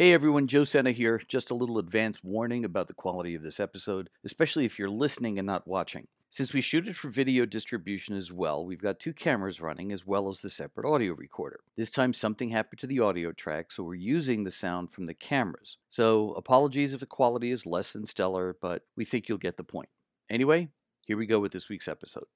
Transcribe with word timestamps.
Hey 0.00 0.12
everyone, 0.12 0.46
Joe 0.46 0.62
Sena 0.62 0.92
here. 0.92 1.20
Just 1.26 1.50
a 1.50 1.56
little 1.56 1.76
advance 1.76 2.22
warning 2.22 2.64
about 2.64 2.86
the 2.86 2.94
quality 2.94 3.34
of 3.34 3.42
this 3.42 3.58
episode, 3.58 4.10
especially 4.24 4.64
if 4.64 4.78
you're 4.78 4.88
listening 4.88 5.40
and 5.40 5.46
not 5.46 5.66
watching. 5.66 6.06
Since 6.28 6.54
we 6.54 6.60
shoot 6.60 6.86
it 6.86 6.94
for 6.94 7.08
video 7.08 7.44
distribution 7.44 8.16
as 8.16 8.30
well, 8.30 8.64
we've 8.64 8.80
got 8.80 9.00
two 9.00 9.12
cameras 9.12 9.60
running 9.60 9.90
as 9.90 10.06
well 10.06 10.28
as 10.28 10.40
the 10.40 10.50
separate 10.50 10.88
audio 10.88 11.14
recorder. 11.14 11.58
This 11.76 11.90
time 11.90 12.12
something 12.12 12.50
happened 12.50 12.78
to 12.78 12.86
the 12.86 13.00
audio 13.00 13.32
track, 13.32 13.72
so 13.72 13.82
we're 13.82 13.96
using 13.96 14.44
the 14.44 14.52
sound 14.52 14.92
from 14.92 15.06
the 15.06 15.14
cameras. 15.14 15.78
So 15.88 16.32
apologies 16.34 16.94
if 16.94 17.00
the 17.00 17.06
quality 17.06 17.50
is 17.50 17.66
less 17.66 17.90
than 17.90 18.06
stellar, 18.06 18.56
but 18.62 18.84
we 18.96 19.04
think 19.04 19.28
you'll 19.28 19.38
get 19.38 19.56
the 19.56 19.64
point. 19.64 19.88
Anyway, 20.30 20.68
here 21.08 21.16
we 21.16 21.26
go 21.26 21.40
with 21.40 21.50
this 21.50 21.68
week's 21.68 21.88
episode. 21.88 22.26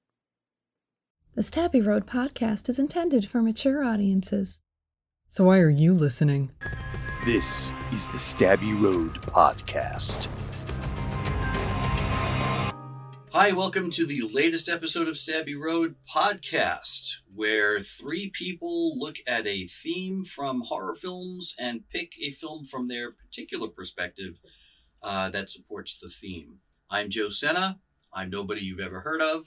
The 1.35 1.41
Stabby 1.41 1.79
Road 1.79 2.07
podcast 2.07 2.67
is 2.67 2.77
intended 2.77 3.29
for 3.29 3.41
mature 3.41 3.85
audiences. 3.85 4.59
So 5.29 5.45
why 5.45 5.59
are 5.59 5.69
you 5.69 5.93
listening? 5.93 6.51
This 7.25 7.71
is 7.93 8.05
the 8.09 8.17
Stabby 8.17 8.77
Road 8.83 9.13
podcast. 9.21 10.27
Hi, 13.31 13.53
welcome 13.53 13.89
to 13.91 14.05
the 14.05 14.23
latest 14.33 14.67
episode 14.67 15.07
of 15.07 15.15
Stabby 15.15 15.57
Road 15.57 15.95
podcast, 16.13 17.19
where 17.33 17.79
three 17.79 18.29
people 18.29 18.99
look 18.99 19.15
at 19.25 19.47
a 19.47 19.67
theme 19.67 20.25
from 20.25 20.63
horror 20.63 20.95
films 20.95 21.55
and 21.57 21.87
pick 21.87 22.11
a 22.21 22.31
film 22.31 22.65
from 22.65 22.89
their 22.89 23.13
particular 23.13 23.69
perspective 23.69 24.41
uh, 25.01 25.29
that 25.29 25.49
supports 25.49 25.97
the 25.97 26.09
theme. 26.09 26.57
I'm 26.89 27.09
Joe 27.09 27.29
Sena. 27.29 27.79
I'm 28.13 28.31
nobody 28.31 28.65
you've 28.65 28.81
ever 28.81 28.99
heard 28.99 29.21
of. 29.21 29.45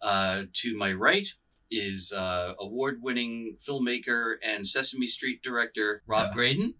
Uh, 0.00 0.44
to 0.52 0.76
my 0.76 0.92
right 0.92 1.26
is 1.72 2.12
uh, 2.12 2.54
award 2.60 3.00
winning 3.02 3.56
filmmaker 3.68 4.36
and 4.44 4.64
Sesame 4.64 5.08
Street 5.08 5.42
director 5.42 6.04
Rob 6.06 6.32
Graydon. 6.32 6.74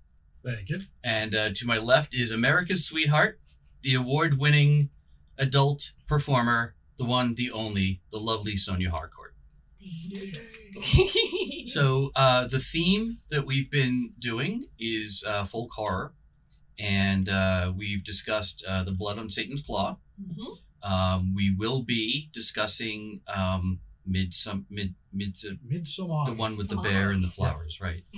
Thank 0.46 0.68
you. 0.68 0.80
And 1.02 1.34
uh, 1.34 1.50
to 1.54 1.66
my 1.66 1.78
left 1.78 2.14
is 2.14 2.30
America's 2.30 2.86
Sweetheart, 2.86 3.40
the 3.82 3.94
award 3.94 4.38
winning 4.38 4.90
adult 5.38 5.92
performer, 6.06 6.76
the 6.98 7.04
one, 7.04 7.34
the 7.34 7.50
only, 7.50 8.00
the 8.12 8.18
lovely 8.18 8.56
Sonia 8.56 8.90
Harcourt. 8.90 9.34
So, 11.66 12.12
uh, 12.14 12.46
the 12.46 12.60
theme 12.60 13.18
that 13.30 13.44
we've 13.44 13.70
been 13.70 14.12
doing 14.20 14.68
is 14.78 15.24
uh, 15.26 15.46
folk 15.46 15.70
horror, 15.72 16.12
and 16.78 17.28
uh, 17.28 17.72
we've 17.76 18.04
discussed 18.04 18.64
uh, 18.68 18.84
The 18.84 18.92
Blood 18.92 19.18
on 19.18 19.28
Satan's 19.28 19.62
Claw. 19.62 19.98
Mm-hmm. 20.22 20.90
Um, 20.92 21.34
we 21.34 21.54
will 21.54 21.82
be 21.82 22.30
discussing 22.32 23.20
um, 23.26 23.80
Midsum, 24.08 24.64
mid, 24.70 24.94
mid, 25.12 25.36
Midsommar. 25.68 26.26
the 26.26 26.34
one 26.34 26.56
with 26.56 26.68
the 26.68 26.76
bear 26.76 27.10
and 27.10 27.22
the 27.24 27.30
flowers, 27.30 27.80
right? 27.80 28.04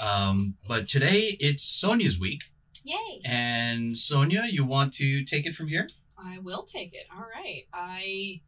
Um, 0.00 0.54
but 0.68 0.86
today 0.86 1.36
it's 1.40 1.64
Sonia's 1.64 2.20
week, 2.20 2.44
Yay! 2.84 3.20
and 3.24 3.96
Sonia, 3.98 4.44
you 4.48 4.64
want 4.64 4.92
to 4.94 5.24
take 5.24 5.44
it 5.44 5.56
from 5.56 5.66
here? 5.66 5.88
I 6.16 6.38
will 6.38 6.62
take 6.62 6.94
it. 6.94 7.06
All 7.12 7.24
right. 7.34 7.64
I, 7.72 8.40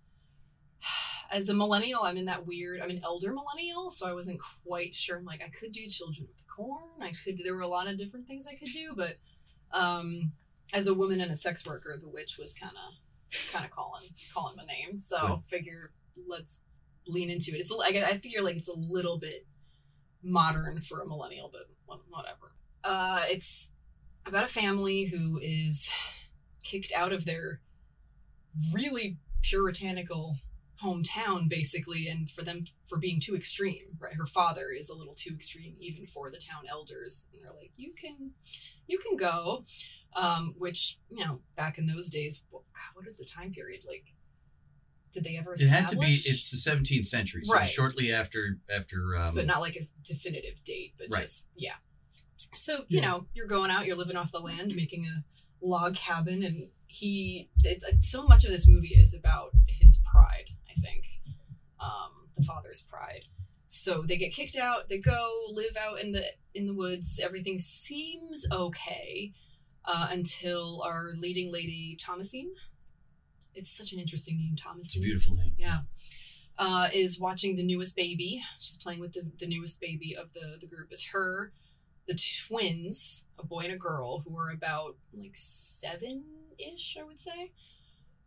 as 1.32 1.48
a 1.48 1.54
millennial, 1.54 2.02
I'm 2.04 2.16
in 2.16 2.26
that 2.26 2.46
weird. 2.46 2.80
I'm 2.80 2.90
an 2.90 3.00
elder 3.04 3.32
millennial, 3.32 3.90
so 3.90 4.06
I 4.06 4.12
wasn't 4.12 4.40
quite 4.64 4.94
sure. 4.94 5.16
I'm 5.18 5.24
like, 5.24 5.42
I 5.42 5.48
could 5.48 5.72
do 5.72 5.86
Children 5.88 6.28
with 6.28 6.36
the 6.36 6.44
Corn. 6.48 6.82
I 7.00 7.12
could. 7.24 7.38
There 7.44 7.56
were 7.56 7.62
a 7.62 7.68
lot 7.68 7.88
of 7.88 7.98
different 7.98 8.28
things 8.28 8.46
I 8.46 8.54
could 8.54 8.68
do, 8.72 8.94
but 8.96 9.16
um, 9.72 10.30
as 10.72 10.86
a 10.86 10.94
woman 10.94 11.20
and 11.20 11.32
a 11.32 11.36
sex 11.36 11.66
worker, 11.66 11.98
The 12.00 12.08
Witch 12.08 12.38
was 12.38 12.52
kind 12.54 12.74
of, 12.76 12.94
kind 13.52 13.64
of 13.64 13.72
calling, 13.72 14.04
calling 14.32 14.54
my 14.56 14.64
name. 14.66 14.98
So 14.98 15.42
figure 15.48 15.90
let's 16.28 16.60
lean 17.06 17.30
into 17.30 17.52
it. 17.52 17.60
It's 17.60 17.70
like 17.70 17.96
I 17.96 18.18
figure 18.18 18.42
like 18.42 18.56
it's 18.56 18.68
a 18.68 18.74
little 18.74 19.18
bit 19.18 19.46
modern 20.22 20.80
for 20.80 21.02
a 21.02 21.06
millennial, 21.06 21.50
but 21.52 21.66
whatever. 22.08 22.52
Uh, 22.84 23.22
it's 23.28 23.70
about 24.26 24.44
a 24.44 24.48
family 24.48 25.04
who 25.04 25.38
is 25.42 25.90
kicked 26.62 26.92
out 26.94 27.12
of 27.12 27.24
their 27.24 27.60
really 28.72 29.16
puritanical 29.42 30.36
hometown 30.82 31.48
basically 31.48 32.08
and 32.08 32.30
for 32.30 32.42
them 32.42 32.64
for 32.88 32.98
being 32.98 33.20
too 33.20 33.36
extreme 33.36 33.84
right 33.98 34.14
her 34.14 34.26
father 34.26 34.68
is 34.76 34.88
a 34.88 34.94
little 34.94 35.12
too 35.12 35.34
extreme 35.34 35.74
even 35.78 36.06
for 36.06 36.30
the 36.30 36.38
town 36.38 36.62
elders 36.70 37.26
and 37.32 37.42
they're 37.42 37.52
like 37.52 37.70
you 37.76 37.92
can 38.00 38.30
you 38.86 38.98
can 38.98 39.16
go 39.16 39.64
um 40.16 40.54
which 40.58 40.98
you 41.10 41.24
know 41.24 41.38
back 41.54 41.76
in 41.76 41.86
those 41.86 42.08
days 42.08 42.42
what, 42.50 42.62
God, 42.72 42.96
what 42.96 43.06
is 43.06 43.16
the 43.16 43.26
time 43.26 43.52
period 43.52 43.82
like 43.86 44.04
did 45.12 45.24
they 45.24 45.36
ever 45.36 45.54
It 45.54 45.60
had 45.68 45.88
to 45.88 45.96
be. 45.96 46.20
It's 46.24 46.50
the 46.50 46.56
17th 46.70 47.06
century, 47.06 47.42
so 47.44 47.54
Right. 47.54 47.68
shortly 47.68 48.12
after 48.12 48.58
after. 48.74 49.16
Um, 49.16 49.34
but 49.34 49.46
not 49.46 49.60
like 49.60 49.76
a 49.76 49.82
definitive 50.04 50.62
date, 50.64 50.94
but 50.98 51.08
Right. 51.10 51.22
just 51.22 51.48
yeah. 51.56 51.74
So 52.54 52.84
you 52.88 53.00
Yeah. 53.00 53.08
know, 53.08 53.26
you're 53.34 53.46
going 53.46 53.70
out, 53.70 53.86
you're 53.86 53.96
living 53.96 54.16
off 54.16 54.32
the 54.32 54.40
land, 54.40 54.74
making 54.74 55.06
a 55.06 55.24
log 55.64 55.94
cabin, 55.96 56.42
and 56.42 56.70
he. 56.86 57.50
It's, 57.64 57.84
it's- 57.84 58.10
so 58.10 58.24
much 58.24 58.44
of 58.44 58.50
this 58.50 58.66
movie 58.66 58.94
is 58.94 59.14
about 59.14 59.50
his 59.66 59.98
pride. 60.10 60.50
I 60.70 60.80
think, 60.80 61.04
um, 61.80 62.28
the 62.36 62.42
father's 62.44 62.82
pride. 62.82 63.24
So 63.66 64.02
they 64.02 64.16
get 64.16 64.32
kicked 64.32 64.56
out. 64.56 64.88
They 64.88 64.98
go 64.98 65.46
live 65.52 65.76
out 65.76 66.00
in 66.00 66.12
the 66.12 66.24
in 66.54 66.66
the 66.66 66.74
woods. 66.74 67.20
Everything 67.22 67.58
seems 67.58 68.44
okay 68.50 69.32
uh, 69.84 70.08
until 70.10 70.82
our 70.82 71.14
leading 71.16 71.52
lady 71.52 71.96
Thomasine. 72.00 72.52
It's 73.60 73.70
such 73.70 73.92
an 73.92 73.98
interesting 73.98 74.38
name, 74.38 74.56
Thomasine 74.56 74.84
it's 74.86 74.96
a 74.96 75.00
beautiful 75.00 75.34
name. 75.34 75.52
yeah, 75.58 75.80
uh, 76.56 76.88
is 76.94 77.20
watching 77.20 77.56
the 77.56 77.62
newest 77.62 77.94
baby. 77.94 78.42
She's 78.58 78.78
playing 78.78 79.00
with 79.00 79.12
the, 79.12 79.30
the 79.38 79.46
newest 79.46 79.82
baby 79.82 80.16
of 80.18 80.32
the, 80.32 80.56
the 80.58 80.66
group. 80.66 80.88
It's 80.90 81.04
her, 81.08 81.52
the 82.08 82.18
twins, 82.48 83.26
a 83.38 83.44
boy 83.44 83.60
and 83.64 83.74
a 83.74 83.76
girl, 83.76 84.20
who 84.20 84.34
are 84.38 84.50
about 84.50 84.96
like 85.12 85.32
seven 85.34 86.24
ish, 86.58 86.96
I 86.98 87.04
would 87.04 87.20
say. 87.20 87.52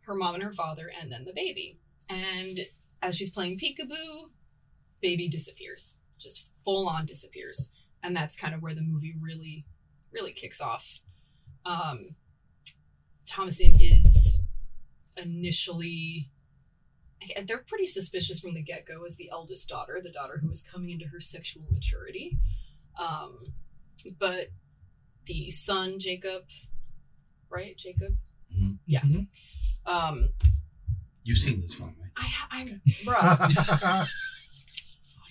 Her 0.02 0.14
mom 0.14 0.34
and 0.34 0.42
her 0.44 0.52
father, 0.52 0.88
and 1.00 1.10
then 1.10 1.24
the 1.24 1.32
baby. 1.32 1.80
And 2.08 2.60
as 3.02 3.16
she's 3.16 3.30
playing 3.30 3.58
peekaboo, 3.58 4.30
baby 5.02 5.28
disappears. 5.28 5.96
Just 6.16 6.46
full 6.64 6.88
on 6.88 7.06
disappears. 7.06 7.72
And 8.04 8.14
that's 8.16 8.36
kind 8.36 8.54
of 8.54 8.62
where 8.62 8.74
the 8.74 8.82
movie 8.82 9.14
really, 9.20 9.66
really 10.12 10.32
kicks 10.32 10.60
off. 10.60 11.00
Um, 11.66 12.14
Thomasin 13.26 13.76
is 13.80 14.13
initially 15.16 16.30
and 17.36 17.48
they're 17.48 17.64
pretty 17.66 17.86
suspicious 17.86 18.40
from 18.40 18.54
the 18.54 18.62
get-go 18.62 19.04
as 19.04 19.16
the 19.16 19.30
eldest 19.30 19.68
daughter 19.68 20.00
the 20.02 20.10
daughter 20.10 20.38
who 20.42 20.50
is 20.50 20.62
coming 20.62 20.90
into 20.90 21.06
her 21.06 21.20
sexual 21.20 21.62
maturity 21.70 22.38
um, 22.98 23.52
but 24.18 24.48
the 25.26 25.50
son 25.50 25.98
jacob 25.98 26.42
right 27.50 27.76
jacob 27.78 28.16
Mhm. 28.56 28.78
Yeah. 28.86 29.00
Mhm. 29.00 29.26
um, 29.86 30.28
You've 31.24 31.38
seen 31.38 31.60
this 31.60 31.74
film, 31.74 31.94
right? 32.00 32.10
i 32.16 32.30
i'm 32.50 32.80
bruh 33.04 34.06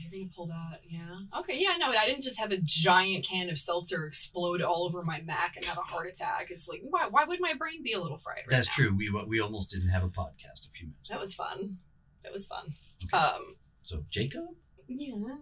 you're 0.03 0.19
gonna 0.21 0.31
pull 0.35 0.47
that 0.47 0.81
yeah 0.89 1.39
okay 1.39 1.57
yeah 1.59 1.75
no 1.77 1.89
i 1.89 2.05
didn't 2.05 2.21
just 2.23 2.37
have 2.39 2.51
a 2.51 2.57
giant 2.57 3.23
can 3.25 3.49
of 3.49 3.57
seltzer 3.59 4.05
explode 4.05 4.61
all 4.61 4.83
over 4.83 5.03
my 5.03 5.21
mac 5.21 5.55
and 5.55 5.65
have 5.65 5.77
a 5.77 5.81
heart 5.81 6.07
attack 6.07 6.47
it's 6.49 6.67
like 6.67 6.81
why, 6.89 7.07
why 7.09 7.23
would 7.25 7.39
my 7.41 7.53
brain 7.53 7.81
be 7.83 7.93
a 7.93 7.99
little 8.01 8.17
fried 8.17 8.37
right 8.37 8.45
That's 8.49 8.67
now? 8.67 8.85
true. 8.85 8.95
We 8.95 9.09
we 9.27 9.39
almost 9.39 9.71
didn't 9.71 9.89
have 9.89 10.03
a 10.03 10.09
podcast 10.09 10.67
a 10.67 10.71
few 10.71 10.87
minutes. 10.87 11.09
that 11.09 11.15
ago. 11.15 11.21
was 11.21 11.33
fun 11.33 11.77
that 12.23 12.31
was 12.33 12.45
fun 12.45 12.73
Okay. 13.05 13.17
um 13.17 13.55
So 13.83 14.03
Jacob, 14.09 14.45
Yeah. 14.87 15.35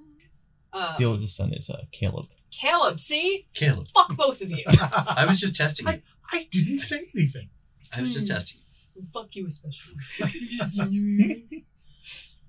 Um, 0.74 0.96
The 0.98 1.06
oldest 1.06 1.36
son 1.36 1.54
is 1.54 1.70
uh, 1.70 1.82
Caleb. 1.92 2.28
Caleb, 2.50 3.00
see? 3.00 3.48
Caleb. 3.54 3.88
Fuck 3.94 4.16
both 4.16 4.42
of 4.42 4.50
you. 4.50 4.64
I 4.68 5.26
was 5.28 5.38
just 5.40 5.56
testing 5.56 5.86
you. 5.88 6.02
I 6.32 6.48
didn't 6.50 6.80
say 6.80 7.08
anything. 7.14 7.50
I 7.94 8.02
was 8.02 8.14
just 8.14 8.28
Hmm. 8.30 8.34
testing 8.36 8.62
you. 8.96 9.04
Fuck 9.14 9.36
you 9.36 9.48
especially. 9.48 9.96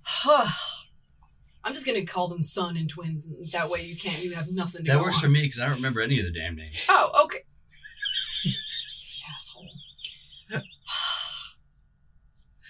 I'm 1.64 1.74
just 1.74 1.86
gonna 1.86 2.04
call 2.04 2.28
them 2.28 2.42
son 2.42 2.76
and 2.76 2.88
twins, 2.88 3.26
and 3.26 3.50
that 3.52 3.68
way 3.70 3.82
you 3.84 3.96
can't. 3.96 4.22
You 4.22 4.32
have 4.32 4.50
nothing 4.50 4.78
to 4.84 4.90
do. 4.90 4.92
That 4.92 5.00
works 5.02 5.16
on. 5.16 5.22
for 5.22 5.28
me 5.28 5.42
because 5.42 5.60
I 5.60 5.66
don't 5.66 5.76
remember 5.76 6.00
any 6.00 6.18
of 6.18 6.24
the 6.26 6.32
damn 6.32 6.56
names. 6.56 6.84
Oh, 6.88 7.24
okay. 7.24 7.38
Asshole. 9.34 9.68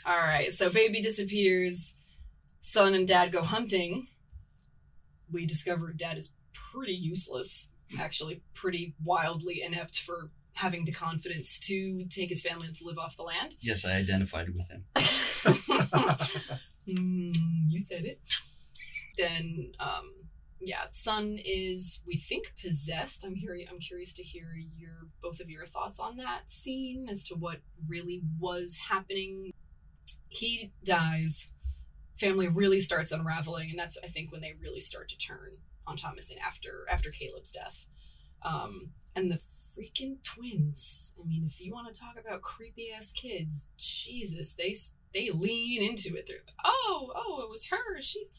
All 0.05 0.19
right, 0.19 0.53
so 0.53 0.69
baby 0.71 1.00
disappears. 1.00 1.94
Son 2.61 2.94
and 2.94 3.09
dad 3.09 3.33
go 3.33 3.43
hunting. 3.43 4.09
We 5.31 5.47
discover 5.47 5.93
dad 5.93 6.19
is 6.19 6.33
pretty 6.53 6.93
useless, 6.93 7.71
actually, 7.99 8.43
pretty 8.55 8.95
wildly 9.03 9.62
inept 9.62 10.00
for 10.00 10.31
having 10.55 10.85
the 10.85 10.93
confidence 10.93 11.59
to 11.61 12.05
take 12.11 12.29
his 12.29 12.43
family 12.43 12.67
and 12.67 12.77
to 12.77 12.85
live 12.85 12.99
off 12.99 13.17
the 13.17 13.23
land. 13.23 13.55
Yes, 13.61 13.87
I 13.87 13.93
identified 13.93 14.49
with 14.55 14.69
him. 14.69 14.85
Mm, 16.88 17.33
you 17.69 17.79
said 17.79 18.05
it. 18.05 18.19
Then, 19.17 19.73
um, 19.81 20.12
yeah, 20.61 20.85
son 20.93 21.38
is 21.44 22.00
we 22.06 22.17
think 22.17 22.53
possessed. 22.62 23.25
I'm 23.25 23.35
here. 23.35 23.56
I'm 23.70 23.81
curious 23.81 24.14
to 24.14 24.23
hear 24.23 24.55
your 24.76 25.09
both 25.23 25.41
of 25.41 25.50
your 25.50 25.67
thoughts 25.67 25.99
on 25.99 26.17
that 26.19 26.50
scene 26.50 27.09
as 27.11 27.25
to 27.25 27.35
what 27.35 27.59
really 27.88 28.23
was 28.38 28.76
happening. 28.76 29.53
He 30.29 30.73
dies. 30.85 31.50
Family 32.19 32.49
really 32.49 32.81
starts 32.81 33.12
unraveling, 33.12 33.70
and 33.70 33.79
that's 33.79 33.99
I 34.05 34.09
think 34.09 34.31
when 34.31 34.41
they 34.41 34.55
really 34.61 34.81
start 34.81 35.09
to 35.09 35.19
turn 35.19 35.56
on 35.87 35.97
Thomasin 35.97 36.38
after 36.47 36.87
after 36.91 37.11
Caleb's 37.11 37.50
death. 37.50 37.85
Um, 38.44 38.91
and 39.14 39.31
the 39.31 39.41
freaking 39.76 40.23
twins. 40.23 41.12
I 41.23 41.26
mean, 41.26 41.44
if 41.47 41.61
you 41.61 41.73
want 41.73 41.93
to 41.93 42.00
talk 42.00 42.17
about 42.19 42.43
creepy 42.43 42.93
ass 42.97 43.12
kids, 43.12 43.69
Jesus, 43.79 44.53
they 44.53 44.76
they 45.14 45.31
lean 45.31 45.82
into 45.82 46.17
it. 46.17 46.26
They're 46.26 46.38
oh, 46.64 47.12
oh, 47.14 47.43
it 47.43 47.50
was 47.50 47.67
her. 47.67 48.00
She's 48.00 48.31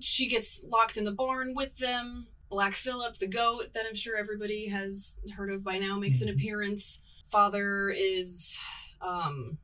she 0.00 0.28
gets 0.28 0.62
locked 0.64 0.96
in 0.96 1.04
the 1.04 1.12
barn 1.12 1.54
with 1.54 1.76
them. 1.78 2.26
Black 2.48 2.74
Phillip, 2.74 3.18
the 3.18 3.26
goat 3.28 3.72
that 3.74 3.84
I'm 3.88 3.94
sure 3.94 4.16
everybody 4.16 4.66
has 4.68 5.14
heard 5.36 5.50
of 5.52 5.62
by 5.62 5.78
now, 5.78 5.98
makes 5.98 6.20
an 6.20 6.28
Mhm. 6.28 6.34
appearance. 6.34 7.00
Father 7.30 7.90
is, 7.90 8.58
um, 9.00 9.58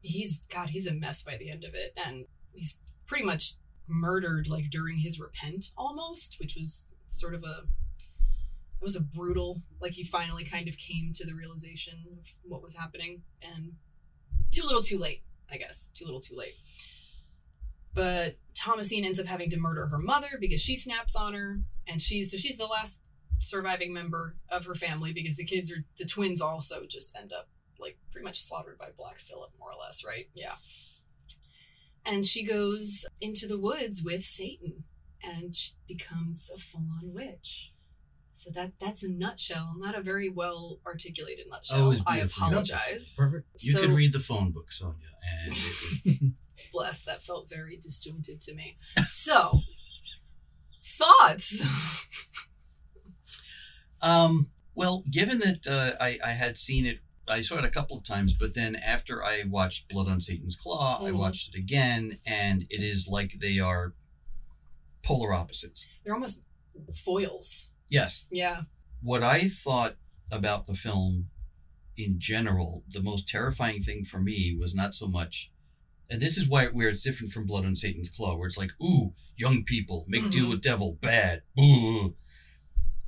he's 0.00 0.38
God, 0.48 0.70
he's 0.70 0.86
a 0.86 0.94
mess 0.94 1.22
by 1.22 1.36
the 1.36 1.50
end 1.50 1.64
of 1.64 1.74
it, 1.74 1.92
and 1.96 2.26
he's 2.54 2.78
pretty 3.06 3.24
much 3.24 3.54
murdered 3.86 4.48
like 4.48 4.70
during 4.70 4.98
his 4.98 5.18
repent 5.20 5.72
almost, 5.76 6.38
which 6.38 6.54
was 6.54 6.84
sort 7.08 7.34
of 7.34 7.44
a 7.44 7.68
it 8.80 8.84
was 8.84 8.96
a 8.96 9.00
brutal 9.00 9.60
like 9.80 9.92
he 9.92 10.04
finally 10.04 10.42
kind 10.44 10.66
of 10.68 10.78
came 10.78 11.12
to 11.12 11.26
the 11.26 11.34
realization 11.34 12.02
of 12.12 12.24
what 12.44 12.62
was 12.62 12.74
happening 12.74 13.22
and 13.42 13.76
too 14.50 14.62
little 14.62 14.80
too 14.80 14.96
late 14.96 15.22
i 15.50 15.58
guess 15.58 15.90
too 15.94 16.04
little 16.06 16.20
too 16.20 16.34
late 16.34 16.54
but 17.94 18.36
thomasine 18.54 19.04
ends 19.04 19.18
up 19.20 19.26
having 19.26 19.50
to 19.50 19.58
murder 19.58 19.86
her 19.86 19.98
mother 19.98 20.28
because 20.40 20.60
she 20.60 20.76
snaps 20.76 21.14
on 21.16 21.34
her. 21.34 21.60
And 21.88 22.00
she's 22.00 22.30
so 22.30 22.36
she's 22.36 22.56
the 22.56 22.66
last 22.66 22.98
surviving 23.40 23.92
member 23.92 24.36
of 24.50 24.64
her 24.66 24.74
family 24.74 25.12
because 25.12 25.36
the 25.36 25.44
kids 25.44 25.72
are 25.72 25.84
the 25.98 26.04
twins 26.04 26.40
also 26.40 26.84
just 26.86 27.16
end 27.16 27.32
up 27.32 27.48
like 27.78 27.98
pretty 28.12 28.24
much 28.24 28.42
slaughtered 28.42 28.78
by 28.78 28.88
black 28.96 29.18
phillip 29.18 29.50
more 29.58 29.70
or 29.70 29.80
less 29.80 30.04
right? 30.04 30.28
Yeah. 30.34 30.54
And 32.04 32.24
she 32.24 32.44
goes 32.44 33.06
into 33.20 33.46
the 33.46 33.58
woods 33.58 34.02
with 34.02 34.24
satan 34.24 34.84
and 35.22 35.54
she 35.54 35.72
becomes 35.88 36.50
a 36.54 36.58
full-on 36.58 37.12
witch. 37.12 37.72
So 38.34 38.50
that 38.54 38.72
that's 38.80 39.02
a 39.02 39.08
nutshell 39.08 39.74
not 39.76 39.98
a 39.98 40.02
very 40.02 40.28
well 40.30 40.78
articulated 40.86 41.46
nutshell. 41.50 41.88
Oh, 41.88 41.96
i 42.06 42.16
beautiful. 42.20 42.46
apologize. 42.46 43.14
Perfect. 43.16 43.46
You 43.60 43.72
so, 43.72 43.80
could 43.80 43.90
read 43.90 44.12
the 44.12 44.20
phone 44.20 44.50
book, 44.50 44.70
Sonia, 44.70 44.94
and 45.44 45.52
it 45.52 46.20
would- 46.20 46.34
bless 46.72 47.02
that 47.02 47.22
felt 47.22 47.48
very 47.48 47.76
disjointed 47.76 48.40
to 48.40 48.54
me 48.54 48.76
so 49.08 49.60
thoughts 50.84 51.62
Um, 54.02 54.48
well, 54.74 55.04
given 55.10 55.40
that 55.40 55.66
uh, 55.66 55.94
I, 56.02 56.18
I 56.24 56.30
had 56.30 56.56
seen 56.56 56.86
it, 56.86 57.00
I 57.28 57.42
saw 57.42 57.58
it 57.58 57.64
a 57.66 57.70
couple 57.70 57.98
of 57.98 58.04
times, 58.04 58.32
but 58.32 58.54
then 58.54 58.74
after 58.76 59.22
I 59.22 59.42
watched 59.46 59.88
Blood 59.88 60.08
on 60.08 60.20
Satan's 60.22 60.56
Claw, 60.56 60.98
I 61.04 61.10
Mhm. 61.10 61.18
watched 61.18 61.54
it 61.54 61.58
again, 61.58 62.18
and 62.24 62.62
it 62.70 62.82
is 62.82 63.06
like 63.06 63.34
they 63.40 63.58
are 63.58 63.94
polar 65.02 65.32
opposites. 65.34 65.86
they're 66.04 66.14
almost 66.14 66.42
foils 66.94 67.66
Yes. 67.88 68.26
yeah 68.30 68.62
What 69.02 69.22
I 69.22 69.48
thought 69.48 69.96
about 70.30 70.66
the 70.66 70.74
film 70.74 71.28
in 71.96 72.18
general, 72.18 72.84
the 72.90 73.02
most 73.02 73.26
terrifying 73.28 73.82
thing 73.82 74.04
for 74.04 74.20
me 74.20 74.56
was 74.58 74.74
not 74.74 74.94
so 74.94 75.06
much. 75.08 75.50
And 76.10 76.20
this 76.20 76.36
is 76.36 76.48
why 76.48 76.66
where 76.66 76.88
it's 76.88 77.02
different 77.02 77.32
from 77.32 77.46
Blood 77.46 77.64
on 77.64 77.74
Satan's 77.76 78.10
Claw, 78.10 78.36
where 78.36 78.46
it's 78.48 78.58
like, 78.58 78.72
ooh, 78.82 79.12
young 79.36 79.62
people 79.64 80.04
make 80.08 80.28
deal 80.30 80.46
Mhm. 80.46 80.50
with 80.50 80.62
devil, 80.62 80.98
bad. 81.00 81.42
Ooh. 81.58 82.16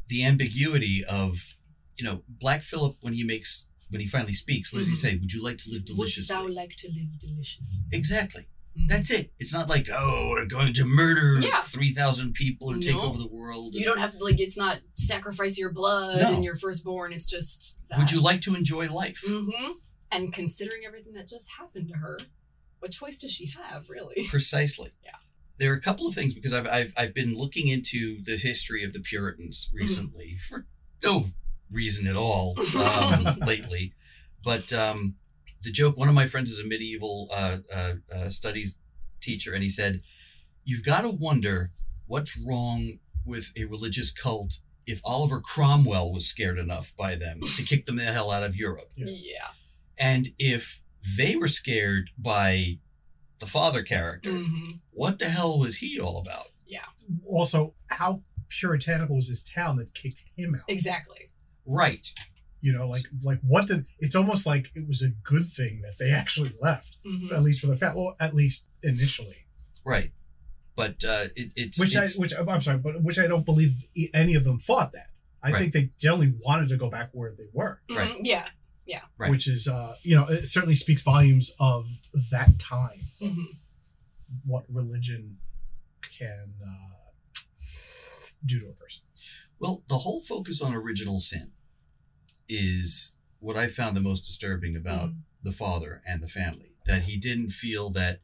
The 0.08 0.24
ambiguity 0.24 1.04
of, 1.04 1.56
you 1.96 2.04
know, 2.04 2.22
Black 2.28 2.62
Phillip 2.62 2.96
when 3.00 3.14
he 3.14 3.24
makes 3.24 3.66
when 3.90 4.00
he 4.00 4.06
finally 4.06 4.32
speaks, 4.32 4.72
what 4.72 4.78
does 4.78 4.88
he 4.88 4.94
Mhm. 4.94 4.96
say? 4.96 5.16
Would 5.16 5.32
you 5.34 5.42
like 5.42 5.58
to 5.58 5.68
live 5.70 5.80
Wouldst 5.82 5.94
deliciously? 5.94 6.34
thou 6.34 6.48
like 6.48 6.74
to 6.76 6.88
live 6.88 7.18
deliciously 7.18 7.80
Exactly. 7.92 8.46
Mhm. 8.74 8.88
That's 8.88 9.10
it. 9.10 9.34
It's 9.38 9.52
not 9.52 9.68
like, 9.68 9.90
oh, 9.90 10.30
we're 10.30 10.46
going 10.46 10.72
to 10.74 10.86
murder 10.86 11.40
Yeah. 11.42 11.60
three 11.64 11.92
thousand 11.92 12.32
people 12.32 12.70
or 12.70 12.78
take 12.78 12.94
over 12.94 13.18
the 13.18 13.26
world. 13.28 13.74
you 13.74 13.84
don't 13.84 13.98
have 13.98 14.12
to 14.16 14.24
like 14.24 14.40
it's 14.40 14.56
not 14.56 14.80
sacrifice 14.94 15.58
your 15.58 15.72
blood 15.72 16.22
No. 16.22 16.32
and 16.34 16.42
your 16.44 16.56
firstborn 16.56 17.12
it's 17.12 17.26
just 17.26 17.76
that. 17.90 17.98
Would 17.98 18.10
you 18.12 18.20
like 18.22 18.40
to 18.42 18.54
enjoy 18.54 18.88
life? 18.90 19.20
hmm 19.26 19.72
And 20.10 20.32
considering 20.32 20.84
everything 20.86 21.12
that 21.14 21.28
just 21.28 21.48
happened 21.58 21.88
to 21.88 21.94
her, 21.94 22.18
what 22.82 22.90
choice 22.90 23.16
does 23.16 23.30
she 23.30 23.46
have, 23.46 23.88
really? 23.88 24.26
Precisely. 24.28 24.90
Yeah. 25.04 25.12
There 25.58 25.72
are 25.72 25.76
a 25.76 25.80
couple 25.80 26.08
of 26.08 26.14
things 26.14 26.34
because 26.34 26.52
I've, 26.52 26.66
I've, 26.66 26.92
I've 26.96 27.14
been 27.14 27.36
looking 27.36 27.68
into 27.68 28.20
the 28.24 28.36
history 28.36 28.82
of 28.82 28.92
the 28.92 28.98
Puritans 29.00 29.68
Mm-hmm. 29.68 29.78
recently 29.78 30.36
for 30.48 30.66
no 31.04 31.26
reason 31.70 32.08
at 32.08 32.16
all 32.16 32.56
um, 32.76 33.38
lately. 33.46 33.94
But 34.44 34.72
um, 34.72 35.14
the 35.62 35.70
joke 35.70 35.96
one 35.96 36.08
of 36.08 36.14
my 36.14 36.26
friends 36.26 36.50
is 36.50 36.58
a 36.58 36.64
medieval 36.64 37.28
uh, 37.32 37.58
uh, 37.72 37.92
uh, 38.12 38.28
studies 38.30 38.76
teacher, 39.20 39.54
and 39.54 39.62
he 39.62 39.68
said, 39.68 40.02
You've 40.64 40.84
got 40.84 41.02
to 41.02 41.10
wonder 41.10 41.70
what's 42.08 42.36
wrong 42.36 42.98
with 43.24 43.52
a 43.56 43.64
religious 43.66 44.10
cult 44.10 44.58
if 44.86 45.00
Oliver 45.04 45.40
Cromwell 45.40 46.12
was 46.12 46.26
scared 46.26 46.58
enough 46.58 46.92
by 46.98 47.14
them 47.14 47.40
to 47.56 47.62
kick 47.62 47.86
them 47.86 47.96
the 47.96 48.04
hell 48.12 48.32
out 48.32 48.42
of 48.42 48.56
Europe. 48.56 48.90
Yeah. 48.96 49.06
Yeah. 49.10 49.48
And 49.96 50.30
if 50.40 50.81
they 51.16 51.36
were 51.36 51.48
scared 51.48 52.10
by 52.18 52.78
the 53.38 53.46
father 53.46 53.82
character, 53.82 54.30
Mhm. 54.32 54.80
what 54.90 55.18
the 55.18 55.28
hell 55.28 55.58
was 55.58 55.76
he 55.78 55.98
all 56.00 56.18
about? 56.20 56.52
Yeah. 56.66 56.84
Also, 57.26 57.74
how 57.88 58.22
puritanical 58.48 59.16
was 59.16 59.28
this 59.28 59.42
town 59.42 59.76
that 59.76 59.94
kicked 59.94 60.22
him 60.36 60.54
out? 60.54 60.62
Exactly. 60.68 61.30
Right. 61.66 62.12
You 62.60 62.72
know, 62.72 62.88
like 62.88 63.02
like 63.22 63.40
what 63.40 63.66
did? 63.66 63.86
It's 63.98 64.14
almost 64.14 64.46
like 64.46 64.70
it 64.76 64.86
was 64.86 65.02
a 65.02 65.08
good 65.08 65.48
thing 65.48 65.80
that 65.82 65.98
they 65.98 66.10
actually 66.12 66.52
left, 66.60 66.96
Mhm. 67.04 67.32
at 67.32 67.42
least 67.42 67.60
for 67.60 67.66
the 67.66 67.76
family. 67.76 68.02
Well, 68.02 68.16
at 68.20 68.34
least 68.34 68.66
initially. 68.84 69.46
Right. 69.84 70.12
But 70.76 71.04
uh, 71.04 71.28
it, 71.34 71.52
it's 71.56 71.78
Which 71.78 71.96
I 71.96 72.06
which 72.16 72.32
I'm 72.34 72.62
sorry, 72.62 72.78
but 72.78 73.02
which 73.02 73.18
I 73.18 73.26
don't 73.26 73.44
believe 73.44 73.74
e- 73.94 74.10
any 74.14 74.34
of 74.36 74.44
them 74.44 74.60
thought 74.60 74.92
that. 74.92 75.10
I 75.42 75.50
Right. 75.50 75.58
think 75.58 75.72
they 75.72 75.90
generally 75.98 76.32
wanted 76.44 76.68
to 76.68 76.76
go 76.76 76.88
back 76.88 77.10
where 77.12 77.34
they 77.34 77.48
were, 77.52 77.82
Right. 77.90 78.12
Mhm. 78.12 78.20
Yeah. 78.22 78.48
Right. 79.18 79.30
which 79.30 79.46
is 79.48 79.68
uh 79.68 79.94
you 80.02 80.16
know 80.16 80.26
it 80.26 80.46
certainly 80.48 80.74
speaks 80.74 81.02
volumes 81.02 81.52
of 81.60 81.88
that 82.30 82.58
time. 82.58 83.00
Mhm. 83.20 83.46
What 84.44 84.64
religion 84.68 85.38
can 86.18 86.54
uh, 86.66 87.40
do 88.44 88.60
to 88.60 88.68
a 88.68 88.72
person. 88.72 89.02
well, 89.60 89.84
the 89.88 89.98
whole 89.98 90.22
focus 90.22 90.60
on 90.60 90.74
original 90.74 91.20
sin 91.20 91.52
is 92.48 93.14
what 93.38 93.56
I 93.56 93.68
found 93.68 93.96
the 93.96 94.00
most 94.00 94.22
disturbing 94.24 94.74
about 94.76 95.10
Mhm. 95.10 95.22
the 95.42 95.52
father 95.52 96.02
and 96.06 96.20
the 96.22 96.28
family. 96.28 96.72
That 96.86 97.02
he 97.04 97.16
didn't 97.16 97.50
feel 97.50 97.90
that 97.90 98.20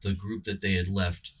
the 0.00 0.12
group 0.12 0.44
that 0.44 0.60
they 0.60 0.74
had 0.74 0.88
left 0.88 1.32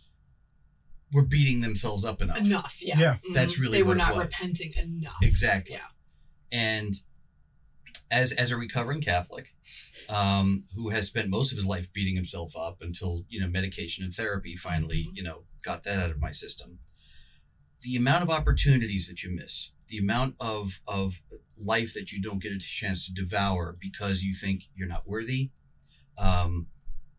were 1.12 1.24
beating 1.24 1.60
themselves 1.60 2.04
up 2.04 2.22
enough. 2.22 2.38
Enough. 2.38 2.78
Yeah. 2.80 2.98
Yeah. 2.98 3.18
Mhm. 3.18 3.34
That's 3.34 3.58
really 3.58 3.78
They 3.78 3.82
were 3.82 3.88
what 3.88 3.96
it 3.96 3.98
not 3.98 4.14
was. 4.14 4.24
repenting 4.24 4.72
enough. 4.74 5.18
Exactly. 5.20 5.74
Yeah. 5.74 5.88
And 6.50 7.02
as 8.12 8.30
as 8.32 8.50
a 8.52 8.56
recovering 8.56 9.00
Catholic, 9.00 9.54
um, 10.08 10.64
who 10.76 10.90
has 10.90 11.06
spent 11.08 11.28
most 11.30 11.50
of 11.50 11.56
his 11.56 11.66
life 11.66 11.92
beating 11.92 12.14
himself 12.14 12.54
up 12.56 12.82
until 12.82 13.24
you 13.28 13.40
know 13.40 13.48
medication 13.48 14.04
and 14.04 14.14
therapy 14.14 14.54
finally 14.56 15.08
Mhm. 15.08 15.16
you 15.16 15.22
know 15.24 15.44
got 15.62 15.82
that 15.84 15.98
out 15.98 16.10
of 16.10 16.20
my 16.20 16.30
system, 16.30 16.78
the 17.80 17.96
amount 17.96 18.22
of 18.22 18.30
opportunities 18.30 19.08
that 19.08 19.22
you 19.22 19.30
miss, 19.30 19.70
the 19.88 19.98
amount 19.98 20.36
of 20.38 20.80
of 20.86 21.22
life 21.56 21.94
that 21.94 22.12
you 22.12 22.20
don't 22.20 22.42
get 22.42 22.52
a 22.52 22.58
chance 22.58 23.06
to 23.06 23.12
devour 23.12 23.76
because 23.80 24.22
you 24.22 24.34
think 24.34 24.64
you're 24.74 24.88
not 24.88 25.06
worthy. 25.08 25.50
Um, 26.18 26.68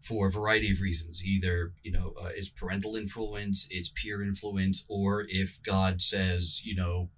for 0.02 0.28
a 0.28 0.32
variety 0.32 0.70
of 0.72 0.82
reasons, 0.82 1.24
either 1.24 1.74
you 1.82 1.92
know 1.92 2.14
uh, 2.22 2.30
it's 2.36 2.50
parental 2.50 2.96
influence, 2.96 3.68
it's 3.72 3.90
peer 3.90 4.22
influence, 4.22 4.86
or 4.88 5.26
if 5.30 5.62
God 5.64 6.02
says 6.02 6.62
you 6.66 6.76
know 6.76 7.10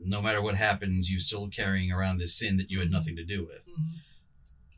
no 0.00 0.22
matter 0.22 0.40
what 0.40 0.54
happens, 0.56 1.10
you're 1.10 1.20
still 1.20 1.48
carrying 1.48 1.90
around 1.92 2.18
this 2.18 2.34
sin 2.38 2.56
that 2.58 2.70
you 2.70 2.78
had 2.80 2.90
nothing 2.90 3.16
to 3.16 3.24
do 3.24 3.44
with. 3.46 3.66
Mhm. 3.68 3.94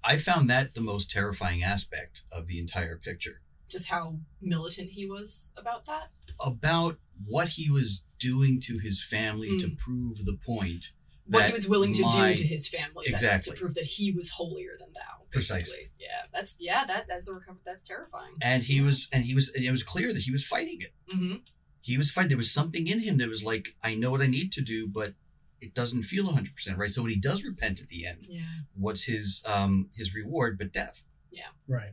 I 0.02 0.16
found 0.16 0.48
that 0.50 0.74
the 0.74 0.80
most 0.80 1.10
terrifying 1.10 1.62
aspect 1.62 2.22
of 2.32 2.46
the 2.46 2.58
entire 2.58 2.96
picture 2.96 3.42
Just 3.68 3.86
how 3.88 4.18
militant 4.40 4.90
he 4.90 5.06
was 5.06 5.52
about 5.56 5.84
that. 5.86 6.10
about 6.44 6.98
what 7.26 7.48
he 7.50 7.70
was 7.70 8.02
doing 8.18 8.60
to 8.60 8.78
his 8.78 9.02
family 9.04 9.58
to 9.58 9.66
Mm. 9.68 9.76
prove 9.78 10.24
the 10.24 10.34
point. 10.36 10.92
What 11.26 11.46
he 11.46 11.52
was 11.52 11.68
willing 11.68 11.92
to 11.94 12.02
my- 12.02 12.32
do 12.34 12.42
to 12.42 12.46
his 12.48 12.66
family. 12.66 13.04
that- 13.06 13.12
Exactly. 13.12 13.52
to 13.54 13.58
prove 13.60 13.74
that 13.74 13.84
he 13.84 14.10
was 14.10 14.30
holier 14.30 14.76
than 14.78 14.92
thou. 14.94 15.26
Precisely. 15.30 15.90
Yeah. 15.98 16.26
That's 16.32 16.56
yeah. 16.58 16.84
That 16.86 17.06
that's 17.06 17.28
a 17.28 17.34
recover. 17.34 17.60
That's 17.64 17.84
terrifying. 17.84 18.34
And 18.42 18.62
he 18.64 18.80
was, 18.80 19.06
and 19.12 19.24
he 19.24 19.34
was, 19.34 19.50
it 19.50 19.70
was 19.70 19.82
clear 19.84 20.12
that 20.12 20.22
he 20.22 20.30
was 20.32 20.44
fighting 20.44 20.80
it. 20.80 20.92
hmm 21.08 21.36
He 21.80 21.96
was 21.96 22.10
fine. 22.10 22.28
There 22.28 22.36
was 22.36 22.50
something 22.50 22.86
in 22.86 23.00
him 23.00 23.16
that 23.18 23.28
was 23.28 23.42
like, 23.42 23.74
I 23.82 23.94
know 23.94 24.10
what 24.10 24.20
I 24.20 24.26
need 24.26 24.52
to 24.52 24.60
do, 24.60 24.86
but 24.86 25.14
it 25.60 25.74
doesn't 25.74 26.02
feel 26.02 26.24
100% 26.32 26.76
right. 26.76 26.90
So 26.90 27.02
when 27.02 27.10
he 27.10 27.18
does 27.18 27.44
repent 27.44 27.80
at 27.80 27.88
the 27.88 28.06
end, 28.06 28.26
Yeah. 28.28 28.42
what's 28.74 29.04
his 29.04 29.42
um 29.46 29.88
his 29.94 30.14
reward 30.14 30.58
but 30.58 30.72
death? 30.72 31.04
Yeah. 31.30 31.48
Right. 31.68 31.92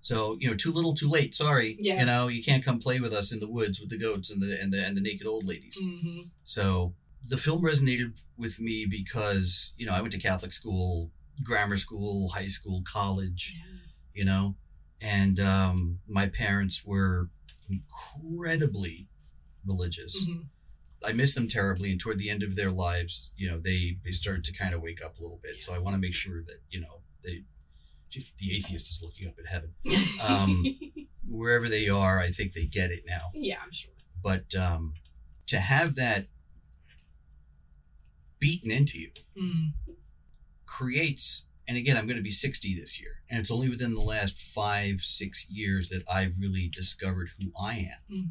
So 0.00 0.36
you 0.40 0.48
know, 0.50 0.56
too 0.56 0.72
little, 0.72 0.94
too 0.94 1.08
late. 1.08 1.34
Sorry, 1.34 1.76
Yeah. 1.80 2.00
you 2.00 2.06
know, 2.06 2.28
you 2.28 2.42
can't 2.44 2.64
come 2.64 2.78
play 2.78 3.00
with 3.00 3.12
us 3.12 3.32
in 3.32 3.40
the 3.40 3.48
woods 3.48 3.80
with 3.80 3.88
the 3.90 3.98
goats 3.98 4.30
and 4.30 4.40
the 4.42 4.60
and 4.60 4.72
the 4.72 4.84
and 4.84 4.96
the 4.96 5.00
naked 5.00 5.26
old 5.26 5.44
ladies. 5.44 5.76
hmm 5.80 6.22
So 6.44 6.94
the 7.26 7.38
film 7.38 7.62
resonated 7.62 8.20
with 8.36 8.60
me 8.60 8.84
because 8.84 9.72
you 9.78 9.86
know 9.86 9.92
I 9.92 10.00
went 10.00 10.12
to 10.12 10.18
Catholic 10.20 10.52
school, 10.52 11.10
grammar 11.42 11.76
school, 11.76 12.28
high 12.30 12.48
school, 12.48 12.82
college, 12.84 13.54
Yeah. 13.56 13.78
you 14.14 14.24
know, 14.24 14.56
and 15.00 15.40
um, 15.40 16.00
my 16.08 16.26
parents 16.28 16.84
were 16.84 17.30
incredibly 17.70 19.08
religious. 19.66 20.24
Mhm. 20.24 20.46
I 21.04 21.12
miss 21.12 21.34
them 21.34 21.48
terribly, 21.48 21.90
and 21.90 22.00
toward 22.00 22.18
the 22.18 22.30
end 22.30 22.42
of 22.42 22.56
their 22.56 22.70
lives, 22.70 23.32
you 23.36 23.48
know, 23.50 23.58
they 23.60 23.98
they 24.04 24.10
started 24.10 24.44
to 24.44 24.52
kind 24.52 24.74
of 24.74 24.80
wake 24.80 25.02
up 25.04 25.18
a 25.18 25.22
little 25.22 25.40
bit. 25.42 25.62
So 25.62 25.72
I 25.74 25.78
want 25.78 25.94
to 25.94 25.98
make 25.98 26.14
sure 26.14 26.42
that 26.44 26.60
you 26.70 26.80
know 26.80 27.02
they, 27.22 27.44
the 28.38 28.56
atheist 28.56 28.90
is 28.90 29.00
looking 29.02 29.28
up 29.28 29.34
at 29.38 29.46
heaven, 29.46 29.74
um, 30.22 30.64
wherever 31.28 31.68
they 31.68 31.88
are. 31.88 32.18
I 32.20 32.30
think 32.30 32.52
they 32.54 32.64
get 32.64 32.90
it 32.90 33.04
now. 33.06 33.30
yeah, 33.34 33.58
I'm 33.64 33.72
sure. 33.72 33.92
But 34.22 34.54
um, 34.54 34.94
to 35.48 35.58
have 35.60 35.94
that 35.96 36.28
beaten 38.38 38.70
into 38.70 38.98
you 38.98 39.10
Mm. 39.38 39.72
creates 40.66 41.46
and 41.66 41.76
again 41.78 41.96
i'm 41.96 42.06
going 42.06 42.16
to 42.16 42.22
be 42.22 42.30
60 42.30 42.78
this 42.78 43.00
year 43.00 43.22
and 43.30 43.40
it's 43.40 43.50
only 43.50 43.68
within 43.70 43.94
the 43.94 44.00
last 44.02 44.36
five 44.38 45.00
six 45.00 45.46
years 45.48 45.88
that 45.88 46.02
i've 46.08 46.34
really 46.38 46.68
discovered 46.68 47.30
who 47.38 47.52
i 47.58 47.76
am 47.78 47.98
Mhm. 48.10 48.30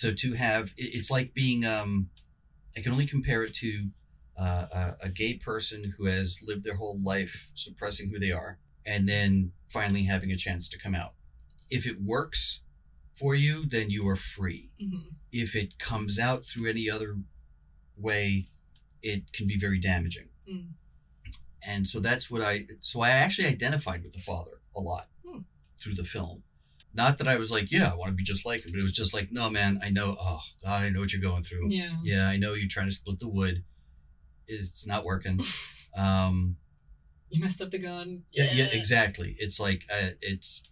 So 0.00 0.12
to 0.12 0.28
have 0.34 0.64
it's 0.76 1.10
like 1.16 1.32
being 1.34 1.64
um 1.64 1.90
i 2.76 2.80
can 2.82 2.90
only 2.92 3.06
compare 3.06 3.42
it 3.44 3.54
to 3.54 3.70
uh, 4.36 4.66
a, 4.80 4.96
a 5.06 5.08
gay 5.08 5.34
person 5.34 5.94
who 5.96 6.06
has 6.06 6.40
lived 6.48 6.64
their 6.64 6.74
whole 6.82 6.98
life 7.14 7.34
suppressing 7.54 8.10
who 8.10 8.18
they 8.18 8.32
are 8.32 8.58
and 8.84 9.08
then 9.08 9.52
finally 9.76 10.04
having 10.04 10.32
a 10.32 10.36
chance 10.36 10.68
to 10.68 10.76
come 10.84 10.94
out 11.02 11.12
if 11.70 11.86
it 11.86 12.02
works 12.02 12.60
for 13.20 13.32
you 13.36 13.64
then 13.66 13.88
you 13.90 14.02
are 14.08 14.16
free 14.16 14.70
Mhm. 14.82 15.14
if 15.30 15.54
it 15.54 15.78
comes 15.78 16.18
out 16.18 16.44
through 16.44 16.68
any 16.68 16.90
other 16.90 17.10
way 17.96 18.48
it 19.02 19.32
can 19.32 19.46
be 19.46 19.56
very 19.66 19.78
damaging 19.78 20.28
Mm. 20.50 20.70
and 21.62 21.88
so 21.88 22.00
that's 22.00 22.28
what 22.30 22.42
i 22.42 22.66
so 22.80 23.00
i 23.00 23.10
actually 23.10 23.46
identified 23.46 24.02
with 24.02 24.12
the 24.12 24.20
father 24.30 24.56
a 24.76 24.80
lot 24.80 25.06
Hmm. 25.24 25.42
through 25.80 25.94
the 25.94 26.04
film 26.16 26.42
not 26.94 27.18
that 27.18 27.28
i 27.28 27.36
was 27.36 27.50
like 27.50 27.70
yeah 27.70 27.90
i 27.90 27.94
want 27.94 28.10
to 28.10 28.14
be 28.14 28.22
just 28.22 28.46
like 28.46 28.64
him 28.64 28.72
but 28.72 28.78
it 28.78 28.82
was 28.82 28.92
just 28.92 29.12
like 29.14 29.28
no 29.32 29.50
man 29.50 29.80
i 29.82 29.88
know 29.90 30.16
oh 30.20 30.40
god 30.62 30.82
i 30.82 30.88
know 30.88 31.00
what 31.00 31.12
you're 31.12 31.20
going 31.22 31.42
through 31.42 31.68
Yeah. 31.70 31.96
yeah 32.02 32.28
i 32.28 32.36
know 32.36 32.54
you're 32.54 32.68
trying 32.68 32.86
to 32.88 32.94
split 32.94 33.18
the 33.20 33.28
wood 33.28 33.64
it's 34.46 34.86
not 34.86 35.04
working 35.04 35.40
um 35.96 36.56
You 37.30 37.40
messed 37.42 37.60
up 37.62 37.70
the 37.70 37.78
gun. 37.78 38.22
yeah, 38.32 38.52
yeah 38.52 38.66
exactly 38.66 39.36
it's 39.38 39.58
like 39.58 39.84
uh, 39.92 40.10
it's 40.20 40.62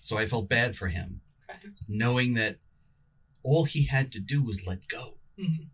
so 0.00 0.16
i 0.18 0.26
felt 0.26 0.48
bad 0.48 0.76
for 0.76 0.88
him 0.88 1.20
Okay. 1.50 1.68
knowing 1.88 2.34
that 2.34 2.58
all 3.42 3.64
he 3.64 3.86
had 3.86 4.12
to 4.12 4.20
do 4.20 4.42
was 4.42 4.64
let 4.66 4.86
go 4.88 5.16
Mhm. 5.38 5.66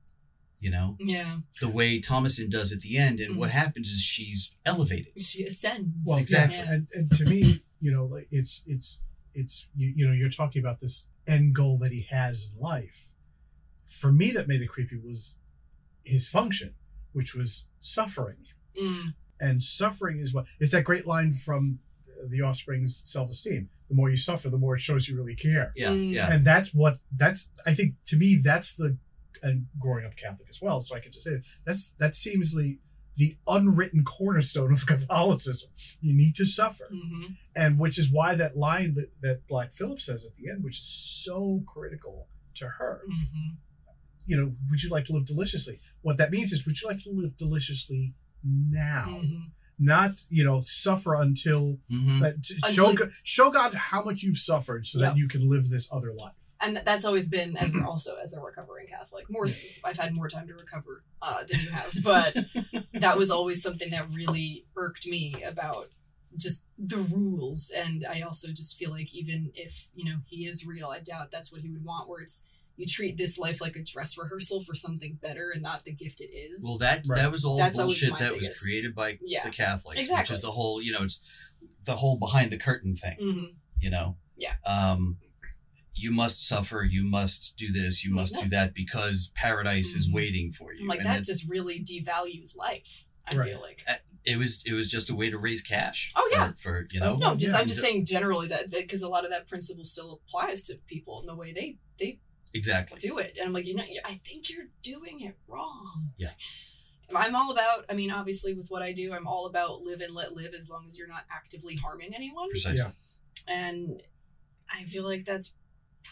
you 0.58 0.70
know 0.70 0.96
Yeah. 0.98 1.38
the 1.60 1.68
way 1.68 2.00
thomasin 2.00 2.48
does 2.50 2.72
at 2.72 2.80
the 2.80 2.96
end 2.96 3.20
and 3.20 3.30
Mm-hmm. 3.32 3.40
what 3.40 3.50
happens 3.50 3.88
is 3.90 4.00
she's 4.00 4.56
elevated 4.64 5.12
She 5.20 5.44
ascends. 5.44 5.90
Well, 6.04 6.18
Exactly. 6.18 6.58
Yeah. 6.58 6.72
And, 6.72 6.88
and 6.94 7.10
to 7.18 7.24
me, 7.26 7.62
you 7.80 7.92
know, 7.92 8.04
like, 8.06 8.26
it's 8.30 8.62
it's 8.66 9.00
it's 9.34 9.66
you, 9.76 9.92
you 9.96 10.06
know, 10.06 10.12
you're 10.14 10.30
talking 10.30 10.60
about 10.60 10.80
this 10.80 11.10
end 11.26 11.54
goal 11.54 11.78
that 11.78 11.92
he 11.92 12.06
has 12.10 12.50
in 12.54 12.60
life. 12.60 13.12
For 13.88 14.10
me, 14.12 14.30
that 14.32 14.48
made 14.48 14.62
it 14.62 14.68
creepy 14.68 14.96
was 14.96 15.36
his 16.04 16.26
function, 16.28 16.74
which 17.12 17.34
was 17.34 17.68
suffering, 17.80 18.36
Mm. 18.80 19.14
and 19.40 19.62
suffering 19.62 20.20
is 20.20 20.34
what 20.34 20.44
it's 20.60 20.72
that 20.72 20.84
great 20.84 21.06
line 21.06 21.32
from 21.34 21.78
the 22.28 22.40
Offspring's 22.42 23.02
self-esteem. 23.04 23.68
The 23.88 23.94
more 23.94 24.10
you 24.10 24.16
suffer, 24.16 24.48
the 24.50 24.58
more 24.58 24.74
it 24.76 24.80
shows 24.80 25.08
you 25.08 25.16
really 25.16 25.36
care. 25.36 25.72
yeah 25.76 25.90
Mm. 25.90 26.12
yeah 26.12 26.32
and 26.32 26.44
that's 26.44 26.74
what 26.74 26.98
that's 27.14 27.48
i 27.66 27.72
think 27.74 27.94
to 28.06 28.16
me 28.16 28.36
that's 28.36 28.74
the 28.74 28.96
and 29.42 29.66
growing 29.78 30.04
up 30.06 30.16
catholic 30.16 30.48
as 30.48 30.60
well 30.62 30.80
so 30.80 30.96
i 30.96 31.00
can 31.00 31.12
just 31.12 31.24
say 31.24 31.32
it, 31.32 31.42
that's 31.66 31.90
that 31.98 32.16
seems 32.16 32.54
the 32.54 32.78
the 33.16 33.36
unwritten 33.48 34.04
cornerstone 34.04 34.72
of 34.72 34.86
catholicism 34.94 35.70
you 36.00 36.14
need 36.14 36.34
to 36.36 36.44
suffer 36.44 36.84
Mhm. 36.92 37.36
and 37.54 37.78
which 37.78 37.98
is 37.98 38.10
why 38.10 38.34
that 38.34 38.56
line 38.56 38.94
that, 38.94 39.10
that 39.22 39.46
black 39.48 39.74
phillip 39.74 40.00
says 40.00 40.24
at 40.24 40.36
the 40.36 40.50
end 40.50 40.62
which 40.64 40.78
is 40.78 40.86
so 41.24 41.62
critical 41.66 42.28
to 42.54 42.68
her 42.68 43.00
Mhm. 43.10 43.56
you 44.26 44.36
know 44.36 44.54
would 44.70 44.82
you 44.82 44.90
like 44.90 45.04
to 45.06 45.12
live 45.12 45.26
deliciously 45.26 45.80
what 46.02 46.16
that 46.18 46.30
means 46.30 46.52
is 46.52 46.64
would 46.66 46.80
you 46.80 46.88
like 46.88 47.02
to 47.04 47.10
live 47.10 47.36
deliciously 47.36 48.14
now 48.44 49.06
Mhm. 49.08 49.50
not 49.78 50.24
you 50.28 50.44
know 50.44 50.60
suffer 50.62 51.14
until 51.14 51.78
that 52.20 52.34
Until 52.36 52.70
show 52.72 52.90
you- 52.90 52.96
God, 52.98 53.12
show 53.22 53.50
god 53.50 53.74
how 53.74 54.04
much 54.04 54.22
you've 54.22 54.38
suffered 54.38 54.86
so 54.86 54.98
Yep. 54.98 55.08
that 55.12 55.16
you 55.18 55.28
can 55.28 55.48
live 55.48 55.68
this 55.70 55.88
other 55.90 56.12
life 56.14 56.34
And 56.60 56.80
that's 56.84 57.04
always 57.04 57.28
been 57.28 57.56
as 57.56 57.76
also 57.76 58.16
as 58.22 58.32
a 58.34 58.40
recovering 58.40 58.86
Catholic. 58.86 59.28
More, 59.28 59.46
I've 59.84 59.98
had 59.98 60.14
more 60.14 60.28
time 60.28 60.46
to 60.48 60.54
recover 60.54 61.04
uh, 61.20 61.44
than 61.50 61.60
you 61.60 61.70
have, 61.70 61.92
but 62.02 62.34
that 62.94 63.16
was 63.18 63.30
always 63.30 63.62
something 63.62 63.90
that 63.90 64.08
really 64.12 64.64
irked 64.76 65.06
me 65.06 65.42
about 65.46 65.88
just 66.38 66.64
the 66.78 66.96
rules. 66.98 67.70
And 67.76 68.06
I 68.08 68.22
also 68.22 68.48
just 68.48 68.76
feel 68.78 68.90
like 68.90 69.14
even 69.14 69.52
if 69.54 69.88
you 69.94 70.04
know 70.04 70.18
he 70.26 70.46
is 70.46 70.66
real, 70.66 70.88
I 70.88 71.00
doubt 71.00 71.30
that's 71.30 71.52
what 71.52 71.60
he 71.60 71.70
would 71.70 71.84
want. 71.84 72.08
Where 72.08 72.22
it's 72.22 72.42
you 72.78 72.86
treat 72.86 73.16
this 73.16 73.38
life 73.38 73.60
like 73.62 73.74
a 73.76 73.82
dress 73.82 74.18
rehearsal 74.18 74.62
for 74.62 74.74
something 74.74 75.18
better 75.22 75.50
and 75.50 75.62
not 75.62 75.84
the 75.84 75.92
gift 75.92 76.20
it 76.20 76.30
is. 76.34 76.62
Well, 76.62 76.76
that 76.78 77.04
Right. 77.08 77.22
that 77.22 77.30
was 77.32 77.42
all 77.44 77.56
That's 77.56 77.76
bullshit 77.76 78.10
my 78.10 78.18
that 78.18 78.34
was 78.36 78.58
created 78.58 78.94
by 78.94 79.18
Yeah. 79.24 79.44
the 79.44 79.50
Catholics, 79.50 79.96
which 79.96 80.00
Exactly. 80.00 80.34
is 80.36 80.42
the 80.42 80.52
whole, 80.52 80.82
you 80.82 80.92
know, 80.92 81.02
it's 81.02 81.20
the 81.84 81.96
whole 81.96 82.18
behind 82.18 82.52
the 82.52 82.58
curtain 82.58 82.94
thing, 82.94 83.16
Mhm. 83.18 83.54
you 83.80 83.88
know. 83.88 84.18
Yeah. 84.36 84.56
Um, 84.66 85.16
you 85.96 86.10
must 86.10 86.46
suffer. 86.46 86.82
You 86.84 87.04
must 87.04 87.56
do 87.56 87.72
this. 87.72 88.04
You 88.04 88.12
must 88.14 88.34
no. 88.34 88.42
do 88.42 88.48
that 88.50 88.74
because 88.74 89.30
paradise 89.34 89.94
is 89.94 90.08
Mhm. 90.08 90.12
waiting 90.14 90.52
for 90.52 90.72
you. 90.72 90.82
I'm 90.82 90.88
like 90.88 90.98
and 91.00 91.06
that 91.08 91.20
it, 91.20 91.24
just 91.24 91.48
really 91.48 91.80
devalues 91.82 92.56
life. 92.56 93.06
I 93.32 93.36
Right. 93.36 93.50
feel 93.50 93.60
like. 93.60 93.84
it 94.24 94.36
was 94.38 94.62
it 94.66 94.72
was 94.72 94.90
just 94.90 95.08
a 95.08 95.14
way 95.14 95.30
to 95.30 95.38
raise 95.38 95.62
cash. 95.62 96.12
Oh, 96.16 96.28
for, 96.30 96.36
yeah. 96.36 96.52
for 96.58 96.88
you 96.90 97.00
know. 97.00 97.16
No, 97.16 97.34
just 97.36 97.52
yeah. 97.52 97.58
I'm 97.60 97.66
just 97.68 97.80
saying 97.80 98.04
generally 98.06 98.48
that 98.48 98.70
because 98.70 99.02
a 99.02 99.08
lot 99.08 99.24
of 99.24 99.30
that 99.30 99.48
principle 99.48 99.84
still 99.84 100.20
applies 100.26 100.62
to 100.64 100.76
people 100.86 101.20
in 101.20 101.26
the 101.26 101.34
way 101.34 101.52
they 101.52 101.78
they 101.98 102.20
Exactly. 102.52 102.98
do 102.98 103.18
it, 103.18 103.36
and 103.38 103.46
I'm 103.46 103.52
like, 103.52 103.66
you 103.66 103.74
know, 103.74 103.84
I 104.04 104.20
think 104.26 104.48
you're 104.50 104.68
doing 104.82 105.20
it 105.20 105.36
wrong. 105.46 106.12
Yeah. 106.16 106.32
I'm 107.14 107.36
all 107.36 107.52
about. 107.52 107.84
I 107.88 107.94
mean, 107.94 108.10
obviously, 108.10 108.52
with 108.54 108.68
what 108.68 108.82
I 108.82 108.92
do, 108.92 109.12
I'm 109.12 109.26
all 109.28 109.46
about 109.46 109.82
live 109.82 110.00
and 110.00 110.12
let 110.14 110.32
live 110.34 110.54
as 110.54 110.68
long 110.68 110.86
as 110.88 110.98
you're 110.98 111.06
not 111.06 111.24
actively 111.30 111.76
harming 111.76 112.14
anyone. 112.14 112.48
Precisely. 112.50 112.92
Yeah. 113.46 113.54
And 113.54 114.02
I 114.68 114.84
feel 114.84 115.04
like 115.04 115.24
that's 115.24 115.52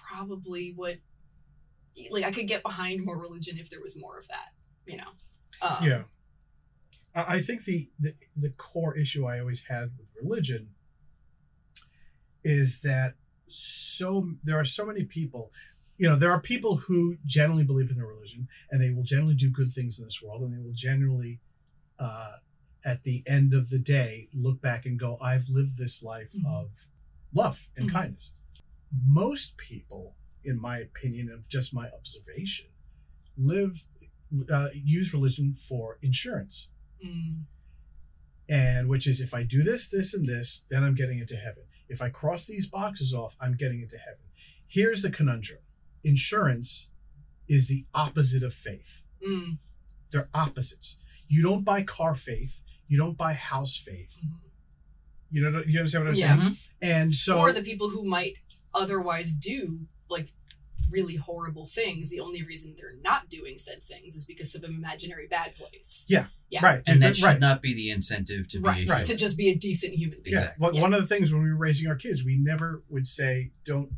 probably 0.09 0.73
what, 0.75 0.97
like, 2.11 2.25
I 2.25 2.31
could 2.33 2.49
get 2.49 2.63
behind 2.63 3.05
more 3.05 3.19
religion 3.21 3.59
if 3.59 3.71
there 3.71 3.81
was 3.81 3.97
more 3.99 4.19
of 4.19 4.27
that. 4.29 4.51
You 4.87 4.99
know. 4.99 5.11
Um, 5.63 5.79
yeah 5.83 6.03
I 7.15 7.43
think 7.43 7.65
the, 7.65 7.89
the 8.01 8.15
the 8.37 8.51
core 8.51 8.97
issue 8.97 9.25
I 9.27 9.39
always 9.39 9.63
had 9.69 9.93
with 9.97 10.09
religion 10.21 10.71
is 12.43 12.81
that 12.83 13.15
so 13.47 14.31
there 14.43 14.59
are 14.59 14.65
so 14.65 14.85
many 14.85 15.05
people 15.05 15.53
you 15.97 16.09
know 16.09 16.17
there 16.17 16.33
are 16.33 16.41
people 16.41 16.77
who 16.77 17.17
generally 17.25 17.63
believe 17.63 17.91
in 17.91 17.97
their 17.97 18.07
religion 18.07 18.49
and 18.71 18.81
they 18.83 18.91
will 18.91 19.05
generally 19.05 19.35
do 19.35 19.49
good 19.49 19.73
things 19.73 19.99
in 19.99 20.05
this 20.05 20.21
world 20.21 20.43
and 20.43 20.53
they 20.53 20.59
will 20.63 20.75
generally 20.75 21.41
uh, 22.01 22.33
at 22.85 23.03
the 23.05 23.23
end 23.27 23.55
of 23.55 23.71
the 23.71 23.79
day 23.79 24.29
look 24.35 24.61
back 24.61 24.85
and 24.85 24.99
go 24.99 25.17
i've 25.23 25.49
lived 25.49 25.79
this 25.79 26.03
life 26.03 26.31
Mhm. 26.35 26.47
of 26.47 26.71
love 27.33 27.69
and 27.77 27.89
Mhm. 27.89 27.93
kindness 27.93 28.33
most 29.07 29.57
people 29.57 30.15
in 30.45 30.61
my 30.61 30.79
opinion 30.79 31.31
of 31.31 31.49
just 31.49 31.73
my 31.75 31.89
observation 31.91 32.67
live 33.37 33.85
uh, 34.51 34.69
use 34.75 35.13
religion 35.13 35.55
for 35.69 35.99
insurance 36.03 36.69
mm, 37.05 37.41
and 38.49 38.89
which 38.89 39.07
is 39.07 39.21
if 39.21 39.33
I 39.35 39.43
do 39.43 39.63
this, 39.63 39.89
this, 39.89 40.13
and 40.15 40.27
this, 40.27 40.65
then 40.71 40.85
I'm 40.85 40.95
getting 40.95 41.19
into 41.19 41.37
heaven. 41.37 41.63
If 41.89 42.03
I 42.03 42.11
cross 42.11 42.45
these 42.47 42.67
boxes 42.67 43.15
off, 43.15 43.37
I'm 43.41 43.55
getting 43.57 43.81
into 43.81 43.97
heaven. 43.97 44.21
Here's 44.67 45.03
the 45.03 45.11
conundrum 45.11 45.61
insurance 46.03 46.89
is 47.49 47.69
the 47.69 47.87
opposite 47.95 48.43
of 48.43 48.53
faith, 48.55 49.01
mm, 49.27 49.57
they're 50.11 50.29
opposites. 50.35 50.97
You 51.29 51.43
don't 51.43 51.65
buy 51.65 51.83
car 51.83 52.15
faith, 52.15 52.61
you 52.89 52.99
don't 52.99 53.17
buy 53.17 53.33
house 53.33 53.77
faith. 53.77 54.17
mhm. 54.25 54.31
You 55.31 55.51
know, 55.51 55.63
you 55.67 55.79
understand 55.81 56.05
what 56.05 56.11
I'm 56.11 56.17
Yeah. 56.17 56.37
saying? 56.37 56.57
And 56.83 57.15
so, 57.15 57.39
or 57.39 57.53
the 57.53 57.63
people 57.63 57.89
who 57.91 58.05
might 58.05 58.39
otherwise 58.75 59.33
do 59.33 59.81
like 60.09 60.29
really 60.91 61.17
horrible 61.17 61.67
things 61.67 62.11
the 62.11 62.21
only 62.21 62.43
reason 62.45 62.75
they're 62.77 62.93
not 63.03 63.29
doing 63.31 63.57
said 63.57 63.83
things 63.89 64.15
is 64.15 64.27
because 64.27 64.55
of 64.55 64.63
an 64.65 64.71
imaginary 64.75 65.27
bad 65.27 65.55
place 65.57 66.05
Yeah. 66.09 66.27
yeah. 66.51 66.63
right, 66.65 66.83
And 66.87 67.03
that 67.03 67.17
should 67.17 67.25
right. 67.25 67.41
not 67.41 67.63
be 67.63 67.73
the 67.75 67.91
incentive 67.91 68.47
to 68.49 68.61
right 68.61 68.85
be 68.85 68.91
right. 68.91 69.05
to 69.07 69.17
just 69.17 69.37
be 69.39 69.49
a 69.49 69.55
decent 69.57 69.95
human 69.95 70.19
being 70.23 70.35
Yeah, 70.37 70.41
Exactly. 70.43 70.63
one 70.63 70.75
Yeah. 70.75 70.83
one 70.83 70.95
of 70.95 71.01
the 71.01 71.07
things 71.07 71.33
when 71.33 71.43
we 71.43 71.49
were 71.49 71.57
raising 71.57 71.89
our 71.89 71.97
kids, 71.97 72.23
we 72.23 72.37
never 72.37 72.85
would 72.91 73.09
say, 73.09 73.51
"Don't 73.65 73.89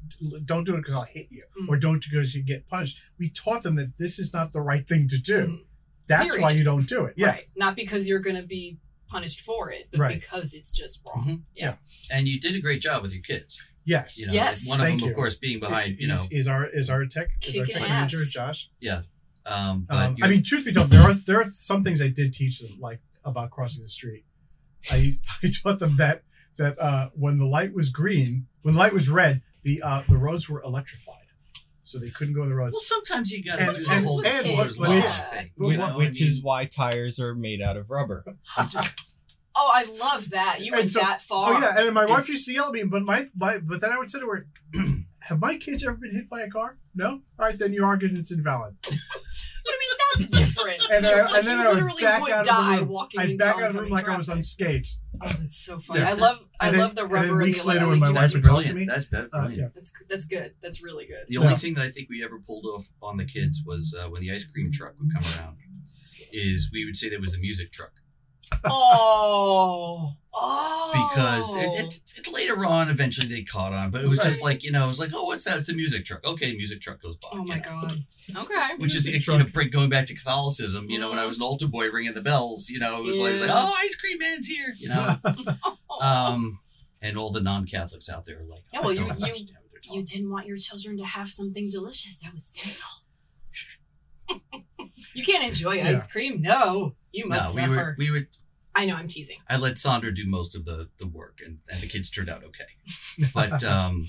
don't 0.47 0.65
do 0.65 0.75
it 0.75 0.79
because 0.79 0.95
I'll 0.95 1.03
hit 1.03 1.27
you," 1.31 1.43
Mm. 1.61 1.69
or 1.69 1.77
"Don't 1.77 2.01
do 2.01 2.07
it 2.07 2.11
because 2.13 2.35
you 2.37 2.43
get 2.45 2.69
punished." 2.69 2.99
We 3.19 3.31
taught 3.31 3.63
them 3.65 3.75
that 3.77 3.99
this 3.99 4.19
is 4.21 4.33
not 4.33 4.53
the 4.53 4.61
right 4.63 4.87
thing 4.87 5.09
to 5.09 5.19
do. 5.19 5.35
Mhm. 5.47 5.65
That's 6.07 6.27
Period. 6.27 6.43
why 6.43 6.51
you 6.53 6.63
don't 6.65 6.89
do 6.89 7.05
it. 7.07 7.15
Yeah, 7.17 7.31
right 7.33 7.49
not 7.57 7.75
because 7.75 8.07
you're 8.09 8.21
going 8.21 8.37
to 8.37 8.43
be 8.47 8.79
punished 9.09 9.41
for 9.41 9.71
it 9.73 9.89
but 9.91 10.01
Right. 10.01 10.21
because 10.21 10.55
it's 10.55 10.71
just 10.73 11.01
wrong 11.05 11.25
Mhm. 11.27 11.43
yeah 11.55 11.77
And 12.11 12.27
you 12.29 12.39
did 12.41 12.55
a 12.55 12.61
great 12.61 12.81
job 12.81 13.03
with 13.03 13.13
your 13.13 13.23
kids. 13.23 13.65
Yes, 13.87 14.19
You 14.19 14.27
know, 14.27 14.33
Yes. 14.35 14.67
one 14.69 14.81
of 14.81 14.87
Thank 14.87 15.01
them, 15.01 15.07
you. 15.07 15.13
of 15.13 15.17
course, 15.17 15.37
being 15.37 15.59
behind, 15.61 15.97
you 15.99 16.09
know, 16.09 16.15
is, 16.15 16.29
is 16.31 16.49
our 16.49 16.67
is 16.67 16.91
our 16.91 17.07
tech 17.07 17.29
is 17.43 17.57
our 17.57 17.65
Kicking 17.65 17.81
tech 17.81 17.89
manager 17.89 18.21
ass. 18.21 18.29
Josh. 18.31 18.69
um, 19.47 19.87
but 19.89 19.97
Um, 19.97 20.17
I 20.23 20.29
mean, 20.29 20.43
truth 20.43 20.65
be 20.67 20.73
told, 20.75 20.91
there 20.91 21.03
are 21.03 21.15
there 21.15 21.41
are 21.41 21.49
some 21.51 21.83
things 21.85 22.03
I 22.03 22.09
did 22.09 22.33
teach 22.35 22.61
them, 22.61 22.79
like 22.81 23.01
about 23.25 23.51
crossing 23.51 23.83
the 23.83 23.89
street. 23.89 24.25
I 24.91 25.19
I 25.43 25.51
taught 25.63 25.79
them 25.79 25.97
that 25.99 26.23
that 26.59 26.79
uh, 26.79 27.11
when 27.15 27.39
the 27.39 27.47
light 27.47 27.73
was 27.75 27.91
green, 27.91 28.47
when 28.63 28.75
the 28.75 28.81
light 28.81 28.93
was 28.93 29.09
red, 29.09 29.43
the 29.63 29.81
uh, 29.83 30.03
the 30.09 30.17
roads 30.19 30.49
were 30.49 30.61
electrified. 30.63 31.15
so 31.85 31.99
they 32.01 32.11
couldn't 32.11 32.35
go 32.35 32.43
on 32.43 32.49
the 32.49 32.55
roads. 32.55 32.73
Well, 32.73 32.81
sometimes 32.81 33.31
you 33.31 33.45
got 33.45 33.61
And- 33.61 33.75
to 33.75 33.81
do 33.81 33.87
the 33.87 33.93
and- 33.93 34.07
whole 34.07 34.27
and 34.27 34.47
Moore's 34.49 34.77
which- 34.79 35.05
thing. 35.31 35.51
But 35.57 35.67
you 35.69 35.77
know? 35.77 35.97
which 35.99 36.21
I 36.23 36.27
is 36.27 36.43
why 36.43 36.65
tires 36.65 37.21
are 37.21 37.33
made 37.35 37.61
out 37.63 37.77
of 37.77 37.91
rubber. 37.91 38.25
Oh, 39.59 39.71
I 39.75 39.85
love 40.01 40.31
that. 40.31 40.61
You 40.61 40.73
And 40.73 40.81
went 40.81 40.91
so- 40.91 41.01
that 41.01 41.23
far. 41.23 41.55
Oh 41.55 41.59
yeah, 41.61 41.79
and 41.79 41.95
my 41.95 42.05
wife 42.07 42.29
used 42.29 42.47
to 42.47 42.53
yell 42.53 42.67
at 42.69 42.73
me, 42.73 42.83
but 42.85 43.03
my, 43.03 43.27
my 43.37 43.59
but 43.59 43.81
then 43.81 43.91
I 43.91 43.99
would 43.99 44.11
say 44.11 44.21
to 44.21 44.27
her, 44.27 44.47
"Have 45.23 45.41
my 45.41 45.57
kids 45.57 45.83
ever 45.85 45.97
been 45.97 46.15
hit 46.15 46.29
by 46.29 46.43
a 46.43 46.51
car? 46.51 46.79
No. 46.95 47.09
All 47.39 47.47
right, 47.47 47.59
then 47.59 47.73
your 47.73 47.87
argument's 47.87 48.31
invalid." 48.33 48.77
But 49.67 49.75
I 49.75 49.79
mean, 49.81 50.29
that's 50.31 50.47
different. 50.47 50.81
And 50.93 51.03
so 51.03 51.11
then 51.11 51.19
I- 51.19 51.23
like 51.25 51.39
and 51.39 51.47
then 51.49 51.59
you 51.59 51.65
I 51.65 51.69
would 51.71 51.75
literally 51.75 52.03
back 52.05 52.23
would 52.23 52.31
out 52.31 52.39
of 52.43 52.47
the 52.47 52.53
die 52.53 52.77
room. 52.79 52.89
walking 52.89 53.21
I'd 53.21 53.37
back 53.39 53.57
out 53.57 53.63
of 53.63 53.73
the 53.73 53.81
room 53.81 53.93
oncoming 53.93 53.93
like 54.07 54.09
I 54.09 54.17
was 54.17 54.29
on 54.29 54.43
skates. 54.45 55.01
Oh, 55.21 55.27
that's 55.27 55.57
so 55.57 55.81
funny. 55.81 56.01
Yeah. 56.03 56.11
I 56.11 56.13
love, 56.13 56.39
I 56.61 56.67
And 56.69 56.75
then- 56.75 56.81
love 56.83 56.95
the 56.95 57.03
and 57.03 57.11
then 57.11 57.21
rubber 57.23 57.41
and, 57.41 57.49
weeks 57.49 57.63
the 57.63 57.69
later 57.69 57.81
like, 57.81 57.89
when 57.91 57.99
my 57.99 58.07
you- 58.07 58.13
wife 58.15 58.21
that's 58.23 58.35
would 58.35 58.43
talk 58.45 58.63
to 58.63 58.73
brilliant. 58.73 58.79
me. 58.79 58.87
That's 58.89 59.05
be- 59.07 59.17
Uh, 59.17 59.27
brilliant. 59.33 59.57
yeah. 59.59 59.69
That's 59.75 59.93
that's 60.09 60.25
good. 60.27 60.55
That's 60.63 60.81
really 60.85 61.07
good. 61.07 61.25
The 61.27 61.39
only 61.39 61.51
Yeah. 61.55 61.59
thing 61.59 61.75
that 61.75 61.83
I 61.83 61.91
think 61.91 62.09
we 62.09 62.23
ever 62.23 62.39
pulled 62.39 62.65
off 62.67 62.87
on 63.03 63.17
the 63.17 63.25
kids 63.25 63.65
was 63.67 63.93
uh, 64.01 64.09
when 64.09 64.23
the 64.23 64.31
ice 64.33 64.45
cream 64.45 64.71
truck 64.71 64.95
would 65.01 65.09
come 65.13 65.25
around. 65.37 65.57
Is 66.33 66.71
we 66.73 66.85
would 66.85 66.97
say 66.97 67.09
there 67.09 67.21
was 67.21 67.33
the 67.33 67.39
music 67.39 67.73
truck 67.73 67.91
Oh, 68.65 70.13
oh, 70.35 71.09
because 71.11 71.55
it, 71.57 71.85
it, 71.85 72.01
it, 72.27 72.33
later 72.33 72.65
on 72.65 72.89
eventually 72.91 73.27
they 73.29 73.43
caught 73.43 73.73
on, 73.73 73.91
but 73.91 74.03
it 74.03 74.09
was 74.09 74.19
just 74.21 74.43
like 74.43 74.63
you 74.63 74.71
know 74.73 74.85
it 74.85 74.89
was 74.89 75.01
like 75.01 75.11
oh 75.15 75.25
what's 75.25 75.45
that? 75.45 75.59
It's 75.59 75.67
the 75.67 75.75
music 75.75 76.05
truck. 76.05 76.25
Okay, 76.25 76.53
music 76.55 76.81
truck 76.81 77.01
goes 77.03 77.17
by. 77.17 77.29
Oh 77.33 77.45
my 77.45 77.57
know. 77.57 77.63
god. 77.63 78.05
Okay. 78.37 78.71
Which 78.79 78.97
is 78.97 79.07
Music 79.07 79.25
you 79.29 79.39
know 79.39 79.45
break- 79.45 79.71
going 79.71 79.89
back 79.89 80.07
to 80.07 80.15
Catholicism. 80.15 80.91
You 80.91 80.99
know 80.99 81.11
when 81.11 81.19
I 81.19 81.23
Mhm. 81.23 81.29
was 81.29 81.37
an 81.37 81.43
altar 81.45 81.69
boy 81.69 81.89
ringing 81.91 82.13
the 82.15 82.21
bells, 82.21 82.69
you 82.69 82.81
know 82.81 82.99
it 82.99 83.05
was 83.05 83.19
like, 83.19 83.29
it 83.29 83.33
was 83.33 83.41
like 83.43 83.51
oh 83.53 83.73
ice 83.79 83.95
cream 83.95 84.19
man's 84.19 84.47
here. 84.49 84.75
You 84.77 84.89
know, 84.89 85.17
um, 86.01 86.59
and 87.01 87.17
all 87.17 87.31
the 87.31 87.41
non-Catholics 87.41 88.09
out 88.09 88.25
there 88.27 88.41
are 88.41 88.45
like 88.45 88.63
Yeah, 88.73 88.81
well, 88.81 88.93
you- 88.93 89.05
you- 89.05 89.11
understand 89.11 89.51
what 89.71 89.81
they're 89.85 89.97
You 89.97 90.03
didn't 90.05 90.31
want 90.31 90.47
your 90.47 90.57
children 90.59 90.99
to 90.99 91.05
have 91.05 91.31
something 91.31 91.71
delicious 91.71 92.17
that 92.23 92.35
was 92.35 92.45
sinful. 92.53 93.05
you 95.15 95.25
can't 95.25 95.45
enjoy 95.45 95.75
Yeah. 95.75 95.99
ice 96.01 96.07
cream. 96.09 96.41
No, 96.43 96.95
you 97.13 97.27
must 97.27 97.51
no, 97.51 97.55
we 97.55 97.61
suffer. 97.63 97.75
were 97.75 97.95
we 97.99 98.11
were 98.11 98.29
I 98.75 98.85
know 98.87 98.95
I'm 98.97 99.09
teasing. 99.09 99.39
I 99.49 99.57
let 99.57 99.79
Sandra 99.79 100.13
do 100.15 100.27
most 100.27 100.55
of 100.55 100.65
the 100.65 100.89
the 100.99 101.07
work, 101.07 101.41
and, 101.45 101.59
and 101.71 101.81
the 101.81 101.87
kids 101.87 102.11
turned 102.11 102.29
out 102.29 102.43
okay. 102.45 103.29
But 103.35 103.63
um, 103.65 104.07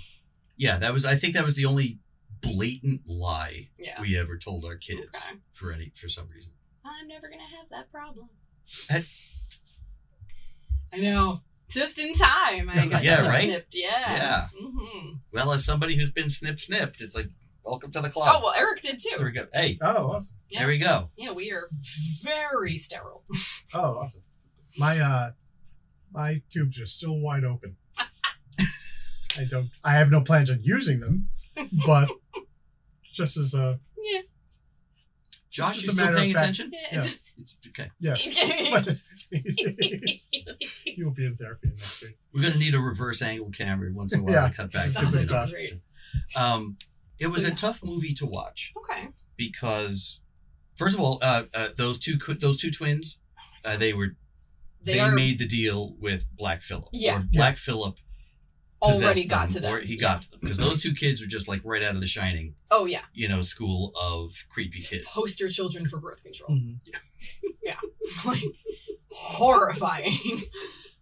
yeah, 0.58 0.78
that 0.78 0.94
was 0.94 1.06
I 1.06 1.16
think 1.16 1.34
that 1.36 1.46
was 1.46 1.56
the 1.56 1.66
only 1.66 2.00
blatant 2.42 3.02
lie 3.08 3.70
Yeah. 3.80 4.00
we 4.02 4.18
ever 4.18 4.38
told 4.38 4.64
our 4.66 4.78
kids 4.78 5.08
Okay. 5.16 5.40
for 5.54 5.72
any 5.72 5.92
for 5.96 6.08
some 6.10 6.28
reason. 6.30 6.54
I'm 6.86 7.08
never 7.08 7.30
gonna 7.30 7.42
have 7.60 7.70
that 7.72 7.92
problem. 7.92 8.30
That- 8.90 9.06
I 10.94 10.98
know. 11.00 11.42
Just 11.70 12.00
in 12.00 12.14
time, 12.14 12.70
I 12.70 12.86
got 12.90 13.04
Yeah, 13.04 13.28
right? 13.28 13.44
snipped. 13.50 13.76
Yeah. 13.76 13.90
Yeah. 14.16 14.48
hmm 14.58 15.16
Well, 15.34 15.52
as 15.52 15.66
somebody 15.66 15.96
who's 15.98 16.12
been 16.12 16.30
snip 16.30 16.60
snipped, 16.62 17.02
it's 17.02 17.14
like 17.16 17.28
welcome 17.68 17.92
to 17.92 18.02
the 18.02 18.10
club. 18.10 18.36
Oh 18.36 18.44
well, 18.44 18.54
Eric 18.58 18.82
did 18.82 19.00
too. 19.00 19.16
there 19.18 19.26
we 19.26 19.32
go. 19.32 19.46
Hey, 19.54 19.78
Oh, 19.82 20.12
awesome. 20.12 20.36
Yeah. 20.50 20.60
there 20.60 20.68
we 20.68 20.78
go. 20.78 21.10
Yeah, 21.18 21.32
we 21.32 21.52
are 21.52 21.70
very 22.24 22.78
sterile. 22.78 23.24
Oh, 23.74 23.98
awesome. 24.00 24.22
My 24.78 25.00
uh, 25.00 25.32
my 26.14 26.42
tubes 26.50 26.80
are 26.80 26.88
still 26.88 27.20
wide 27.20 27.44
open. 27.44 27.76
I 29.38 29.44
don't. 29.50 29.70
I 29.84 29.92
have 29.94 30.10
no 30.10 30.22
plans 30.22 30.50
on 30.50 30.60
using 30.62 31.00
them, 31.02 31.28
but 31.86 32.10
just 33.14 33.36
as 33.38 33.54
a 33.54 33.80
Yeah. 34.02 34.22
Josh, 35.50 35.76
just 35.76 35.88
you 35.88 35.94
still 35.94 36.14
paying 36.16 36.32
attention? 36.36 36.72
Yeah. 36.92 37.06
It's 37.40 37.56
okay. 37.68 37.92
yeah. 38.00 38.16
But 38.72 39.00
You'll 40.86 41.12
be 41.12 41.26
in 41.28 41.36
therapy 41.38 41.68
next 41.70 42.02
week. 42.02 42.18
We're 42.34 42.42
gonna 42.42 42.56
need 42.58 42.74
a 42.74 42.80
reverse 42.80 43.22
angle 43.22 43.52
camera 43.52 43.92
once 43.94 44.14
in 44.14 44.22
a 44.22 44.24
while 44.24 44.34
Yeah. 44.34 44.48
to 44.50 44.54
cut 44.56 44.72
back. 44.72 44.86
Just 44.86 44.98
to 44.98 45.04
give 45.04 45.12
the 45.12 45.20
it 45.20 45.24
a 45.24 45.28
Josh. 45.28 45.50
Great. 45.52 45.74
Um, 46.36 46.78
it 47.20 47.28
was 47.28 47.42
So, 47.44 47.50
a 47.50 47.52
tough 47.52 47.84
movie 47.84 48.14
to 48.16 48.26
watch. 48.26 48.74
okay. 48.78 49.10
because 49.36 50.22
first 50.76 50.96
of 50.96 51.02
all, 51.02 51.20
uh, 51.22 51.44
uh, 51.54 51.68
those 51.78 52.00
two 52.00 52.18
those 52.40 52.60
two 52.60 52.72
twins, 52.72 53.20
uh, 53.66 53.76
they 53.78 53.94
were 53.94 54.16
They, 54.84 54.94
they, 54.94 55.00
are 55.00 55.12
made 55.12 55.40
the 55.40 55.48
deal 55.48 55.96
with 56.00 56.26
Black 56.38 56.62
Phillip. 56.62 56.90
Yeah. 56.94 57.18
or 57.18 57.20
Black 57.32 57.58
Phillip 57.58 57.96
already 58.82 59.24
possessed 59.24 59.28
got 59.30 59.48
to 59.50 59.54
them, 59.56 59.64
them. 59.64 59.74
or 59.74 59.80
he 59.80 59.98
got 59.98 60.22
to 60.24 60.32
them 60.32 60.40
because 60.42 60.58
those 60.58 60.82
two 60.84 60.94
kids 60.94 61.20
were 61.22 61.28
just 61.28 61.48
like 61.48 61.62
right 61.64 61.82
out 61.84 61.96
of 61.96 62.02
The 62.02 62.08
Shining, 62.08 62.54
Oh 62.70 62.86
yeah, 62.86 63.02
you 63.14 63.28
know, 63.28 63.42
school 63.42 63.92
of 64.00 64.34
creepy 64.50 64.82
kids. 64.82 65.06
poster 65.08 65.50
children 65.50 65.90
for 65.90 66.00
birth 66.00 66.24
control. 66.24 66.52
Mhm. 66.58 66.78
like 68.26 68.44
horrifying. 69.12 70.16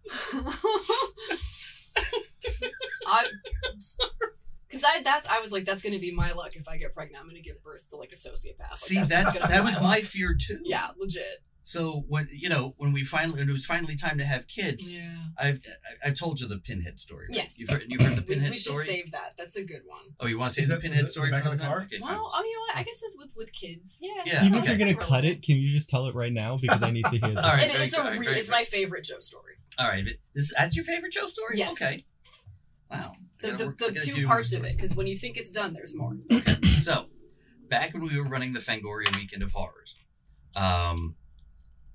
I 3.06 3.26
because 4.68 4.84
I 4.84 5.02
that's 5.02 5.26
I 5.26 5.40
was 5.40 5.50
like 5.52 5.64
that's 5.64 5.82
gonna 5.82 5.98
be 5.98 6.12
my 6.12 6.32
luck 6.32 6.54
if 6.56 6.66
I 6.68 6.76
get 6.76 6.94
pregnant. 6.94 7.22
I'm 7.22 7.28
gonna 7.28 7.40
give 7.40 7.62
birth 7.62 7.88
to 7.90 7.96
like 7.96 8.12
a 8.12 8.16
sociopath. 8.16 8.70
Like, 8.70 8.76
See, 8.78 8.96
that's 8.96 9.10
that 9.10 9.34
just 9.34 9.48
that 9.48 9.64
was 9.64 9.74
luck. 9.74 9.82
my 9.82 10.00
fear 10.02 10.34
too. 10.38 10.60
yeah 10.64 10.88
legit. 10.98 11.22
So 11.62 12.04
when 12.06 12.28
you 12.30 12.48
know 12.48 12.74
when 12.78 12.92
we 12.92 13.02
finally 13.04 13.40
when 13.40 13.48
it 13.48 13.52
was 13.52 13.64
finally 13.66 13.96
time 13.96 14.18
to 14.18 14.24
have 14.24 14.46
kids, 14.46 14.94
Yeah. 14.94 15.16
I've 15.36 15.56
I- 16.04 16.08
I've 16.08 16.14
told 16.14 16.38
you 16.40 16.46
the 16.46 16.58
pinhead 16.58 17.00
story. 17.00 17.26
right? 17.28 17.38
Yes. 17.38 17.54
You've 17.58 17.68
heard 17.70 17.84
you've 17.88 18.00
heard 18.00 18.14
the 18.16 18.22
We, 18.50 18.56
story. 18.56 18.76
we 18.76 18.84
should 18.84 18.86
save 18.86 19.10
that. 19.10 19.34
That's 19.36 19.56
a 19.56 19.64
good 19.64 19.82
one. 19.84 20.02
oh, 20.20 20.26
you 20.28 20.38
want 20.38 20.50
to 20.50 20.54
save 20.54 20.62
Is 20.64 20.68
the 20.68 20.76
pinhead 20.76 21.02
is 21.04 21.10
it 21.10 21.12
story 21.14 21.30
the 21.32 21.38
for 21.38 21.42
back 21.42 21.52
of 21.52 21.58
the 21.58 21.64
time? 21.64 21.72
car? 21.72 21.80
Okay, 21.82 21.98
fine. 21.98 22.12
Well, 22.14 22.30
oh, 22.32 22.44
you 22.44 22.52
know 22.54 22.60
what? 22.68 22.76
I 22.76 22.82
guess 22.84 23.00
it's 23.02 23.16
with 23.18 23.30
with 23.34 23.52
kids. 23.52 23.98
Yeah. 24.00 24.10
Yeah, 24.24 24.44
Even 24.46 24.58
if 24.60 24.68
you're 24.68 24.78
gonna 24.78 24.94
cut 24.94 25.24
it, 25.24 25.42
can 25.42 25.56
you 25.56 25.72
just 25.76 25.88
tell 25.88 26.06
it 26.06 26.14
right 26.14 26.32
now 26.32 26.56
because 26.56 26.82
I 26.84 26.90
need 26.92 27.04
to 27.06 27.10
hear 27.10 27.20
this. 27.34 27.36
All 27.36 27.50
right, 27.50 27.68
and 27.68 27.82
it's 27.82 27.96
good, 27.96 28.14
a 28.14 28.18
re- 28.18 28.24
very 28.26 28.38
it's 28.38 28.48
my 28.50 28.62
favorite 28.62 29.02
Joe 29.04 29.18
story. 29.18 29.54
All 29.80 29.88
right, 29.88 30.04
but 30.04 30.14
this 30.36 30.52
that's 30.56 30.76
your 30.76 30.84
favorite 30.84 31.12
Joe 31.12 31.26
story? 31.26 31.58
Yes. 31.58 31.82
Okay. 31.82 32.04
Wow. 32.90 33.14
I 33.44 33.48
The, 33.50 33.52
gotta 33.52 33.92
the, 33.92 33.92
the 33.92 34.00
two 34.00 34.26
parts 34.26 34.52
of 34.52 34.64
it, 34.64 34.76
because 34.76 34.94
when 34.94 35.06
you 35.06 35.16
think 35.16 35.36
it's 35.36 35.50
done, 35.50 35.72
there's 35.74 35.94
more. 35.94 36.16
Okay. 36.32 36.56
So, 36.80 37.06
back 37.68 37.94
when 37.94 38.04
we 38.04 38.18
were 38.18 38.24
running 38.24 38.52
the 38.52 38.60
Fangoria 38.60 39.14
Weekend 39.16 39.42
of 39.42 39.52
Horrors, 39.52 39.96
um, 40.54 41.16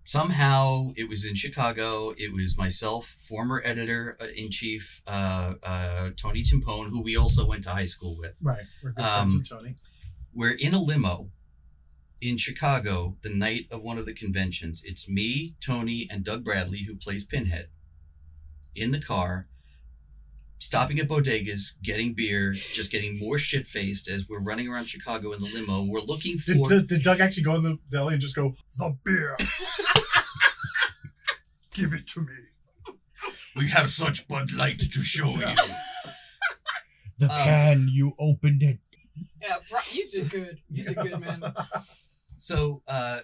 somehow 0.03 0.93
it 0.95 1.07
was 1.09 1.25
in 1.25 1.35
Chicago. 1.35 2.13
It 2.17 2.33
was 2.33 2.57
myself, 2.57 3.15
former 3.19 3.61
editor 3.65 4.17
uh, 4.21 4.25
in 4.35 4.51
chief 4.51 5.01
uh, 5.07 5.53
uh, 5.63 6.09
Tony 6.17 6.43
Timpone, 6.43 6.89
who 6.89 7.01
we 7.01 7.15
also 7.15 7.45
went 7.47 7.63
to 7.63 7.71
high 7.71 7.85
school 7.85 8.17
with. 8.17 8.37
Right. 8.41 8.63
We're 8.83 8.91
good 8.91 9.03
Um, 9.03 9.29
friends 9.31 9.49
with 9.51 9.59
Tony. 9.59 9.75
We're 10.33 10.51
in 10.51 10.73
a 10.73 10.81
limo 10.81 11.29
in 12.21 12.37
Chicago 12.37 13.17
the 13.21 13.29
night 13.29 13.65
of 13.71 13.81
one 13.81 13.97
of 13.97 14.05
the 14.05 14.13
conventions. 14.13 14.83
It's 14.85 15.09
me, 15.09 15.55
Tony, 15.59 16.07
and 16.09 16.23
Doug 16.23 16.43
Bradley, 16.43 16.83
who 16.87 16.95
plays 16.95 17.23
Pinhead, 17.23 17.69
in 18.75 18.91
the 18.91 19.01
car, 19.01 19.47
stopping 20.61 20.99
at 20.99 21.07
bodegas, 21.07 21.73
getting 21.81 22.13
beer, 22.13 22.53
just 22.53 22.91
getting 22.91 23.17
more 23.17 23.39
shit 23.39 23.67
faced 23.67 24.07
as 24.07 24.29
we're 24.29 24.39
running 24.39 24.67
around 24.67 24.85
Chicago 24.85 25.33
in 25.33 25.41
the 25.41 25.47
limo. 25.47 25.83
We're 25.83 26.01
looking 26.01 26.37
for. 26.37 26.69
did, 26.69 26.87
did 26.87 27.01
Doug 27.03 27.19
actually 27.19 27.43
go 27.43 27.55
in 27.55 27.63
the 27.63 27.79
deli 27.91 28.13
and 28.13 28.21
just 28.21 28.35
go, 28.35 28.53
the 28.77 28.95
beer? 29.03 29.35
Give 31.73 31.93
it 31.93 32.07
to 32.09 32.21
me. 32.21 32.95
we 33.55 33.69
have 33.69 33.89
such 33.89 34.27
Bud 34.27 34.51
Light 34.53 34.79
to 34.79 35.01
show 35.03 35.31
you. 35.31 35.55
The 37.17 37.31
Um, 37.31 37.43
can 37.43 37.87
you 37.91 38.13
opened 38.19 38.61
it. 38.61 38.79
Yeah, 39.41 39.57
bro, 39.69 39.79
you 39.91 40.07
did 40.07 40.29
good. 40.29 40.59
You 40.69 40.83
did 40.83 40.95
good, 40.97 41.19
man. 41.19 41.41
So, 42.37 42.81
uh, 42.87 43.21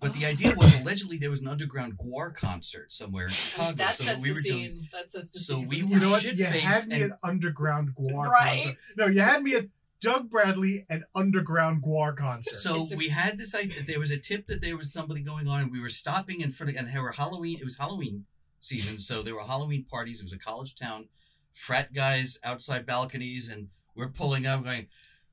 but 0.00 0.14
the 0.14 0.24
idea 0.26 0.54
was 0.54 0.74
oh. 0.74 0.82
allegedly 0.82 1.18
there 1.18 1.30
was 1.30 1.40
an 1.40 1.48
underground 1.48 1.98
GWAR 1.98 2.34
concert 2.34 2.90
somewhere 2.92 3.26
in 3.26 3.30
Chicago. 3.32 3.76
That 3.76 3.94
so 3.96 4.04
sets 4.04 4.22
we 4.22 4.28
the 4.30 4.34
were 4.34 4.40
doing. 4.40 4.70
scene. 4.70 4.88
That 4.92 5.10
sets 5.10 5.30
the 5.30 5.38
So 5.38 5.54
scene. 5.56 5.68
we 5.68 5.82
were 5.82 5.88
You 5.90 6.00
know 6.00 6.10
what? 6.10 6.22
shit 6.22 6.34
You 6.34 6.46
faced 6.46 6.64
had 6.66 6.86
me 6.88 7.02
and- 7.02 7.12
at 7.12 7.18
underground 7.22 7.94
GWAR 7.94 8.26
Right? 8.28 8.62
concert. 8.64 8.78
No, 8.96 9.06
you 9.06 9.20
had 9.20 9.42
me 9.42 9.54
at 9.54 9.66
Doug 10.00 10.28
Bradley 10.30 10.84
and 10.90 11.04
underground 11.14 11.82
GWAR 11.82 12.16
concert. 12.16 12.54
So 12.56 12.86
a- 12.92 12.96
we 12.96 13.08
had 13.10 13.38
this 13.38 13.54
idea. 13.54 13.82
There 13.82 14.00
was 14.00 14.10
a 14.10 14.18
tip 14.18 14.46
that 14.48 14.60
there 14.60 14.76
was 14.76 14.92
something 14.92 15.22
going 15.24 15.46
on, 15.46 15.60
and 15.60 15.70
we 15.72 15.80
were 15.80 15.88
stopping 15.88 16.40
in 16.40 16.50
front 16.52 16.70
of. 16.70 16.76
And 16.76 16.88
there 16.88 17.02
were 17.02 17.12
Halloween. 17.12 17.58
It 17.60 17.64
was 17.64 17.76
Halloween 17.76 18.24
season, 18.60 18.98
so 18.98 19.22
there 19.22 19.34
were 19.34 19.42
Halloween 19.44 19.84
parties. 19.84 20.20
It 20.20 20.24
was 20.24 20.32
a 20.32 20.38
college 20.38 20.74
town. 20.74 21.08
Frat 21.54 21.92
guys 21.92 22.38
outside 22.42 22.86
balconies, 22.86 23.48
and 23.48 23.68
we're 23.94 24.08
pulling 24.08 24.46
up, 24.46 24.64
going, 24.64 24.86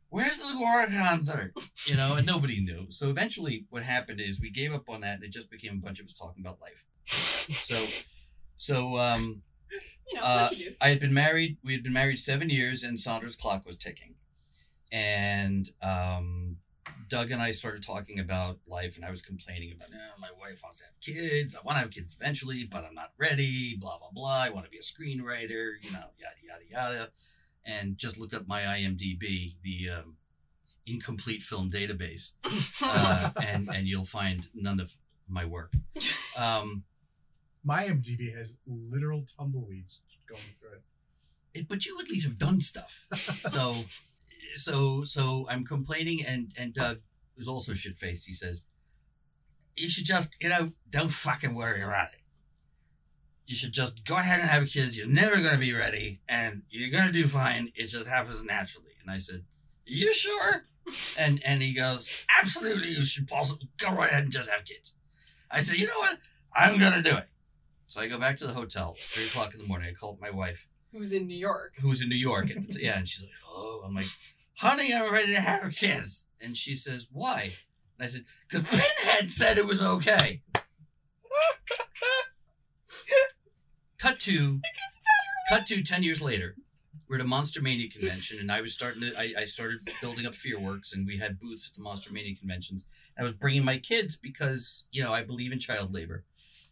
"Where's 0.10 0.38
the 0.38 0.54
GWAR 0.54 0.88
concert?" 0.88 1.54
You 1.86 1.96
know, 1.96 2.16
and 2.16 2.26
nobody 2.26 2.62
knew. 2.62 2.88
So 2.90 3.10
eventually, 3.10 3.66
what 3.70 3.84
happened 3.84 4.20
is 4.20 4.40
we 4.40 4.50
gave 4.52 4.74
up 4.74 4.90
on 4.90 5.02
that, 5.02 5.16
and 5.16 5.24
it 5.24 5.32
just 5.32 5.50
became 5.50 5.74
a 5.74 5.86
bunch 5.86 6.00
of 6.00 6.06
us 6.06 6.14
talking 6.14 6.44
about 6.44 6.60
life. 6.62 6.86
So, 7.06 7.86
so 8.56 8.98
um, 8.98 9.42
you 10.12 10.20
know, 10.20 10.26
uh, 10.26 10.48
like 10.50 10.60
you 10.60 10.70
do. 10.70 10.76
I 10.82 10.90
had 10.90 11.00
been 11.00 11.14
married. 11.14 11.58
We 11.64 11.74
had 11.74 11.84
been 11.84 11.94
married 11.94 12.20
seven 12.20 12.50
years, 12.50 12.84
and 12.84 13.00
Sandra's 13.00 13.36
clock 13.36 13.66
was 13.66 13.76
ticking. 13.76 14.16
And 14.92 15.70
um, 15.82 16.58
Doug 17.08 17.32
and 17.32 17.42
I 17.42 17.52
started 17.52 17.84
talking 17.84 18.20
about 18.20 18.60
life, 18.68 18.96
and 18.96 19.06
I 19.06 19.12
was 19.12 19.22
complaining 19.22 19.72
about, 19.74 19.90
"Eh, 19.90 19.98
my 20.20 20.30
wife 20.40 20.60
wants 20.64 20.80
to 20.80 20.86
have 20.86 21.00
kids. 21.02 21.56
I 21.56 21.60
want 21.64 21.78
to 21.78 21.82
have 21.82 21.92
kids 21.92 22.16
eventually, 22.20 22.64
but 22.70 22.84
I'm 22.86 22.96
not 22.96 23.12
ready. 23.18 23.76
Blah 23.76 24.00
blah 24.00 24.10
blah. 24.12 24.42
I 24.42 24.50
want 24.50 24.66
to 24.66 24.72
be 24.72 24.78
a 24.78 24.82
screenwriter. 24.82 25.74
You 25.82 25.92
know, 25.92 26.10
yada 26.18 26.40
yada 26.44 26.66
yada. 26.70 27.10
And 27.66 27.98
just 27.98 28.18
look 28.18 28.34
up 28.34 28.48
my 28.48 28.62
IMDb, 28.62 29.56
the 29.64 29.90
um, 30.00 30.16
incomplete 30.88 31.44
film 31.44 31.70
database, 31.70 32.32
uh, 32.82 33.30
and 33.44 33.70
and 33.70 33.88
you'll 33.88 34.06
find 34.06 34.48
none 34.56 34.80
of 34.80 34.94
my 35.28 35.46
work. 35.46 35.74
Um, 36.38 36.84
My 37.66 37.88
IMDb 37.90 38.34
has 38.38 38.60
literal 38.66 39.26
tumbleweeds 39.38 40.00
going 40.28 40.42
through 40.60 40.78
it. 40.78 40.84
it, 41.60 41.68
but 41.68 41.86
you 41.86 42.00
at 42.00 42.08
least 42.10 42.26
have 42.26 42.38
done 42.38 42.62
stuff. 42.62 43.06
So 43.50 43.76
so 44.56 45.04
so 45.04 45.46
I'm 45.50 45.66
complaining, 45.66 46.26
and 46.26 46.52
and 46.58 46.74
Doug, 46.74 47.00
who's 47.36 47.48
also 47.48 47.74
shit 47.74 47.98
faced, 47.98 48.26
he 48.26 48.34
says, 48.34 48.64
"You 49.76 49.90
should 49.90 50.06
just, 50.06 50.30
you 50.40 50.50
know, 50.50 50.72
don't 50.90 51.12
fucking 51.12 51.56
worry 51.56 51.82
about 51.84 52.14
it. 52.14 52.19
You 53.50 53.56
should 53.56 53.72
just 53.72 54.06
go 54.06 54.16
ahead 54.16 54.40
and 54.40 54.48
have 54.48 54.68
kids. 54.70 54.96
You're 54.96 55.08
never 55.08 55.38
gonna 55.38 55.58
be 55.58 55.74
ready, 55.74 56.22
and 56.30 56.62
you're 56.70 56.92
gonna 56.92 57.12
do 57.12 57.28
fine. 57.28 57.72
It 57.76 57.88
just 57.88 58.08
happens 58.08 58.44
naturally." 58.44 58.92
And 59.02 59.10
I 59.10 59.18
said, 59.18 59.44
"You 59.86 60.14
sure?" 60.14 60.68
And 61.18 61.44
and 61.44 61.60
he 61.64 61.74
goes, 61.74 62.08
"Absolutely, 62.40 62.90
you 62.92 63.04
should 63.04 63.28
possibly 63.28 63.68
go 63.80 63.90
right 63.92 64.12
ahead 64.12 64.24
and 64.26 64.32
just 64.32 64.52
have 64.52 64.66
kids." 64.66 64.94
I 65.50 65.62
said, 65.62 65.78
"You 65.78 65.88
know 65.88 65.98
what? 65.98 66.20
I'm 66.54 66.78
gonna 66.80 67.02
do 67.02 67.18
it." 67.18 67.28
So 67.88 68.00
I 68.02 68.08
go 68.08 68.20
back 68.20 68.38
to 68.38 68.46
the 68.46 68.54
hotel, 68.54 68.96
three 69.00 69.26
o'clock 69.26 69.56
in 69.56 69.62
the 69.62 69.68
morning. 69.68 69.90
I 69.90 69.94
call 69.94 70.14
up 70.14 70.22
my 70.22 70.30
wife 70.30 70.68
Who's 70.92 71.12
in 71.12 71.26
New 71.26 71.36
York? 71.36 71.74
who's 71.82 72.04
in 72.04 72.10
New 72.10 72.16
York. 72.16 72.52
At 72.52 72.62
the 72.62 72.74
t- 72.74 72.86
yeah, 72.86 73.00
and 73.00 73.10
she's 73.10 73.24
like, 73.24 73.32
Oh, 73.48 73.82
I'm 73.84 73.96
like, 73.96 74.06
"Honey, 74.58 74.94
I'm 74.94 75.12
ready 75.12 75.34
to 75.34 75.42
have 75.42 75.74
kids." 75.74 76.28
And 76.40 76.56
she 76.56 76.76
says, 76.76 77.08
"Why?" 77.12 77.54
And 77.98 78.06
I 78.06 78.08
said, 78.08 78.26
"Cause 78.48 78.62
Pinhead 78.62 79.32
said 79.32 79.58
it 79.58 79.66
was 79.66 79.82
okay." 79.82 80.44
cut 84.00 84.20
to, 84.22 84.62
cut 85.50 85.66
to 85.68 85.84
ten 85.84 86.04
years 86.04 86.22
later. 86.22 86.56
We're 87.08 87.16
at 87.16 87.22
a 87.22 87.28
Monster 87.28 87.62
Mania 87.62 87.90
convention, 87.90 88.40
and 88.40 88.52
I 88.52 88.62
was 88.62 88.72
starting 88.72 89.02
to. 89.02 89.20
I, 89.20 89.34
I 89.40 89.44
started 89.46 89.80
building 90.00 90.28
up 90.28 90.34
Fearwerx, 90.34 90.94
and 90.94 91.08
we 91.08 91.18
had 91.18 91.40
booths 91.40 91.68
at 91.68 91.76
the 91.76 91.82
Monster 91.82 92.14
Mania 92.14 92.36
conventions. 92.36 92.86
I 93.18 93.24
was 93.24 93.34
bringing 93.34 93.66
my 93.66 93.80
kids 93.80 94.16
because 94.16 94.86
you 94.92 95.04
know 95.04 95.12
I 95.12 95.24
believe 95.24 95.52
in 95.52 95.58
child 95.60 95.92
labor, 95.94 96.24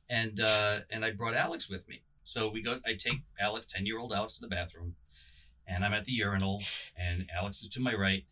and 0.09 0.39
uh, 0.39 0.81
and 0.91 1.03
I 1.03 1.11
brought 1.11 1.33
Alex 1.33 1.69
with 1.69 1.87
me. 1.87 2.03
So 2.23 2.49
we 2.49 2.61
go. 2.61 2.79
I 2.85 2.93
take 2.93 3.21
Alex, 3.39 3.65
ten 3.65 3.85
year 3.87 3.99
old 3.99 4.13
Alex, 4.13 4.35
to 4.35 4.41
the 4.41 4.47
bathroom, 4.47 4.93
and 5.65 5.83
I'm 5.83 5.93
at 5.93 6.05
the 6.05 6.11
urinal, 6.11 6.61
and 6.95 7.27
Alex 7.35 7.63
is 7.63 7.69
to 7.69 7.81
my 7.81 7.95
right, 7.95 8.23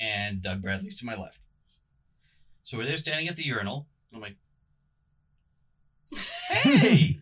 and 0.00 0.40
Doug 0.40 0.62
Bradley's 0.62 0.98
to 1.00 1.06
my 1.06 1.16
left. 1.16 1.38
So 2.62 2.78
we're 2.78 2.86
there 2.86 2.96
standing 2.96 3.28
at 3.28 3.36
the 3.36 3.44
urinal. 3.44 3.88
I'm 4.14 4.20
like, 4.20 4.36
"Hey, 6.48 7.21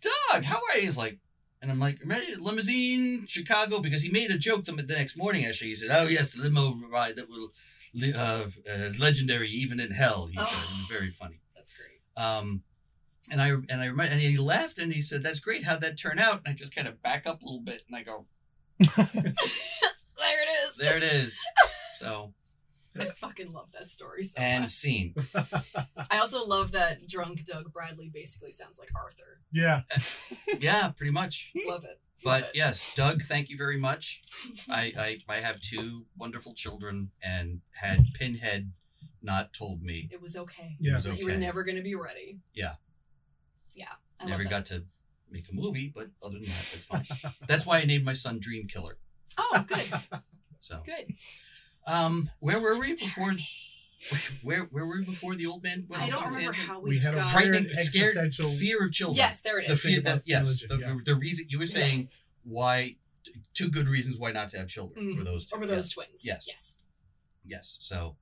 Doug, 0.00 0.44
how 0.44 0.56
are 0.56 0.76
you?" 0.78 0.82
He's 0.82 0.96
like, 0.98 1.18
and 1.62 1.70
I'm 1.70 1.80
like, 1.80 1.98
"Ready? 2.04 2.34
Limousine, 2.36 3.26
Chicago," 3.26 3.80
because 3.80 4.02
he 4.02 4.10
made 4.10 4.30
a 4.30 4.38
joke 4.38 4.64
the, 4.64 4.72
the 4.72 4.94
next 4.94 5.16
morning. 5.16 5.44
Actually, 5.46 5.68
he 5.68 5.74
said, 5.76 5.90
"Oh 5.90 6.06
yes, 6.06 6.32
the 6.32 6.42
limo 6.42 6.74
ride 6.90 7.16
that 7.16 7.28
will 7.28 7.52
li- 7.94 8.12
uh, 8.12 8.46
is 8.66 8.98
legendary 9.00 9.50
even 9.50 9.80
in 9.80 9.90
hell." 9.90 10.26
He 10.26 10.36
said, 10.36 10.46
Oh. 10.48 10.74
it 10.74 10.78
was 10.78 10.86
very 10.88 11.10
funny. 11.10 11.40
That's 11.54 11.72
great. 11.72 12.22
Um, 12.24 12.62
and 13.30 13.40
I 13.42 13.48
and 13.48 13.80
I 13.82 13.86
remember, 13.86 14.12
and 14.12 14.20
he 14.20 14.36
left, 14.38 14.78
and 14.78 14.92
he 14.92 15.02
said, 15.02 15.22
"That's 15.22 15.40
great. 15.40 15.64
How'd 15.64 15.80
that 15.80 15.98
turn 15.98 16.18
out?" 16.18 16.42
And 16.44 16.52
I 16.52 16.56
just 16.56 16.74
kind 16.74 16.86
of 16.88 17.02
back 17.02 17.26
up 17.26 17.42
a 17.42 17.44
little 17.44 17.60
bit, 17.62 17.82
and 17.88 17.96
I 17.96 18.02
go, 18.02 18.26
There 18.78 20.42
it 20.42 20.48
is. 20.68 20.76
"There 20.78 20.96
it 20.96 21.02
is." 21.02 21.36
So 21.98 22.32
I 23.00 23.10
fucking 23.10 23.50
love 23.52 23.68
that 23.78 23.90
story 23.90 24.24
so 24.24 24.34
and 24.36 24.62
much. 24.62 24.70
scene. 24.70 25.14
I 26.10 26.18
also 26.18 26.44
love 26.46 26.72
that 26.72 27.06
drunk 27.08 27.44
Doug 27.44 27.72
Bradley 27.72 28.10
basically 28.12 28.52
sounds 28.52 28.78
like 28.78 28.90
Arthur. 28.94 29.40
yeah. 29.52 29.82
Yeah, 30.60 30.88
pretty 30.90 31.12
much. 31.12 31.52
Love 31.66 31.84
it. 31.84 32.00
Love 32.24 32.40
But 32.40 32.42
it. 32.44 32.50
yes, 32.54 32.84
Doug, 32.94 33.22
thank 33.24 33.50
you 33.50 33.56
very 33.58 33.78
much. 33.78 34.22
I, 34.70 34.92
I 35.28 35.34
I 35.34 35.36
have 35.40 35.60
two 35.60 36.06
wonderful 36.16 36.54
children, 36.54 37.10
and 37.22 37.60
had 37.72 38.06
Pinhead 38.14 38.72
not 39.22 39.52
told 39.52 39.82
me, 39.82 40.08
it 40.12 40.22
was 40.22 40.36
okay. 40.36 40.76
Yeah. 40.80 40.92
it 40.92 40.94
was 40.94 41.04
That 41.04 41.18
You 41.18 41.26
were 41.26 41.36
never 41.36 41.62
going 41.64 41.76
to 41.76 41.82
be 41.82 41.94
ready. 41.94 42.38
Yeah. 42.54 42.74
Yeah. 43.74 43.86
I 44.18 44.24
love 44.24 44.30
Never 44.30 44.44
that. 44.44 44.50
got 44.50 44.64
to 44.66 44.84
make 45.30 45.48
a 45.50 45.54
movie, 45.54 45.92
but 45.94 46.08
other 46.22 46.38
than 46.38 46.44
that, 46.46 46.64
it's 46.72 46.84
fine. 46.86 47.06
That's 47.46 47.66
why 47.66 47.78
I 47.80 47.84
named 47.84 48.04
my 48.04 48.12
son 48.14 48.38
Dream 48.40 48.66
Killer. 48.68 48.96
Oh, 49.36 49.64
good. 49.68 49.84
So, 50.60 50.80
Good. 50.86 51.12
Um, 51.86 52.30
where 52.40 52.60
were 52.60 52.76
we 52.78 52.94
before? 52.94 53.34
Where 54.42 54.64
where 54.70 54.86
were 54.86 54.98
we 54.98 55.04
before 55.04 55.34
the 55.34 55.46
old 55.46 55.62
man 55.64 55.86
went 55.88 56.00
I 56.02 56.10
don't 56.10 56.26
remember 56.26 56.52
tangent? 56.52 56.68
how 56.68 56.78
we, 56.80 56.90
We 56.90 56.98
had 56.98 57.14
a 57.14 57.16
got. 57.16 57.30
fright- 57.30 57.46
frightening, 57.48 57.72
scared, 57.72 58.08
existential- 58.16 58.50
fear 58.52 58.84
of 58.84 58.92
children. 58.92 59.16
Yes, 59.16 59.40
there 59.40 59.58
it 59.58 59.62
is. 59.64 59.68
the 59.70 59.76
fear. 59.76 60.00
That, 60.02 60.22
yes, 60.26 60.46
religion, 60.46 60.68
the, 60.68 60.78
yeah. 60.78 60.96
the 61.04 61.14
reason 61.16 61.46
you 61.48 61.58
were 61.58 61.66
saying 61.66 61.98
Yes. 62.00 62.08
why 62.44 62.96
two 63.54 63.68
good 63.68 63.88
reasons 63.88 64.18
why 64.18 64.30
not 64.32 64.50
to 64.50 64.58
have 64.58 64.68
children 64.68 65.04
Mhm. 65.14 65.18
were 65.18 65.24
those 65.24 65.46
two. 65.46 65.56
Over 65.56 65.66
those 65.66 65.86
yes. 65.86 65.92
twins. 65.92 66.20
Yes. 66.24 66.44
Yes. 66.46 66.74
yes. 67.44 67.76
So, 67.80 68.16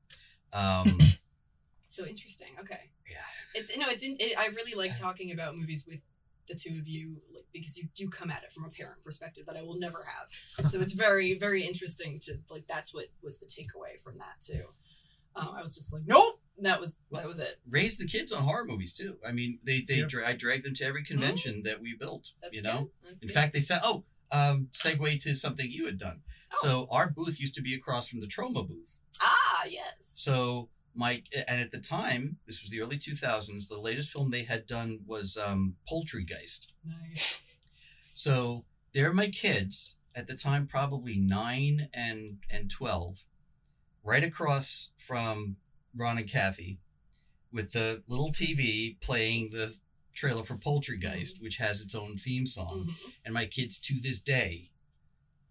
um, 0.52 0.98
So 1.88 2.06
interesting. 2.06 2.48
Okay. 2.60 2.80
yeah. 3.10 3.18
It's 3.54 3.76
no, 3.76 3.88
it's 3.88 4.02
in, 4.04 4.16
it, 4.20 4.38
I 4.38 4.46
really 4.46 4.74
like 4.74 4.98
talking 4.98 5.32
about 5.32 5.56
movies 5.56 5.84
with 5.86 6.00
the 6.48 6.54
two 6.54 6.78
of 6.78 6.86
you, 6.86 7.16
like 7.34 7.44
because 7.52 7.76
you 7.76 7.88
do 7.96 8.08
come 8.08 8.30
at 8.30 8.42
it 8.42 8.52
from 8.52 8.64
a 8.64 8.68
parent 8.68 9.02
perspective 9.04 9.46
that 9.46 9.56
I 9.56 9.62
will 9.62 9.78
never 9.78 10.04
have. 10.04 10.70
So 10.70 10.80
it's 10.80 10.92
very, 10.94 11.38
very 11.38 11.64
interesting 11.64 12.18
to 12.24 12.38
like. 12.50 12.64
That's 12.68 12.92
what 12.92 13.06
was 13.22 13.38
the 13.38 13.46
takeaway 13.46 14.02
from 14.02 14.18
that 14.18 14.40
too. 14.44 14.64
Um, 15.36 15.54
I 15.58 15.62
was 15.62 15.74
just 15.74 15.92
like, 15.92 16.02
nope. 16.06 16.40
That 16.60 16.80
was 16.80 17.00
that 17.10 17.26
was 17.26 17.40
it. 17.40 17.56
Raise 17.68 17.98
the 17.98 18.06
kids 18.06 18.30
on 18.30 18.44
horror 18.44 18.64
movies 18.64 18.92
too. 18.92 19.16
I 19.26 19.32
mean, 19.32 19.58
they 19.64 19.80
they 19.80 19.96
Yeah. 19.96 20.04
dra- 20.06 20.28
I 20.28 20.32
dragged 20.34 20.64
them 20.64 20.74
to 20.74 20.84
every 20.84 21.02
convention 21.04 21.62
that 21.64 21.80
we 21.80 21.96
built. 21.98 22.30
That's 22.40 22.54
you 22.54 22.62
know, 22.62 22.90
good. 23.02 23.12
In 23.22 23.28
good. 23.28 23.32
fact, 23.34 23.52
they 23.52 23.58
said, 23.60 23.80
"Oh, 23.82 24.04
um, 24.30 24.68
segue 24.72 25.20
to 25.22 25.34
something 25.34 25.68
you 25.68 25.86
had 25.86 25.98
done." 25.98 26.22
Oh. 26.52 26.58
So 26.62 26.88
our 26.92 27.10
booth 27.10 27.40
used 27.40 27.56
to 27.56 27.62
be 27.62 27.74
across 27.74 28.08
from 28.08 28.20
the 28.20 28.28
Troma 28.28 28.68
booth. 28.68 28.98
ah, 29.20 29.64
yes. 29.68 29.94
So 30.14 30.68
my 30.94 31.22
and 31.48 31.60
at 31.60 31.70
the 31.72 31.80
time, 31.80 32.38
this 32.46 32.62
was 32.62 32.70
the 32.70 32.80
early 32.80 32.98
two 32.98 33.14
thousands. 33.14 33.68
The 33.68 33.78
latest 33.78 34.10
film 34.10 34.30
they 34.30 34.44
had 34.44 34.66
done 34.66 35.00
was 35.06 35.36
um, 35.36 35.76
Poultrygeist. 35.90 36.66
Nice. 36.84 37.40
So 38.14 38.64
they're 38.92 39.12
my 39.12 39.28
kids 39.28 39.96
at 40.14 40.26
the 40.28 40.36
time, 40.36 40.66
probably 40.66 41.16
nine 41.16 41.88
and 41.92 42.38
and 42.50 42.70
twelve, 42.70 43.18
right 44.04 44.22
across 44.24 44.90
from 44.98 45.56
Ron 45.96 46.18
and 46.18 46.30
Kathy, 46.30 46.78
with 47.52 47.72
the 47.72 48.02
little 48.06 48.30
TV 48.30 49.00
playing 49.00 49.50
the 49.50 49.74
trailer 50.14 50.44
for 50.44 50.56
Poultrygeist, 50.56 51.42
which 51.42 51.56
has 51.56 51.80
its 51.80 51.94
own 51.94 52.16
theme 52.16 52.46
song. 52.46 52.86
Mhm. 52.86 53.12
And 53.24 53.34
my 53.34 53.46
kids 53.46 53.78
to 53.78 54.00
this 54.00 54.20
day 54.20 54.70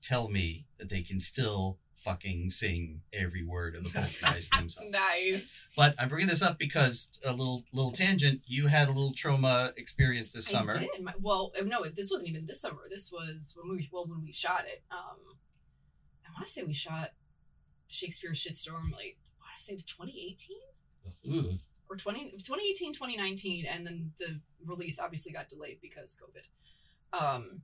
tell 0.01 0.29
me 0.29 0.65
that 0.77 0.89
they 0.89 1.01
can 1.01 1.19
still 1.19 1.79
fucking 2.03 2.49
sing 2.49 3.01
every 3.13 3.45
word 3.45 3.75
of 3.75 3.83
the 3.83 3.89
Poultrygeist 3.89 4.55
theme 4.55 4.69
song. 4.69 4.83
Nice. 4.91 5.69
But 5.75 5.95
I'm 5.97 6.09
bringing 6.09 6.27
this 6.27 6.41
up 6.41 6.59
because 6.59 7.09
a 7.25 7.31
little 7.31 7.63
little 7.71 7.91
tangent. 7.91 8.41
You 8.45 8.67
had 8.67 8.87
a 8.87 8.91
little 8.91 9.13
Troma 9.13 9.71
experience 9.77 10.29
this 10.31 10.47
summer. 10.47 10.75
I 10.75 10.79
did. 10.79 10.89
My, 11.01 11.13
well, 11.19 11.51
uh, 11.59 11.63
no, 11.63 11.83
this 11.85 12.11
wasn't 12.11 12.29
even 12.29 12.45
this 12.45 12.61
summer. 12.61 12.81
This 12.89 13.11
was 13.11 13.55
when 13.57 13.75
we 13.75 13.89
well 13.91 14.05
when 14.05 14.23
we 14.23 14.31
shot 14.31 14.65
it. 14.67 14.83
Um, 14.91 15.17
I 16.25 16.31
want 16.33 16.45
to 16.45 16.51
say 16.51 16.63
we 16.63 16.73
shot 16.73 17.11
Shakespeare's 17.87 18.43
Shitstorm. 18.43 18.91
Like 18.91 19.17
I 19.39 19.45
want 19.45 19.57
to 19.57 19.63
say 19.63 19.73
it 19.73 19.75
was 19.75 19.85
2018 19.85 20.57
Ooh. 21.27 21.57
or 21.89 21.95
20, 21.95 22.31
2018, 22.31 22.93
2019, 22.93 23.65
and 23.65 23.85
then 23.85 24.11
the 24.19 24.39
release 24.65 24.99
obviously 24.99 25.31
got 25.31 25.49
delayed 25.49 25.79
because 25.81 26.15
COVID. 26.15 27.19
Um, 27.19 27.61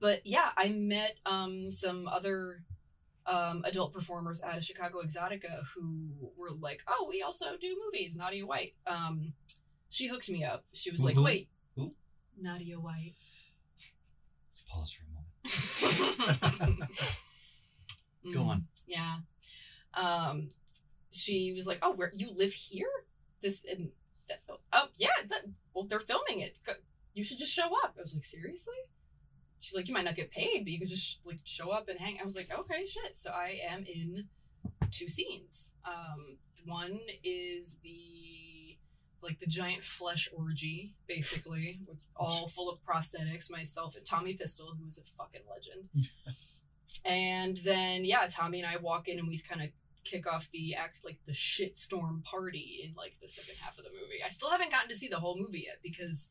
but 0.00 0.20
yeah, 0.24 0.50
I 0.56 0.68
met 0.70 1.16
um 1.26 1.70
some 1.70 2.08
other 2.08 2.62
um 3.26 3.62
adult 3.64 3.92
performers 3.92 4.40
at 4.40 4.56
a 4.58 4.62
Chicago 4.62 5.00
Exotica 5.02 5.62
who 5.74 6.08
were 6.36 6.50
like, 6.58 6.82
"Oh, 6.88 7.06
we 7.08 7.22
also 7.22 7.56
do 7.60 7.76
movies." 7.84 8.16
Nadia 8.16 8.46
White. 8.46 8.74
Um, 8.86 9.34
she 9.90 10.06
hooked 10.08 10.28
me 10.30 10.44
up. 10.44 10.64
She 10.72 10.90
was 10.90 11.00
Who- 11.00 11.06
like, 11.06 11.14
who? 11.16 11.22
"Wait, 11.24 11.48
Who? 11.76 11.94
Nadia 12.40 12.78
White." 12.80 13.14
Pause 14.68 14.92
for 14.92 15.02
a 15.04 15.08
moment. 16.70 16.80
Go 18.32 18.40
Mm, 18.40 18.46
on. 18.48 18.66
Yeah. 18.86 19.16
Um, 19.94 20.50
she 21.10 21.52
was 21.52 21.66
like, 21.66 21.78
"Oh, 21.82 21.92
where 21.92 22.12
you 22.14 22.30
live 22.32 22.52
here? 22.52 22.90
This 23.42 23.62
and 23.70 23.90
that, 24.28 24.42
oh 24.72 24.88
yeah, 24.96 25.08
that, 25.28 25.46
well 25.74 25.84
they're 25.84 26.00
filming 26.00 26.40
it. 26.40 26.56
You 27.14 27.24
should 27.24 27.38
just 27.38 27.52
show 27.52 27.68
up." 27.82 27.94
I 27.98 28.02
was 28.02 28.14
like, 28.14 28.24
"Seriously?" 28.24 28.74
She's 29.60 29.76
like, 29.76 29.88
"You 29.88 29.94
might 29.94 30.04
not 30.04 30.16
get 30.16 30.30
paid, 30.30 30.64
but 30.64 30.72
you 30.72 30.78
can 30.78 30.88
just 30.88 31.20
like 31.24 31.40
show 31.44 31.70
up 31.70 31.88
and 31.88 31.98
hang." 31.98 32.18
I 32.20 32.24
was 32.24 32.36
like, 32.36 32.50
"Okay, 32.50 32.86
shit." 32.86 33.16
So 33.16 33.30
I 33.30 33.60
am 33.68 33.84
in 33.84 34.26
two 34.90 35.08
scenes. 35.08 35.72
Um, 35.84 36.38
one 36.64 37.00
is 37.22 37.76
the 37.82 38.78
like 39.22 39.38
the 39.38 39.46
giant 39.46 39.84
flesh 39.84 40.28
orgy, 40.34 40.94
basically, 41.06 41.80
with 41.86 42.02
all 42.16 42.48
full 42.48 42.70
of 42.70 42.78
prosthetics. 42.82 43.50
Myself 43.50 43.94
and 43.96 44.04
Tommy 44.04 44.34
Pistol, 44.34 44.74
who 44.78 44.88
is 44.88 44.98
a 44.98 45.02
fucking 45.18 45.42
legend. 45.50 46.10
and 47.04 47.58
then 47.64 48.04
yeah, 48.04 48.26
Tommy 48.30 48.60
and 48.60 48.68
I 48.68 48.76
walk 48.76 49.08
in 49.08 49.18
and 49.18 49.28
we 49.28 49.38
kind 49.38 49.62
of 49.62 49.68
kick 50.04 50.26
off 50.26 50.48
the 50.52 50.74
act 50.74 51.02
like 51.04 51.18
the 51.26 51.32
shitstorm 51.32 52.22
party 52.24 52.80
in 52.84 52.94
like 52.94 53.16
the 53.20 53.28
second 53.28 53.56
half 53.60 53.78
of 53.78 53.84
the 53.84 53.90
movie. 53.90 54.22
I 54.24 54.28
still 54.28 54.50
haven't 54.50 54.70
gotten 54.70 54.88
to 54.88 54.96
see 54.96 55.08
the 55.08 55.18
whole 55.18 55.38
movie 55.38 55.64
yet 55.66 55.78
because 55.82 56.28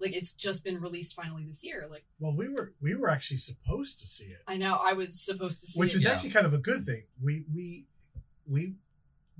like 0.00 0.12
it's 0.14 0.32
just 0.32 0.64
been 0.64 0.80
released 0.80 1.14
finally 1.14 1.44
this 1.46 1.64
year. 1.64 1.86
Like 1.90 2.04
Well, 2.18 2.34
we 2.34 2.48
were 2.48 2.72
we 2.80 2.94
were 2.94 3.08
actually 3.10 3.38
supposed 3.38 4.00
to 4.00 4.06
see 4.06 4.26
it, 4.26 4.38
I 4.46 4.56
know 4.56 4.74
I 4.82 4.92
was 4.94 5.20
supposed 5.20 5.60
to 5.60 5.66
see 5.66 5.78
which 5.78 5.92
it. 5.92 5.96
was 5.96 6.04
Yeah. 6.04 6.12
actually 6.12 6.30
kind 6.30 6.46
of 6.46 6.54
a 6.54 6.58
good 6.58 6.84
thing. 6.86 7.04
We 7.22 7.44
we 7.54 7.86
we 8.46 8.74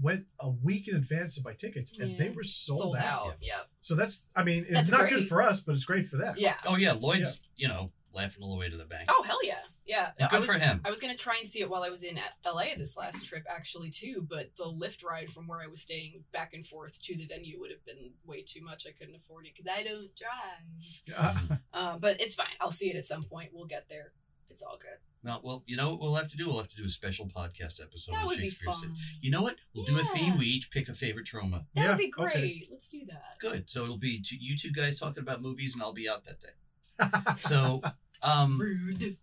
went 0.01 0.25
a 0.41 0.51
week 0.51 0.89
in 0.89 0.95
advance 0.97 1.37
to 1.37 1.43
buy 1.43 1.55
tickets, 1.55 1.99
and 1.99 2.13
Yeah. 2.13 2.19
they 2.19 2.31
were 2.31 2.45
sold, 2.45 2.97
out. 2.97 3.37
Yeah. 3.41 3.61
So 3.81 3.95
that's 3.95 4.21
I 4.35 4.45
mean, 4.45 4.65
it's 4.69 4.75
That's 4.75 4.91
not 4.91 5.01
great. 5.01 5.11
good 5.11 5.29
for 5.29 5.41
us, 5.43 5.61
but 5.61 5.75
it's 5.75 5.85
great 5.85 6.09
for 6.09 6.17
them. 6.19 6.35
Yeah. 6.39 6.57
Oh 6.67 6.77
yeah, 6.77 6.93
Lloyd's 6.93 7.41
you 7.57 7.69
know 7.69 7.93
laughing 8.13 8.43
all 8.43 8.51
the 8.55 8.59
way 8.59 8.69
to 8.69 8.77
the 8.77 8.85
bank. 8.85 9.09
Oh 9.09 9.23
hell 9.23 9.41
yeah. 9.43 9.59
Yeah, 9.87 10.11
Well, 10.19 10.29
I 10.29 10.31
good 10.33 10.41
was, 10.41 10.49
for 10.51 10.59
him. 10.59 10.81
I 10.85 10.91
was 10.91 11.01
gonna 11.01 11.17
try 11.17 11.37
and 11.39 11.49
see 11.49 11.61
it 11.61 11.71
while 11.71 11.83
I 11.85 11.91
was 11.91 12.03
in 12.03 12.19
LA 12.45 12.75
this 12.77 12.97
last 12.97 13.25
trip, 13.27 13.45
actually 13.49 13.91
too. 13.91 14.27
But 14.29 14.51
the 14.59 14.65
Lyft 14.65 15.05
ride 15.05 15.31
from 15.33 15.47
where 15.47 15.61
I 15.63 15.67
was 15.69 15.81
staying 15.83 16.25
back 16.33 16.55
and 16.55 16.67
forth 16.67 17.01
to 17.03 17.17
the 17.17 17.27
venue 17.27 17.61
would 17.61 17.71
have 17.71 17.85
been 17.85 18.11
way 18.25 18.43
too 18.43 18.63
much. 18.65 18.87
I 18.89 18.93
couldn't 18.93 19.15
afford 19.17 19.47
it 19.47 19.53
because 19.57 19.73
I 19.73 19.83
don't 19.85 20.11
drive. 20.17 21.17
Uh, 21.17 21.57
Uh, 21.73 21.99
but 21.99 22.21
it's 22.21 22.35
fine. 22.35 22.47
I'll 22.61 22.73
see 22.73 22.91
it 22.91 22.97
at 22.97 23.05
some 23.05 23.23
point. 23.23 23.51
We'll 23.53 23.67
get 23.67 23.87
there. 23.89 24.13
It's 24.51 24.63
all 24.63 24.79
good. 24.81 24.99
Well, 25.23 25.41
well, 25.45 25.63
you 25.67 25.77
know 25.77 25.91
what 25.91 26.01
we'll 26.01 26.15
have 26.15 26.31
to 26.31 26.37
do? 26.37 26.47
We'll 26.47 26.59
have 26.59 26.69
to 26.69 26.77
do 26.77 26.85
a 26.85 26.89
special 26.89 27.27
podcast 27.27 27.83
episode 27.83 28.13
that 28.15 28.21
on 28.21 28.27
would 28.27 28.39
be 28.39 28.45
Shakespeare. 28.49 28.73
fun. 28.73 28.81
City. 28.81 28.93
You 29.21 29.31
know 29.33 29.43
what? 29.43 29.57
We'll 29.75 29.85
do 29.85 29.99
a 29.99 30.05
theme. 30.05 30.39
We 30.39 30.47
each 30.47 30.71
pick 30.71 30.89
a 30.89 30.95
favorite 30.95 31.27
Troma. 31.27 31.65
That 31.75 31.83
Yeah, 31.83 31.89
would 31.91 31.99
be 31.99 32.13
okay. 32.19 32.33
great. 32.41 32.69
Let's 32.71 32.89
do 32.89 33.03
that. 33.09 33.39
Good. 33.41 33.69
So 33.69 33.83
it'll 33.85 33.99
be 33.99 34.21
two, 34.21 34.37
you 34.41 34.57
two 34.57 34.71
guys 34.73 34.99
talking 35.01 35.23
about 35.23 35.43
movies, 35.43 35.75
and 35.75 35.83
I'll 35.83 35.93
be 35.93 36.09
out 36.09 36.25
that 36.25 36.41
day. 36.41 37.35
So, 37.41 37.83
um, 38.23 38.59
Rude. 38.59 39.17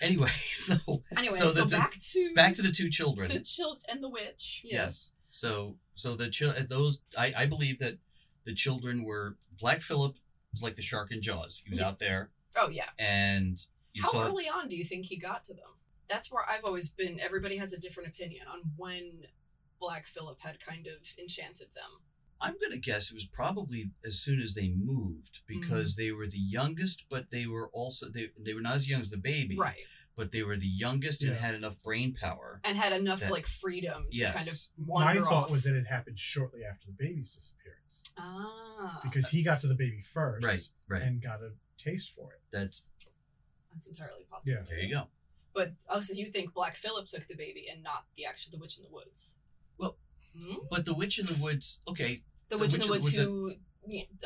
Anyway, 0.00 0.30
so 0.52 0.76
Anyway, 1.16 1.36
So 1.36 1.52
so, 1.52 1.64
the- 1.64 1.66
back 1.76 1.96
to 2.12 2.34
back 2.34 2.54
to 2.54 2.62
the 2.62 2.72
two 2.72 2.90
children. 2.90 3.28
the 3.30 3.40
child 3.40 3.82
and 3.88 4.02
the 4.02 4.08
witch. 4.08 4.62
Yes. 4.64 5.10
So, 5.30 5.76
so 5.94 6.16
the 6.16 6.28
chil- 6.28 6.50
uh, 6.58 6.62
those 6.68 7.00
I, 7.16 7.32
I 7.36 7.46
believe 7.46 7.78
that 7.78 7.98
the 8.44 8.54
children 8.54 9.04
were 9.04 9.36
Black 9.58 9.82
Phillip 9.82 10.16
was 10.52 10.62
like 10.62 10.76
the 10.76 10.82
shark 10.82 11.12
in 11.12 11.20
Jaws. 11.22 11.62
He 11.64 11.70
was 11.70 11.78
Yeah. 11.78 11.88
out 11.88 11.98
there, 11.98 12.30
Oh 12.56 12.68
yeah. 12.68 12.88
and 12.98 13.58
you 13.92 14.02
How 14.02 14.10
saw. 14.12 14.26
early 14.26 14.48
on 14.48 14.68
do 14.68 14.76
you 14.76 14.84
think 14.84 15.06
he 15.06 15.16
got 15.18 15.44
to 15.44 15.52
them? 15.54 15.68
That's 16.08 16.32
where 16.32 16.44
I've 16.48 16.64
always 16.64 16.88
been. 16.90 17.20
Everybody 17.20 17.56
has 17.58 17.72
a 17.72 17.78
different 17.78 18.08
opinion 18.08 18.46
on 18.52 18.62
when 18.76 19.22
Black 19.80 20.06
Phillip 20.06 20.38
had 20.40 20.58
kind 20.58 20.86
of 20.88 20.94
enchanted 21.18 21.68
them. 21.74 22.00
I'm 22.40 22.56
gonna 22.60 22.78
guess 22.78 23.10
it 23.10 23.14
was 23.14 23.24
probably 23.26 23.90
as 24.04 24.18
soon 24.18 24.40
as 24.40 24.54
they 24.54 24.68
moved 24.68 25.40
because 25.46 25.92
Mm-hmm. 25.94 26.02
they 26.02 26.12
were 26.12 26.26
the 26.26 26.38
youngest, 26.38 27.04
but 27.10 27.30
they 27.30 27.46
were 27.46 27.68
also 27.72 28.08
they 28.08 28.30
they 28.38 28.54
were 28.54 28.60
not 28.62 28.74
as 28.76 28.88
young 28.88 29.00
as 29.00 29.10
the 29.10 29.16
baby, 29.18 29.56
Right. 29.58 29.76
But 30.16 30.32
they 30.32 30.42
were 30.42 30.56
the 30.56 30.66
youngest 30.66 31.22
and 31.22 31.34
had 31.36 31.54
enough 31.54 31.82
brain 31.82 32.14
power. 32.20 32.60
And 32.64 32.76
had 32.76 32.92
enough 32.92 33.20
That- 33.20 33.30
like 33.32 33.46
freedom 33.46 34.04
to 34.10 34.16
Yes. 34.16 34.34
kind 34.34 34.48
of 34.48 34.86
wander. 34.88 35.20
My 35.20 35.26
thought 35.26 35.44
off. 35.44 35.50
was 35.50 35.62
that 35.64 35.74
it 35.74 35.86
happened 35.86 36.18
shortly 36.18 36.62
after 36.64 36.86
the 36.88 36.92
baby's 36.92 37.32
disappearance 37.34 38.02
ah, 38.18 39.00
because 39.02 39.28
he 39.30 39.42
got 39.42 39.60
to 39.62 39.66
the 39.66 39.74
baby 39.74 40.02
first, 40.02 40.44
Right, 40.44 40.66
right. 40.88 41.02
and 41.02 41.22
got 41.22 41.40
a 41.42 41.52
taste 41.78 42.10
for 42.12 42.32
it. 42.32 42.40
That's 42.50 42.82
that's 43.72 43.86
entirely 43.86 44.24
possible. 44.24 44.52
Yeah. 44.52 44.62
there 44.68 44.80
you 44.80 44.92
go. 44.94 45.08
But 45.54 45.72
also, 45.88 46.12
you 46.14 46.30
think 46.30 46.52
Black 46.54 46.76
Phillip 46.76 47.06
took 47.08 47.26
the 47.28 47.34
baby 47.34 47.66
and 47.72 47.82
not 47.82 48.04
the 48.16 48.24
actual 48.26 48.50
the 48.52 48.58
witch 48.58 48.76
in 48.78 48.82
the 48.84 48.90
woods? 48.90 49.34
Well, 49.78 49.96
Hmm? 50.36 50.54
But 50.70 50.84
the 50.84 50.94
witch 50.94 51.18
in 51.18 51.26
the 51.26 51.34
woods, 51.34 51.80
okay, 51.88 52.22
the 52.50 52.56
the 52.56 52.58
witch 52.58 52.74
in 52.74 52.80
the 52.80 52.84
in 52.86 52.90
woods 52.90 53.08
who 53.10 53.52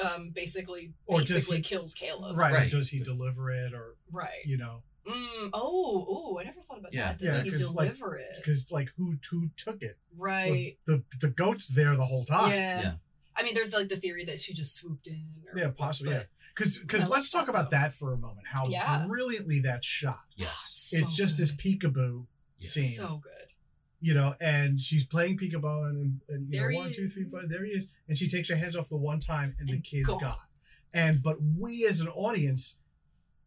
um, 0.03 0.31
basically 0.35 0.93
Or 1.07 1.21
does 1.21 1.31
basically 1.31 1.59
he- 1.59 1.63
kills 1.63 1.95
Caleb. 1.95 2.37
Right? 2.37 2.53
Right. 2.53 2.71
Does 2.71 2.89
he 2.91 2.99
deliver 3.01 3.51
it, 3.53 3.73
or 3.73 3.95
Right. 4.11 4.45
you 4.45 4.57
know, 4.59 4.83
Mm, 5.07 5.51
oh, 5.53 6.07
oh, 6.09 6.39
I 6.41 6.45
never 6.45 6.63
thought 6.63 6.79
about 6.79 6.95
Yeah. 6.95 7.13
that. 7.13 7.19
Does 7.19 7.37
Yeah, 7.37 7.43
he 7.43 7.51
'cause, 7.51 7.71
like- 7.75 7.89
deliver 7.95 8.17
it? 8.17 8.37
because 8.37 8.71
like 8.71 8.89
who 8.97 9.19
who 9.31 9.51
took 9.57 9.83
it? 9.83 9.99
Right. 10.17 10.79
The 10.87 11.05
the 11.21 11.29
goat's 11.29 11.67
there 11.69 11.95
the 11.95 12.07
whole 12.07 12.25
time. 12.25 12.51
Yeah. 12.53 12.81
Yeah. 12.81 12.95
I 13.37 13.43
mean, 13.43 13.55
there's 13.55 13.73
like 13.75 13.89
the 13.91 13.97
theory 13.99 14.25
that 14.25 14.41
she 14.41 14.55
just 14.55 14.75
swooped 14.77 15.07
in. 15.07 15.27
Or, 15.53 15.59
Yeah, 15.59 15.71
possibly, 15.77 16.15
yeah. 16.15 16.23
Because 16.55 16.79
because 16.79 17.11
let's 17.11 17.29
talk 17.31 17.49
about 17.49 17.71
though. 17.71 17.77
that 17.77 17.95
for 17.97 18.15
a 18.15 18.17
moment. 18.17 18.47
How 18.51 18.67
Yeah. 18.69 19.05
brilliantly 19.07 19.61
that's 19.61 19.87
shot. 19.87 20.25
yes, 20.37 20.57
So 20.91 20.97
it's 20.99 21.15
just 21.17 21.37
this 21.37 21.53
peekaboo 21.53 22.27
Yes. 22.59 22.73
scene, 22.73 22.97
So 22.97 23.19
good. 23.23 23.49
You 24.05 24.13
know, 24.15 24.35
and 24.41 24.79
she's 24.79 25.05
playing 25.05 25.39
peekaboo, 25.39 25.89
and, 25.89 26.21
and 26.29 26.47
you 26.51 26.59
There 26.61 26.71
know, 26.71 26.77
he 26.77 26.77
one, 26.77 26.93
two, 26.93 27.03
is. 27.05 27.15
three, 27.15 27.25
four, 27.25 27.41
there 27.47 27.65
he 27.65 27.73
is, 27.73 27.87
and 28.09 28.19
she 28.19 28.29
takes 28.29 28.49
her 28.51 28.57
hands 28.57 28.77
off 28.77 28.89
the 28.91 28.97
one 28.97 29.19
time, 29.19 29.57
and, 29.59 29.67
the 29.69 29.75
And 29.75 29.85
kid's 29.85 30.09
gone. 30.09 30.21
gone. 30.21 30.37
And 30.93 31.23
but 31.23 31.39
we 31.59 31.87
as 31.87 32.01
an 32.01 32.09
audience 32.09 32.77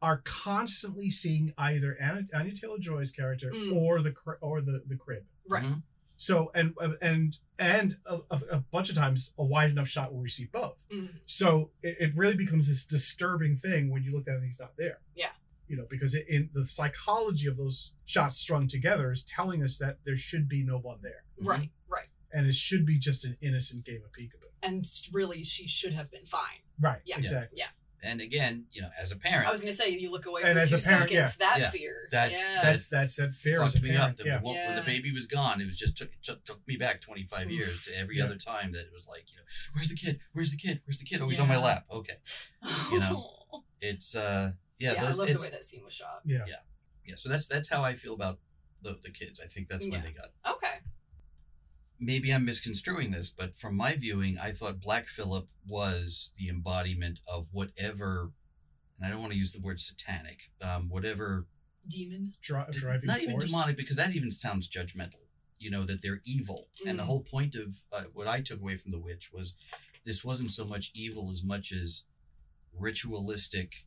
are 0.02 0.22
constantly 0.26 1.10
seeing 1.10 1.54
either 1.58 1.96
Anna, 2.02 2.22
Anya 2.34 2.54
Taylor 2.56 2.78
Joy's 2.80 3.12
character 3.12 3.52
Mm. 3.52 3.76
or 3.76 4.02
the 4.02 4.14
or 4.42 4.62
the 4.62 4.84
the 4.88 4.96
crib. 4.96 5.24
Right. 5.48 5.64
Mhm. 5.64 5.82
So 6.18 6.52
and 6.56 6.74
and 7.02 7.38
and 7.60 7.98
a, 8.08 8.20
a, 8.32 8.42
a 8.52 8.60
bunch 8.72 8.90
of 8.90 8.96
times 8.96 9.32
a 9.38 9.44
wide 9.46 9.70
enough 9.72 9.88
shot 9.88 10.12
where 10.12 10.22
we 10.22 10.30
see 10.30 10.46
both. 10.46 10.76
Mm. 10.92 11.10
So 11.26 11.72
it, 11.84 11.98
it 12.00 12.16
really 12.16 12.36
becomes 12.36 12.68
this 12.68 12.84
disturbing 12.84 13.58
thing 13.58 13.90
when 13.92 14.04
you 14.04 14.12
look 14.12 14.28
at 14.28 14.34
it 14.34 14.38
and 14.38 14.46
he's 14.46 14.60
not 14.60 14.74
there. 14.78 15.00
Yeah. 15.16 15.30
You 15.68 15.78
know, 15.78 15.86
because 15.90 16.16
it, 16.16 16.26
in 16.30 16.50
the 16.54 16.66
psychology 16.66 17.48
of 17.48 17.58
those 17.58 17.94
shots 18.06 18.40
strung 18.40 18.68
together 18.68 19.12
is 19.12 19.24
telling 19.24 19.64
us 19.64 19.78
that 19.80 19.98
there 20.06 20.18
should 20.18 20.48
be 20.48 20.64
no 20.64 20.78
one 20.78 21.00
there, 21.02 21.24
Mhm. 21.42 21.48
Right. 21.48 21.70
Right. 21.90 22.08
and 22.34 22.48
it 22.48 22.56
should 22.56 22.86
be 22.86 22.98
just 23.00 23.26
an 23.26 23.38
innocent 23.42 23.84
game 23.86 24.02
of 24.06 24.12
peekaboo. 24.12 24.50
And 24.64 24.86
really, 25.14 25.44
she 25.44 25.68
should 25.68 25.94
have 25.94 26.10
been 26.12 26.26
fine. 26.26 26.62
Right. 26.80 27.02
Yeah. 27.06 27.18
Exactly. 27.20 27.60
Yeah. 27.60 27.68
And 28.04 28.22
again, 28.22 28.66
you 28.72 28.82
know, 28.84 28.90
as 29.00 29.12
a 29.12 29.16
parent, 29.16 29.48
I 29.48 29.52
was 29.52 29.60
gonna 29.60 29.74
say 29.74 29.90
you 29.90 30.12
look 30.12 30.26
away 30.28 30.44
And 30.44 30.54
for 30.54 30.60
as 30.60 30.70
two 30.70 30.76
a 30.76 30.80
parent, 30.80 31.10
seconds. 31.10 31.36
yeah. 31.40 31.48
That 31.48 31.60
Yeah. 31.60 31.70
fear. 31.72 32.08
That's- 32.12 32.38
yeah. 32.40 32.62
That's 32.62 32.88
that's 32.88 33.16
that 33.16 33.34
fear 33.34 33.62
as 33.64 33.74
fucked 33.74 33.84
me 33.84 33.90
parent. 33.90 34.12
up. 34.12 34.18
The, 34.18 34.26
yeah. 34.26 34.40
when, 34.42 34.56
when 34.56 34.76
the 34.76 34.84
baby 34.84 35.12
was 35.12 35.26
gone, 35.26 35.60
it 35.62 35.66
was 35.66 35.78
just 35.78 35.98
took 35.98 36.12
took, 36.22 36.46
took 36.46 36.66
me 36.68 36.78
back 36.78 37.02
25 37.02 37.50
years 37.52 37.84
to 37.86 37.98
every 37.98 38.18
Yeah. 38.18 38.26
other 38.26 38.38
time 38.38 38.72
that 38.74 38.82
it 38.82 38.92
was 38.94 39.08
like, 39.08 39.30
you 39.32 39.38
know, 39.38 39.44
where's 39.74 39.90
the 39.90 39.96
kid? 39.96 40.20
Where's 40.34 40.52
the 40.52 40.58
kid? 40.58 40.82
Where's 40.86 41.00
the 41.00 41.06
kid? 41.06 41.22
Oh, 41.22 41.28
he's 41.30 41.40
on 41.40 41.48
my 41.48 41.58
lap. 41.58 41.86
Okay, 41.92 42.18
you 42.92 43.00
know. 43.00 43.34
it's 43.82 44.16
uh, 44.16 44.52
yeah, 44.80 44.94
Yeah, 44.94 45.06
those, 45.06 45.16
I 45.20 45.24
love 45.24 45.34
the 45.36 45.42
way 45.42 45.50
that 45.50 45.64
scene 45.64 45.84
was 45.84 45.94
shot. 45.94 46.22
Yeah. 46.26 46.40
yeah. 46.48 46.56
yeah. 47.06 47.16
So 47.16 47.30
that's 47.30 47.48
that's 47.48 47.70
how 47.70 47.84
I 47.84 47.96
feel 47.96 48.14
about 48.14 48.40
the 48.82 48.98
the 49.04 49.10
kids. 49.10 49.40
I 49.44 49.48
think 49.48 49.68
that's 49.70 49.86
when 49.86 49.94
Yeah. 49.94 50.02
they 50.02 50.12
got. 50.12 50.30
Okay. 50.56 50.76
Maybe 52.00 52.32
I'm 52.32 52.46
misconstruing 52.46 53.10
this, 53.12 53.32
but 53.32 53.58
from 53.58 53.76
my 53.76 53.96
viewing, 53.96 54.38
I 54.38 54.52
thought 54.52 54.80
Black 54.80 55.08
Phillip 55.08 55.48
was 55.68 56.32
the 56.38 56.48
embodiment 56.48 57.22
of 57.28 57.48
whatever, 57.52 58.32
and 58.98 59.08
I 59.08 59.10
don't 59.10 59.20
want 59.20 59.32
to 59.32 59.38
use 59.38 59.52
the 59.52 59.60
word 59.60 59.80
satanic, 59.80 60.52
um, 60.62 60.90
whatever 60.90 61.48
Demon. 61.88 62.34
Dri- 62.42 62.62
d- 62.72 62.80
driving 62.80 63.08
not 63.08 63.22
even 63.24 63.40
demonic 63.40 63.78
because 63.78 63.96
that 63.96 64.14
even 64.16 64.30
sounds 64.30 64.68
judgmental 64.70 65.22
you 65.58 65.72
know 65.72 65.86
that 65.86 66.02
they're 66.04 66.22
evil 66.26 66.68
and 66.86 67.00
the 67.00 67.04
Mm. 67.04 67.06
whole 67.08 67.22
point 67.24 67.56
of 67.56 67.74
uh, 67.94 68.04
what 68.14 68.28
i 68.28 68.42
took 68.42 68.60
away 68.60 68.76
from 68.78 68.92
the 68.92 69.00
witch 69.00 69.32
was 69.34 69.54
this 70.06 70.24
wasn't 70.24 70.52
so 70.52 70.66
much 70.66 70.92
evil 70.94 71.32
as 71.32 71.44
much 71.44 71.72
as 71.72 72.04
ritualistic 72.78 73.86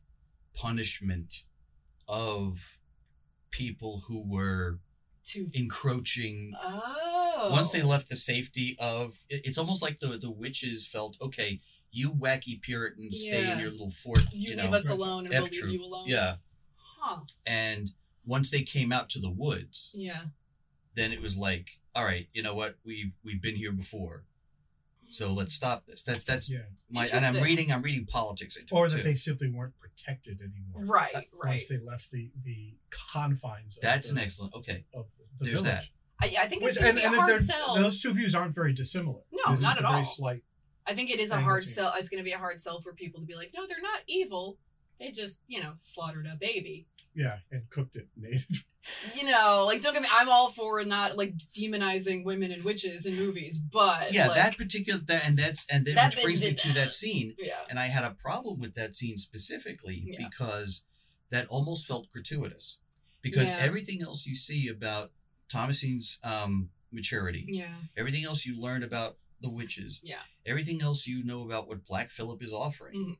punishment 0.53 1.43
of 2.07 2.77
people 3.51 4.03
who 4.07 4.21
were 4.27 4.79
To. 5.25 5.49
encroaching 5.53 6.53
Oh. 6.61 7.49
once 7.51 7.71
they 7.71 7.81
left 7.83 8.09
the 8.09 8.15
safety 8.15 8.75
of 8.79 9.23
it's 9.29 9.57
almost 9.57 9.81
like 9.81 9.99
the 9.99 10.17
the 10.17 10.31
witches 10.31 10.87
felt 10.87 11.17
okay 11.21 11.59
you 11.91 12.11
wacky 12.11 12.61
puritans 12.61 13.19
stay 13.19 13.51
in 13.51 13.59
your 13.59 13.69
little 13.71 13.91
fort 13.91 14.23
You, 14.31 14.51
you, 14.51 14.55
leave 14.57 14.69
know 14.71 14.77
us 14.77 14.87
alone, 14.89 15.25
and 15.27 15.33
we'll 15.33 15.43
leave 15.51 15.69
you 15.79 15.83
alone. 15.83 16.07
yeah 16.07 16.35
Huh. 16.77 17.21
and 17.45 17.91
once 18.25 18.51
they 18.51 18.61
came 18.63 18.91
out 18.91 19.09
to 19.09 19.19
the 19.19 19.29
woods 19.31 19.91
Yeah. 19.95 20.25
then 20.95 21.11
it 21.11 21.21
was 21.21 21.35
like, 21.37 21.79
all 21.95 22.03
right, 22.05 22.27
you 22.33 22.41
know 22.43 22.53
what? 22.55 22.77
We've 22.85 23.11
we've 23.23 23.41
been 23.41 23.55
here 23.55 23.71
before, 23.71 24.23
so 25.11 25.31
let's 25.33 25.53
stop 25.53 25.85
this. 25.85 26.03
That's 26.03 26.23
that's 26.23 26.49
Yeah. 26.49 26.59
my 26.89 27.05
and 27.07 27.25
I'm 27.25 27.41
reading 27.43 27.71
I'm 27.71 27.81
reading 27.81 28.05
politics 28.05 28.55
into 28.57 28.73
Or 28.75 28.85
it 28.87 28.91
that 28.93 29.03
they 29.03 29.15
simply 29.15 29.49
weren't 29.49 29.73
protected 29.79 30.39
anymore. 30.41 30.85
Right. 30.85 31.13
Right. 31.13 31.49
Once 31.51 31.67
they 31.67 31.77
left 31.79 32.11
the 32.11 32.31
the 32.43 32.73
confines. 32.89 33.77
Of 33.77 33.81
That's 33.83 34.07
the, 34.07 34.13
an 34.13 34.19
excellent. 34.19 34.53
Okay, 34.55 34.85
Of 34.93 35.05
the 35.39 35.45
There's 35.45 35.61
village. 35.61 35.91
I, 36.21 36.35
I 36.39 36.47
think 36.47 36.61
Which, 36.63 36.71
it's 36.71 36.77
gonna 36.77 36.89
and, 36.89 36.97
be 36.99 37.03
and 37.03 37.15
a 37.15 37.17
hard 37.17 37.29
they're- 37.31 37.39
sell. 37.39 37.75
those 37.75 38.01
two 38.01 38.13
views 38.13 38.35
aren't 38.35 38.53
very 38.55 38.73
dissimilar. 38.73 39.21
No, 39.31 39.39
They're 39.47 39.55
just 39.57 39.61
not 39.63 39.75
a 39.77 39.79
at 39.79 39.81
very 39.91 39.95
all. 39.95 40.05
Slight, 40.05 40.43
I 40.85 40.93
think 40.93 41.09
it 41.09 41.19
is 41.19 41.31
a 41.31 41.39
hard 41.41 41.63
change. 41.63 41.75
sell. 41.75 41.93
It's 41.97 42.09
going 42.09 42.19
to 42.19 42.23
be 42.23 42.31
a 42.33 42.37
hard 42.37 42.59
sell 42.59 42.79
for 42.81 42.93
people 42.93 43.19
to 43.21 43.25
be 43.25 43.35
like, 43.35 43.51
no, 43.55 43.65
they're 43.67 43.81
not 43.81 44.01
evil. 44.07 44.57
They 44.99 45.09
just, 45.11 45.41
you 45.47 45.61
know, 45.61 45.73
slaughtered 45.79 46.27
a 46.31 46.35
baby. 46.35 46.85
Yeah, 47.15 47.37
and 47.51 47.69
cooked 47.69 47.95
it 47.95 48.07
native. 48.15 48.45
You 49.13 49.25
know, 49.25 49.65
like 49.67 49.83
don't 49.83 49.93
get 49.93 50.01
me. 50.01 50.09
I'm 50.11 50.27
all 50.27 50.49
for 50.49 50.83
not 50.83 51.15
like 51.15 51.37
demonizing 51.55 52.23
women 52.25 52.51
and 52.51 52.63
witches 52.63 53.05
in 53.05 53.15
movies, 53.15 53.59
but 53.59 54.11
yeah, 54.11 54.25
like, 54.25 54.35
that 54.37 54.57
particular 54.57 54.99
that 55.05 55.23
and 55.23 55.37
that's 55.37 55.67
and 55.69 55.85
that, 55.85 55.93
That 55.95 56.15
which 56.15 56.23
brings 56.23 56.41
me 56.41 56.53
to 56.55 56.67
that. 56.69 56.73
that 56.75 56.93
scene, 56.95 57.35
yeah, 57.39 57.59
and 57.69 57.77
I 57.79 57.85
had 57.87 58.03
a 58.03 58.09
problem 58.09 58.59
with 58.59 58.73
that 58.73 58.95
scene 58.95 59.17
specifically 59.19 60.01
Yeah. 60.07 60.27
because 60.27 60.81
that 61.29 61.45
almost 61.49 61.85
felt 61.85 62.09
gratuitous 62.09 62.79
because 63.21 63.49
Yeah. 63.49 63.57
everything 63.59 64.01
else 64.01 64.25
you 64.25 64.35
see 64.35 64.67
about 64.67 65.11
Thomasine's 65.47 66.17
um, 66.23 66.71
maturity, 66.91 67.45
yeah, 67.49 67.75
everything 67.95 68.23
else 68.25 68.47
you 68.47 68.59
learn 68.59 68.81
about 68.81 69.17
the 69.41 69.49
witches, 69.51 70.01
yeah, 70.03 70.23
everything 70.43 70.81
else 70.81 71.05
you 71.05 71.23
know 71.23 71.43
about 71.45 71.67
what 71.67 71.85
Black 71.85 72.09
Phillip 72.09 72.41
is 72.41 72.51
offering. 72.51 72.97
Mhm. 72.97 73.17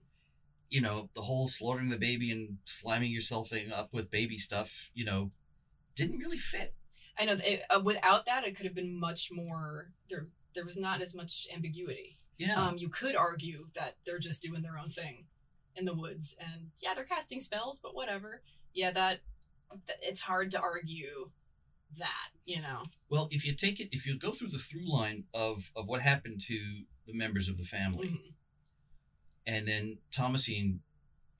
You 0.71 0.81
know, 0.81 1.09
the 1.13 1.21
whole 1.21 1.47
slaughtering 1.47 1.89
the 1.89 1.97
baby 1.97 2.31
and 2.31 2.57
sliming 2.65 3.11
yourself 3.13 3.51
up 3.75 3.89
with 3.93 4.09
baby 4.09 4.37
stuff, 4.39 4.89
you 4.95 5.05
know, 5.05 5.29
didn't 5.95 6.17
really 6.17 6.37
fit. 6.39 6.73
I 7.19 7.25
know. 7.25 7.37
It, 7.43 7.61
uh, 7.69 7.81
without 7.81 8.25
that, 8.25 8.45
it 8.45 8.55
could 8.55 8.65
have 8.65 8.73
been 8.73 8.99
much 8.99 9.29
more. 9.31 9.91
There, 10.09 10.27
there 10.55 10.65
was 10.65 10.77
not 10.77 11.01
as 11.01 11.13
much 11.13 11.47
ambiguity. 11.53 12.17
Yeah. 12.37 12.55
Um, 12.55 12.77
you 12.77 12.89
could 12.89 13.15
argue 13.15 13.67
that 13.75 13.97
they're 14.05 14.17
just 14.17 14.41
doing 14.41 14.63
their 14.63 14.79
own 14.79 14.89
thing 14.89 15.25
in 15.75 15.85
the 15.85 15.93
woods, 15.93 16.35
and 16.39 16.71
yeah, 16.81 16.93
they're 16.95 17.03
casting 17.05 17.39
spells, 17.39 17.79
but 17.83 17.93
whatever. 17.93 18.41
Yeah, 18.73 18.91
that, 18.91 19.19
that 19.87 19.97
it's 20.01 20.21
hard 20.21 20.51
to 20.51 20.59
argue 20.61 21.29
that. 21.99 22.29
You 22.45 22.61
know. 22.61 22.83
well, 23.09 23.27
if 23.31 23.45
you 23.45 23.53
take 23.53 23.79
it, 23.79 23.89
if 23.91 24.05
you 24.05 24.17
go 24.17 24.31
through 24.31 24.49
the 24.49 24.57
through 24.57 24.91
line 24.91 25.25
of, 25.33 25.71
of 25.75 25.87
what 25.87 26.01
happened 26.01 26.41
to 26.47 26.57
the 27.05 27.13
members 27.13 27.47
of 27.47 27.57
the 27.57 27.63
family, 27.65 28.07
Mhm. 28.07 28.33
And 29.45 29.67
then 29.67 29.97
Thomasine 30.11 30.81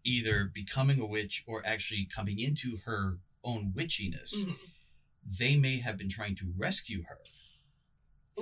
either 0.03 0.45
becoming 0.45 0.99
a 0.99 1.05
witch 1.05 1.43
or 1.47 1.65
actually 1.65 2.05
coming 2.05 2.39
into 2.39 2.77
her 2.85 3.19
own 3.43 3.71
witchiness, 3.75 4.33
Mhm. 4.33 4.57
they 5.25 5.55
may 5.55 5.79
have 5.79 5.97
been 5.97 6.09
trying 6.09 6.35
to 6.35 6.53
rescue 6.57 7.03
her 7.03 7.19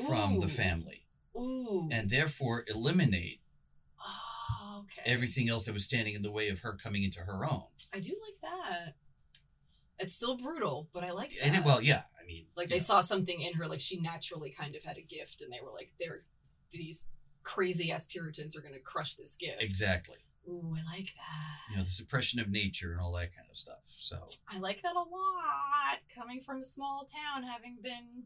from 0.06 0.40
the 0.40 0.48
family 0.48 1.06
Ooh. 1.36 1.90
and 1.92 2.10
therefore 2.10 2.64
eliminate 2.68 3.42
oh, 4.00 4.86
okay. 4.86 5.02
everything 5.06 5.50
else 5.50 5.66
that 5.66 5.74
was 5.74 5.84
standing 5.84 6.14
in 6.16 6.22
the 6.22 6.32
way 6.32 6.50
of 6.50 6.60
her 6.60 6.74
coming 6.74 7.04
into 7.04 7.20
her 7.22 7.46
own. 7.46 7.66
I 7.92 8.00
do 8.00 8.16
like 8.22 8.40
that. 8.42 8.96
It's 9.98 10.14
still 10.16 10.38
brutal, 10.38 10.90
but 10.94 11.04
I 11.04 11.12
like 11.12 11.32
that. 11.42 11.56
It- 11.56 11.64
well, 11.66 11.82
yeah, 11.82 12.04
I 12.22 12.26
mean, 12.26 12.48
like 12.56 12.70
they 12.70 12.76
know, 12.76 12.80
saw 12.84 13.02
something 13.02 13.42
in 13.42 13.54
her, 13.56 13.68
like 13.68 13.82
she 13.82 14.00
naturally 14.00 14.52
kind 14.52 14.76
of 14.76 14.84
had 14.84 14.98
a 14.98 15.02
gift, 15.02 15.42
and 15.42 15.52
they 15.52 15.60
were 15.62 15.72
like, 15.74 15.92
"They're 16.00 16.24
these 16.72 17.10
crazy 17.44 17.92
ass 17.92 18.06
Puritans 18.06 18.56
are 18.56 18.62
gonna 18.62 18.80
crush 18.80 19.16
this 19.16 19.36
gift." 19.36 19.62
exactly. 19.62 20.18
Ooh, 20.48 20.76
I 20.76 20.96
like 20.98 21.14
that. 21.16 21.72
You 21.72 21.78
know, 21.78 21.84
the 21.84 21.92
suppression 21.92 22.40
of 22.40 22.50
nature 22.50 22.92
and 22.92 23.00
all 23.00 23.12
that 23.14 23.36
kind 23.36 23.48
of 23.50 23.56
stuff. 23.58 23.82
So, 23.86 24.18
I 24.48 24.58
like 24.58 24.82
that 24.82 24.96
a 24.96 25.00
lot. 25.00 26.00
Coming 26.16 26.42
from 26.42 26.62
a 26.62 26.66
small 26.66 27.06
town, 27.06 27.44
having 27.44 27.78
been 27.84 28.24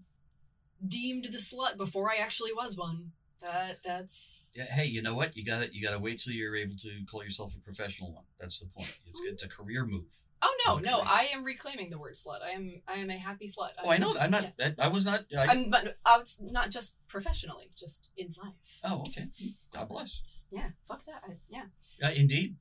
deemed 0.87 1.25
the 1.25 1.37
slut 1.37 1.77
before 1.77 2.11
I 2.11 2.17
actually 2.17 2.53
was 2.53 2.77
one. 2.77 3.11
That 3.41 3.79
that's 3.83 4.45
yeah, 4.55 4.65
hey, 4.65 4.85
you 4.85 5.01
know 5.01 5.15
what? 5.15 5.35
You 5.35 5.43
got 5.43 5.59
to 5.59 5.75
You 5.75 5.85
got 5.85 5.91
to 5.91 5.99
wait 5.99 6.19
till 6.19 6.31
you're 6.31 6.55
able 6.55 6.77
to 6.77 6.89
call 7.09 7.23
yourself 7.23 7.53
a 7.55 7.59
professional 7.59 8.13
one. 8.13 8.23
That's 8.39 8.59
the 8.59 8.67
point. 8.67 8.97
It's 9.05 9.21
it's 9.25 9.43
a 9.43 9.47
mm-hmm. 9.47 9.61
career 9.61 9.85
move. 9.85 10.05
Oh 10.43 10.55
no 10.67 10.77
no. 10.77 11.01
I 11.05 11.29
am 11.33 11.43
reclaiming 11.43 11.89
the 11.89 11.97
word 11.97 12.13
slut. 12.15 12.41
I 12.45 12.51
am 12.51 12.81
I 12.87 12.95
am 12.95 13.09
a 13.09 13.17
happy 13.17 13.47
slut. 13.47 13.69
Oh, 13.83 13.89
I 13.89 13.97
know. 13.97 14.13
that. 14.13 14.23
I'm 14.23 14.31
not. 14.31 14.53
yeah. 14.59 14.71
I, 14.79 14.85
I 14.85 14.87
was 14.89 15.05
not. 15.05 15.21
I, 15.37 15.45
I'm 15.47 15.69
but 15.69 15.97
uh, 16.05 16.17
it's 16.21 16.37
not 16.39 16.69
just 16.69 16.93
professionally, 17.07 17.69
just 17.77 18.11
in 18.17 18.33
life. 18.43 18.53
oh, 18.83 19.01
okay. 19.07 19.27
God 19.73 19.89
bless. 19.89 20.19
Just 20.19 20.47
yeah, 20.51 20.69
fuck 20.87 21.05
that. 21.05 21.21
I, 21.27 21.33
yeah. 21.49 21.63
Uh, 22.03 22.11
indeed. 22.11 22.55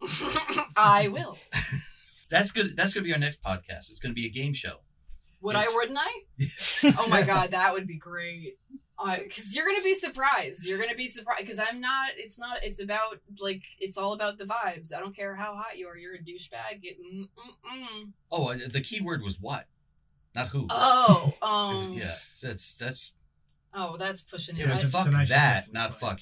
I 0.76 1.08
will. 1.12 1.38
That's 2.30 2.52
good. 2.52 2.76
That's 2.76 2.92
going 2.94 3.04
to 3.04 3.08
be 3.08 3.12
our 3.12 3.18
next 3.18 3.42
podcast. 3.42 3.90
It's 3.90 4.00
going 4.00 4.10
to 4.10 4.20
be 4.20 4.26
a 4.26 4.30
game 4.30 4.52
show. 4.54 4.80
Would 5.40 5.56
I? 5.56 5.64
Wouldn't 5.72 5.98
I? 6.00 6.22
Oh 6.98 7.08
my 7.08 7.22
god, 7.22 7.52
that 7.52 7.72
would 7.74 7.86
be 7.86 7.96
great. 7.96 8.58
Because 9.04 9.54
you're 9.54 9.64
gonna 9.66 9.82
be 9.84 9.94
surprised. 9.94 10.64
You're 10.64 10.78
gonna 10.78 10.96
be 10.96 11.08
surprised. 11.08 11.46
Because 11.46 11.58
I'm 11.60 11.80
not. 11.80 12.10
It's 12.16 12.38
not. 12.38 12.58
It's 12.64 12.82
about 12.82 13.20
like. 13.40 13.62
It's 13.78 13.96
all 13.96 14.12
about 14.12 14.38
the 14.38 14.44
vibes. 14.44 14.92
I 14.94 14.98
don't 15.00 15.14
care 15.14 15.34
how 15.36 15.54
hot 15.54 15.76
you 15.78 15.86
are. 15.86 15.96
You're 15.96 16.14
a 16.14 16.18
douchebag. 16.18 16.80
It, 16.82 16.96
mm, 17.00 17.22
mm, 17.22 17.80
mm. 18.04 18.12
Oh, 18.32 18.48
uh, 18.50 18.58
the 18.70 18.80
key 18.80 19.00
word 19.00 19.22
was 19.22 19.38
what, 19.40 19.66
not 20.34 20.48
who. 20.48 20.66
Oh. 20.70 21.32
Um. 21.42 21.92
yeah, 21.94 22.16
that's 22.42 22.76
that's. 22.76 23.14
Oh, 23.72 23.96
that's 23.96 24.22
pushing 24.22 24.56
it. 24.56 24.60
Yeah, 24.60 24.70
It's 24.70 24.84
I- 24.84 24.88
fuck 24.88 25.04
the 25.10 25.24
that, 25.28 25.66
shit. 25.66 25.74
not 25.74 25.94
fuck. 25.94 26.20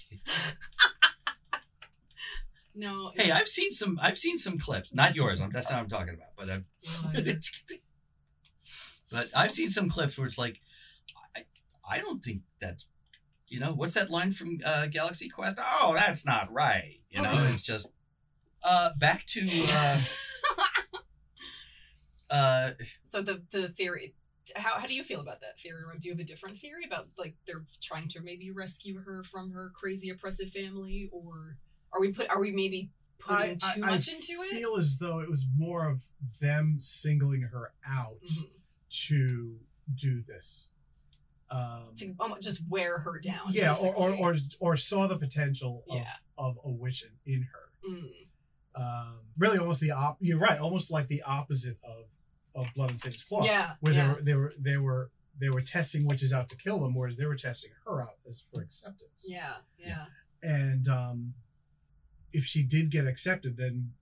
no. 2.75 3.13
Hey, 3.15 3.31
I've 3.31 3.49
seen 3.49 3.71
some. 3.71 3.99
I've 4.03 4.19
seen 4.19 4.37
some 4.37 4.59
clips. 4.59 4.93
Not 4.93 5.15
yours. 5.17 5.41
I'm, 5.41 5.51
that's 5.51 5.71
not 5.71 5.77
what 5.77 5.83
I'm 5.85 5.89
talking 5.89 6.15
about. 6.15 6.31
But 6.37 6.51
I've, 6.51 6.65
but 9.11 9.29
I've 9.35 9.53
seen 9.53 9.71
some 9.71 9.89
clips 9.89 10.19
where 10.19 10.27
it's 10.27 10.39
like, 10.39 10.61
I, 11.89 11.97
I 11.97 11.99
don't 11.99 12.23
think 12.23 12.43
that's, 12.61 12.87
you 13.49 13.61
know, 13.61 13.73
what's 13.73 13.95
that 13.95 14.11
line 14.11 14.33
from 14.33 14.61
uh, 14.65 14.87
Galaxy 14.87 15.29
Quest? 15.29 15.59
Oh, 15.59 15.95
that's 15.95 16.25
not 16.25 16.53
right. 16.53 17.01
You 17.11 17.23
know, 17.23 17.33
it's 17.35 17.63
just, 17.73 17.89
uh, 18.63 18.91
back 18.99 19.25
to, 19.27 19.49
uh, 19.73 20.01
uh, 22.31 22.71
so 23.07 23.23
the 23.23 23.43
the 23.51 23.69
theory. 23.69 24.15
How, 24.55 24.79
how 24.79 24.87
do 24.87 24.95
you 24.95 25.03
feel 25.03 25.21
about 25.21 25.41
that 25.41 25.59
theory? 25.61 25.83
Do 26.01 26.09
you 26.09 26.15
have 26.15 26.21
a 26.21 26.25
different 26.25 26.59
theory 26.61 26.85
about 26.87 27.09
like 27.19 27.35
they're 27.49 27.65
trying 27.83 28.07
to 28.11 28.21
maybe 28.21 28.53
rescue 28.53 29.01
her 29.01 29.25
from 29.25 29.51
her 29.51 29.73
crazy 29.75 30.11
oppressive 30.11 30.51
family, 30.51 31.09
or 31.13 31.57
are 31.93 32.01
we 32.01 32.13
put 32.13 32.31
are 32.31 32.39
we 32.41 32.53
maybe 32.53 32.91
putting 33.19 33.59
too 33.59 33.81
much 33.85 34.07
into 34.09 34.35
it? 34.43 34.53
I 34.55 34.57
feel 34.57 34.77
as 34.77 34.99
though 34.99 35.19
it 35.19 35.29
was 35.29 35.47
more 35.57 35.89
of 35.89 36.05
them 36.41 36.77
singling 36.81 37.43
her 37.43 37.73
out 37.89 38.21
Mhm. 38.23 38.51
to 39.09 39.59
do 39.95 40.23
this. 40.23 40.71
Um, 41.51 41.95
to 41.97 42.13
almost 42.19 42.43
just 42.43 42.61
wear 42.69 42.99
her 42.99 43.21
down. 43.21 43.41
yeah, 43.51 43.75
or, 43.81 43.95
or 43.95 44.11
or 44.17 44.35
or 44.61 44.77
saw 44.77 45.07
the 45.07 45.17
potential 45.17 45.85
of, 45.89 45.97
Yeah. 45.99 46.13
of 46.37 46.59
a 46.65 46.71
witch 46.71 47.05
in, 47.25 47.35
in 47.35 47.43
her. 47.43 47.89
Mm. 47.89 48.11
Um, 48.75 49.21
really, 49.39 49.59
almost 49.59 49.81
the 49.81 49.93
op. 49.93 50.19
You're 50.21 50.39
right, 50.39 50.59
almost 50.59 50.91
like 50.91 51.07
the 51.09 51.23
opposite 51.23 51.79
of 51.85 52.05
of 52.55 52.67
Blood 52.75 52.91
and 52.91 53.01
Satan's 53.01 53.23
Claw, 53.23 53.45
yeah, 53.45 53.75
where 53.81 53.93
yeah. 53.95 54.15
they 54.15 54.15
were 54.15 54.23
they 54.23 54.35
were 54.35 54.53
they 54.59 54.77
were 54.77 55.11
they 55.39 55.49
were 55.51 55.61
testing 55.63 56.07
witches 56.07 56.33
out 56.33 56.49
to 56.49 56.57
kill 56.57 56.81
them, 56.81 56.95
whereas 56.95 57.17
they 57.17 57.27
were 57.27 57.37
testing 57.37 57.71
her 57.85 58.03
out 58.03 58.17
as 58.29 58.45
for 58.53 58.63
acceptance. 58.63 59.27
yeah, 59.29 59.57
yeah, 59.79 60.07
And 60.43 60.89
um, 60.89 61.35
if 62.33 62.45
she 62.45 62.63
did 62.63 62.91
get 62.91 63.07
accepted, 63.07 63.57
then 63.57 63.93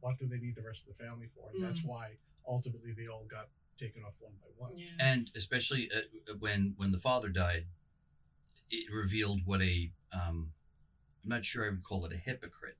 what 0.00 0.18
do 0.18 0.26
they 0.26 0.38
need 0.38 0.56
the 0.56 0.62
rest 0.62 0.88
of 0.88 0.96
the 0.98 1.04
family 1.04 1.28
for? 1.34 1.48
And 1.54 1.62
that's 1.62 1.80
Mm. 1.80 1.86
why 1.86 2.10
ultimately 2.46 2.92
they 2.92 3.06
all 3.06 3.24
got 3.30 3.48
taken 3.80 4.04
off 4.04 4.14
one 4.20 4.32
by 4.40 4.48
one. 4.56 4.72
yeah. 4.76 4.86
and 5.00 5.30
especially 5.34 5.90
uh, 5.96 6.34
when 6.38 6.74
when 6.76 6.92
the 6.92 6.98
father 6.98 7.28
died, 7.28 7.64
it 8.70 8.86
revealed 8.92 9.40
what 9.44 9.62
a 9.62 9.90
um, 10.12 10.52
I'm 11.24 11.30
not 11.30 11.44
sure 11.44 11.64
I 11.66 11.70
would 11.70 11.82
call 11.84 12.04
it 12.06 12.12
a 12.12 12.16
hypocrite, 12.16 12.78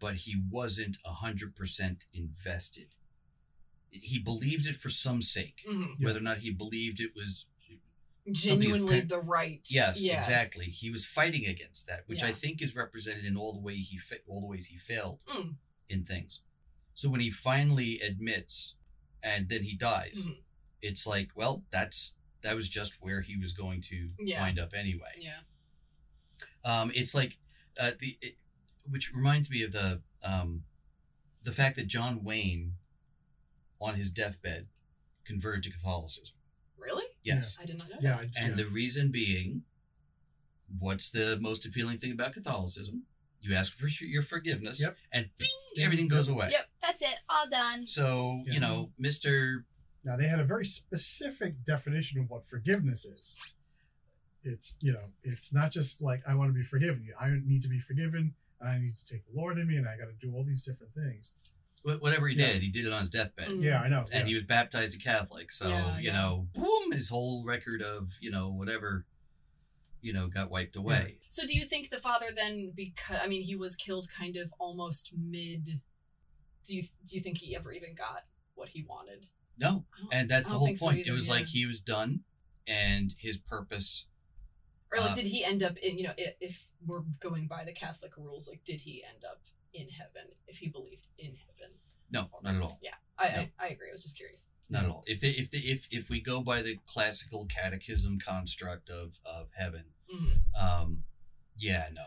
but 0.00 0.14
he 0.16 0.36
wasn't 0.50 0.96
hundred 1.04 1.54
percent 1.56 2.04
invested. 2.12 2.88
He 3.90 4.18
believed 4.18 4.66
it 4.66 4.76
for 4.76 4.88
some 4.88 5.22
sake, 5.22 5.60
Mhm. 5.68 5.94
Yeah. 5.98 6.06
whether 6.06 6.18
or 6.18 6.22
not 6.22 6.38
he 6.38 6.50
believed 6.50 7.00
it 7.00 7.14
was 7.14 7.46
Genuinely 8.30 9.02
pe- 9.02 9.06
the 9.06 9.18
right. 9.18 9.60
yes, 9.70 10.00
yeah. 10.00 10.18
exactly. 10.18 10.64
He 10.66 10.88
was 10.90 11.04
fighting 11.04 11.44
against 11.46 11.86
that, 11.88 12.04
which 12.06 12.22
I 12.22 12.32
think 12.32 12.62
is 12.62 12.74
represented 12.74 13.26
in 13.26 13.36
all 13.36 13.52
the 13.52 13.60
way 13.60 13.76
he 13.76 13.98
fa- 13.98 14.24
all 14.26 14.40
the 14.40 14.46
ways 14.46 14.66
he 14.66 14.78
failed 14.78 15.18
Mm. 15.26 15.56
in 15.90 16.04
things. 16.04 16.40
So 16.94 17.10
when 17.10 17.20
he 17.20 17.30
finally 17.30 18.00
admits, 18.00 18.76
and 19.24 19.48
then 19.48 19.62
he 19.64 19.74
dies, 19.74 20.20
Mhm. 20.24 20.36
it's 20.82 21.06
like, 21.06 21.30
well, 21.34 21.64
that's 21.70 22.14
that 22.42 22.54
was 22.54 22.68
just 22.68 23.00
where 23.00 23.22
he 23.22 23.36
was 23.38 23.52
going 23.54 23.80
to 23.80 24.10
Yeah. 24.20 24.42
wind 24.42 24.58
up 24.58 24.74
anyway. 24.74 25.14
Yeah. 25.18 25.40
Um, 26.62 26.92
it's 26.94 27.14
like 27.14 27.38
uh, 27.80 27.92
the, 27.98 28.18
it, 28.20 28.36
which 28.88 29.12
reminds 29.12 29.50
me 29.50 29.62
of 29.62 29.72
the 29.72 30.02
um, 30.22 30.64
the 31.42 31.52
fact 31.52 31.76
that 31.76 31.86
John 31.86 32.22
Wayne, 32.22 32.76
on 33.80 33.94
his 33.96 34.10
deathbed, 34.10 34.68
converted 35.24 35.62
to 35.64 35.70
Catholicism. 35.70 36.36
Really? 36.78 37.04
Yes, 37.22 37.56
I 37.60 37.64
did 37.64 37.78
not 37.78 37.88
know. 37.88 37.96
Yeah, 38.00 38.16
that. 38.18 38.30
I- 38.36 38.40
and 38.44 38.50
yeah. 38.50 38.64
the 38.64 38.66
reason 38.70 39.10
being, 39.10 39.62
what's 40.78 41.10
the 41.10 41.38
most 41.40 41.64
appealing 41.66 41.98
thing 41.98 42.12
about 42.12 42.34
Catholicism? 42.34 43.04
You 43.44 43.54
ask 43.56 43.76
for 43.76 43.86
your 44.04 44.22
forgiveness, 44.22 44.80
Yep. 44.80 44.96
and 45.12 45.28
bing, 45.38 45.48
everything 45.84 46.08
goes 46.08 46.28
away. 46.28 46.48
Yep, 46.50 46.66
that's 46.80 47.02
it. 47.02 47.18
All 47.28 47.48
done. 47.48 47.86
So 47.86 48.42
Yeah. 48.46 48.54
you 48.54 48.60
know, 48.60 48.92
Mister 48.98 49.66
Now 50.02 50.16
they 50.16 50.28
had 50.28 50.38
a 50.40 50.44
very 50.44 50.64
specific 50.66 51.64
definition 51.64 52.20
of 52.20 52.30
what 52.30 52.46
forgiveness 52.46 53.04
is. 53.04 53.54
It's 54.42 54.76
you 54.80 54.92
know, 54.92 55.12
it's 55.22 55.52
not 55.52 55.70
just 55.72 56.00
like 56.02 56.22
I 56.26 56.34
want 56.34 56.50
to 56.50 56.54
be 56.54 56.64
forgiven. 56.64 57.06
I 57.20 57.30
need 57.44 57.62
to 57.62 57.68
be 57.68 57.80
forgiven, 57.80 58.34
and 58.60 58.68
I 58.68 58.78
need 58.78 58.94
to 58.96 59.04
take 59.06 59.26
the 59.26 59.38
Lord 59.38 59.58
in 59.58 59.66
me, 59.66 59.76
and 59.76 59.86
I 59.88 59.96
got 59.96 60.06
to 60.06 60.26
do 60.26 60.34
all 60.34 60.44
these 60.44 60.62
different 60.62 60.92
things. 60.94 61.32
whatever 61.82 62.26
he 62.28 62.34
Yeah. 62.34 62.54
did, 62.54 62.62
he 62.62 62.70
did 62.70 62.86
it 62.86 62.92
on 62.94 63.00
his 63.00 63.10
deathbed. 63.10 63.46
Mm. 63.48 63.62
Yeah, 63.62 63.78
I 63.82 63.88
know. 63.88 64.06
and 64.10 64.20
yeah. 64.22 64.24
he 64.24 64.32
was 64.32 64.42
baptized 64.42 64.94
a 64.94 64.98
Catholic. 64.98 65.52
So 65.52 65.68
Yeah, 65.68 65.98
you 65.98 66.04
yeah. 66.06 66.12
know, 66.14 66.48
boom, 66.54 66.92
his 66.92 67.10
whole 67.10 67.44
record 67.44 67.82
of 67.82 68.08
you 68.22 68.30
know 68.30 68.48
whatever, 68.48 69.04
you 70.04 70.12
know, 70.12 70.28
got 70.28 70.50
wiped 70.50 70.76
away. 70.76 71.16
So 71.30 71.46
do 71.46 71.54
you 71.54 71.64
think 71.64 71.90
the 71.90 71.98
father 71.98 72.26
then 72.36 72.72
because 72.76 73.18
I 73.22 73.26
mean 73.26 73.42
he 73.42 73.56
was 73.56 73.74
killed 73.74 74.06
kind 74.16 74.36
of 74.36 74.52
almost 74.58 75.12
mid 75.16 75.80
do 76.66 76.76
you 76.76 76.82
do 76.82 77.16
you 77.16 77.20
think 77.20 77.38
he 77.38 77.54
ever 77.56 77.72
even 77.72 77.94
got 77.94 78.24
what 78.54 78.68
he 78.68 78.84
wanted? 78.88 79.26
No, 79.58 79.84
and 80.10 80.28
that's 80.28 80.48
the 80.48 80.54
whole 80.54 80.66
think 80.66 80.78
so 80.78 80.86
point. 80.86 81.06
it 81.06 81.12
was 81.12 81.28
yeah. 81.28 81.34
like 81.34 81.46
he 81.46 81.66
was 81.66 81.80
done, 81.80 82.20
and 82.66 83.14
his 83.18 83.36
purpose. 83.36 84.06
Or 84.92 85.00
like 85.00 85.12
Uh, 85.12 85.14
did 85.14 85.26
he 85.26 85.44
end 85.44 85.62
up 85.62 85.76
in 85.78 85.98
you 85.98 86.04
know 86.04 86.14
if, 86.16 86.34
if 86.40 86.66
we're 86.84 87.04
going 87.20 87.46
by 87.46 87.64
the 87.64 87.72
Catholic 87.72 88.16
rules 88.16 88.48
like 88.48 88.64
did 88.64 88.80
he 88.80 89.04
end 89.04 89.24
up 89.24 89.40
in 89.72 89.88
heaven 89.88 90.30
if 90.46 90.58
he 90.58 90.68
believed 90.68 91.06
in 91.18 91.34
heaven? 91.36 91.74
No, 92.10 92.28
not 92.42 92.54
at 92.54 92.62
all. 92.62 92.78
I 93.18 93.28
No. 93.28 93.40
I, 93.40 93.50
I 93.58 93.68
agree. 93.68 93.88
I 93.90 93.92
was 93.92 94.02
just 94.02 94.16
curious. 94.16 94.48
Not 94.70 94.84
at 94.84 94.90
all. 94.90 95.04
If 95.06 95.20
they, 95.20 95.30
if 95.30 95.50
they, 95.50 95.58
if 95.58 95.86
if 95.90 96.08
we 96.08 96.20
go 96.20 96.40
by 96.42 96.62
the 96.62 96.78
classical 96.86 97.46
catechism 97.46 98.18
construct 98.18 98.88
of 98.88 99.20
of 99.24 99.48
heaven, 99.56 99.84
Mhm. 100.12 100.40
um, 100.60 101.04
yeah, 101.56 101.88
no, 101.92 102.04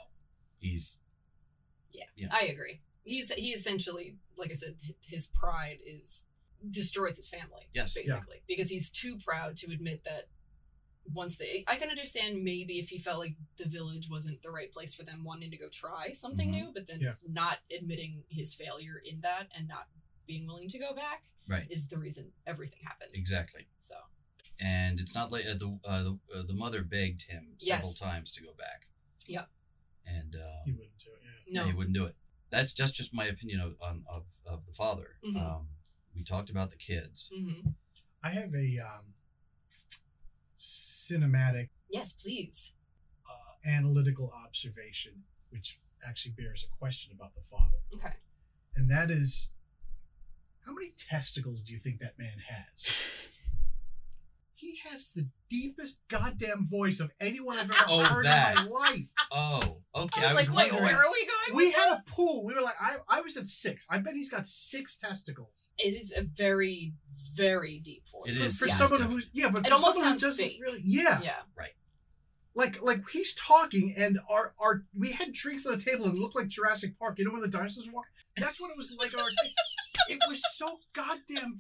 he's 0.60 0.98
Yeah, 1.92 2.06
yeah 2.16 2.28
I 2.32 2.46
agree. 2.46 2.82
He's 3.04 3.32
he 3.32 3.52
essentially, 3.52 4.18
like 4.36 4.52
I 4.52 4.56
said, 4.56 4.76
his 5.02 5.28
pride 5.28 5.80
is 5.86 6.26
destroys 6.70 7.16
his 7.18 7.30
family. 7.30 7.70
Yes. 7.74 7.96
Yeah. 7.96 8.04
basically, 8.04 8.42
because 8.48 8.70
he's 8.70 8.90
too 8.90 9.18
proud 9.18 9.58
to 9.58 9.72
admit 9.72 10.04
that. 10.06 10.26
Once 11.14 11.38
they, 11.38 11.64
I 11.68 11.78
can 11.78 11.90
understand 11.90 12.44
maybe 12.44 12.80
if 12.80 12.90
he 12.90 12.98
felt 12.98 13.18
like 13.20 13.34
the 13.56 13.64
village 13.64 14.10
wasn't 14.12 14.42
the 14.42 14.52
right 14.52 14.70
place 14.70 14.94
for 14.94 15.04
them, 15.04 15.24
wanting 15.24 15.50
to 15.52 15.58
go 15.58 15.70
try 15.70 16.12
something 16.12 16.50
Mhm. 16.50 16.52
new, 16.52 16.72
but 16.74 16.86
then 16.86 17.00
Yeah. 17.00 17.16
not 17.26 17.60
admitting 17.72 18.26
his 18.28 18.54
failure 18.54 18.98
in 18.98 19.22
that 19.22 19.50
and 19.56 19.70
not 19.70 19.88
being 20.26 20.46
willing 20.46 20.68
to 20.68 20.78
go 20.78 20.94
back 20.94 21.24
right. 21.48 21.66
is 21.72 21.88
the 21.88 21.98
reason 21.98 22.34
everything 22.46 22.80
happened. 22.84 23.12
Exactly. 23.16 23.70
So 23.80 23.96
And 24.60 25.00
it's 25.00 25.14
not 25.14 25.32
like 25.32 25.46
uh, 25.46 25.54
the 25.54 25.80
uh, 25.86 26.04
the 26.04 26.20
uh, 26.36 26.44
the 26.48 26.54
mother 26.54 26.82
begged 26.84 27.24
him 27.24 27.54
several 27.58 27.90
Yes. 27.90 28.00
times 28.00 28.32
to 28.34 28.42
go 28.44 28.50
back. 28.58 28.88
Yeah. 29.28 29.46
And 30.06 30.36
uh, 30.36 30.64
He 30.66 30.72
wouldn't 30.72 30.98
do 31.00 31.12
it. 31.12 31.22
Yeah. 31.54 31.62
no, 31.62 31.68
he 31.68 31.74
wouldn't 31.74 31.96
do 31.96 32.06
it. 32.06 32.16
That's 32.50 32.74
just 32.74 32.96
just 32.96 33.14
my 33.14 33.26
opinion 33.26 33.60
of 33.60 33.76
on, 33.82 34.04
of, 34.10 34.24
of 34.46 34.66
the 34.66 34.74
father. 34.74 35.18
Mhm. 35.24 35.36
Um, 35.40 35.68
We 36.16 36.24
talked 36.24 36.50
about 36.50 36.72
the 36.72 36.78
kids. 36.78 37.32
hmm 37.36 37.70
I 38.24 38.32
have 38.32 38.54
a 38.56 38.80
um, 38.80 39.14
cinematic 40.58 41.70
Yes, 41.90 42.14
please. 42.14 42.74
uh, 43.30 43.70
analytical 43.70 44.32
observation, 44.46 45.24
which 45.50 45.80
actually 46.06 46.32
bears 46.38 46.64
a 46.66 46.78
question 46.78 47.12
about 47.14 47.36
the 47.36 47.42
father, 47.42 47.78
Okay. 47.94 48.16
and 48.76 48.90
that 48.90 49.10
is, 49.12 49.50
how 50.66 50.74
many 50.74 50.92
testicles 50.98 51.62
do 51.62 51.74
you 51.74 51.80
think 51.80 52.00
that 52.00 52.18
man 52.18 52.40
has? 52.50 53.04
He 54.60 54.80
has 54.90 55.10
the 55.16 55.28
deepest 55.50 56.00
goddamn 56.08 56.68
voice 56.68 57.00
of 57.00 57.12
anyone 57.22 57.58
I've 57.58 57.70
ever 57.70 57.86
Oh, 57.88 58.04
heard 58.04 58.26
that. 58.26 58.58
in 58.58 58.66
my 58.66 58.70
life. 58.72 59.06
Oh, 59.32 59.78
okay. 59.96 60.26
I 60.26 60.34
was, 60.34 60.48
like, 60.50 60.56
wait, 60.58 60.74
where 60.74 60.96
are 60.98 61.12
we 61.12 61.28
going? 61.28 61.56
We 61.56 61.68
with 61.68 61.76
had 61.76 61.94
a 61.94 62.02
pool. 62.10 62.44
We 62.44 62.56
were 62.56 62.62
like, 62.62 62.76
I, 62.82 62.96
I 63.08 63.22
was 63.22 63.38
at 63.38 63.48
six. 63.50 63.86
I 63.88 64.00
bet 64.00 64.16
he's 64.16 64.30
got 64.32 64.48
six 64.48 64.98
testicles. 64.98 65.70
It 65.78 65.94
is 65.94 66.12
a 66.18 66.24
very, 66.24 66.94
very 67.36 67.80
deep 67.80 68.04
voice. 68.12 68.32
It 68.32 68.38
For, 68.40 68.46
is, 68.46 68.58
for 68.60 68.68
yeah. 68.68 68.74
someone 68.74 69.02
who's 69.02 69.30
yeah, 69.32 69.50
but 69.50 69.60
It 69.66 69.70
for 69.70 69.76
almost 69.76 69.94
someone 69.94 70.14
who 70.14 70.20
sounds 70.20 70.22
doesn't 70.38 70.44
fake. 70.46 70.60
really 70.62 70.82
yeah. 70.84 71.22
Yeah. 71.22 71.36
Right. 71.56 71.72
Like 72.56 72.82
like 72.82 73.08
he's 73.12 73.36
talking 73.36 73.94
and 73.96 74.18
our 74.28 74.56
our 74.60 74.84
we 74.98 75.12
had 75.12 75.32
drinks 75.34 75.68
on 75.68 75.78
the 75.78 75.84
table 75.84 76.06
and 76.06 76.16
it 76.18 76.20
looked 76.20 76.36
like 76.36 76.48
Jurassic 76.48 76.98
Park. 76.98 77.20
You 77.20 77.26
know 77.26 77.32
when 77.32 77.42
the 77.42 77.48
dinosaurs 77.48 77.88
walk? 77.94 78.06
That's 78.36 78.60
what 78.60 78.72
it 78.72 78.78
was 78.78 78.92
like 78.98 79.14
on 79.14 79.20
our 79.20 79.28
table. 79.44 79.54
It 80.10 80.20
was 80.28 80.42
so 80.56 80.80
goddamn. 80.96 81.60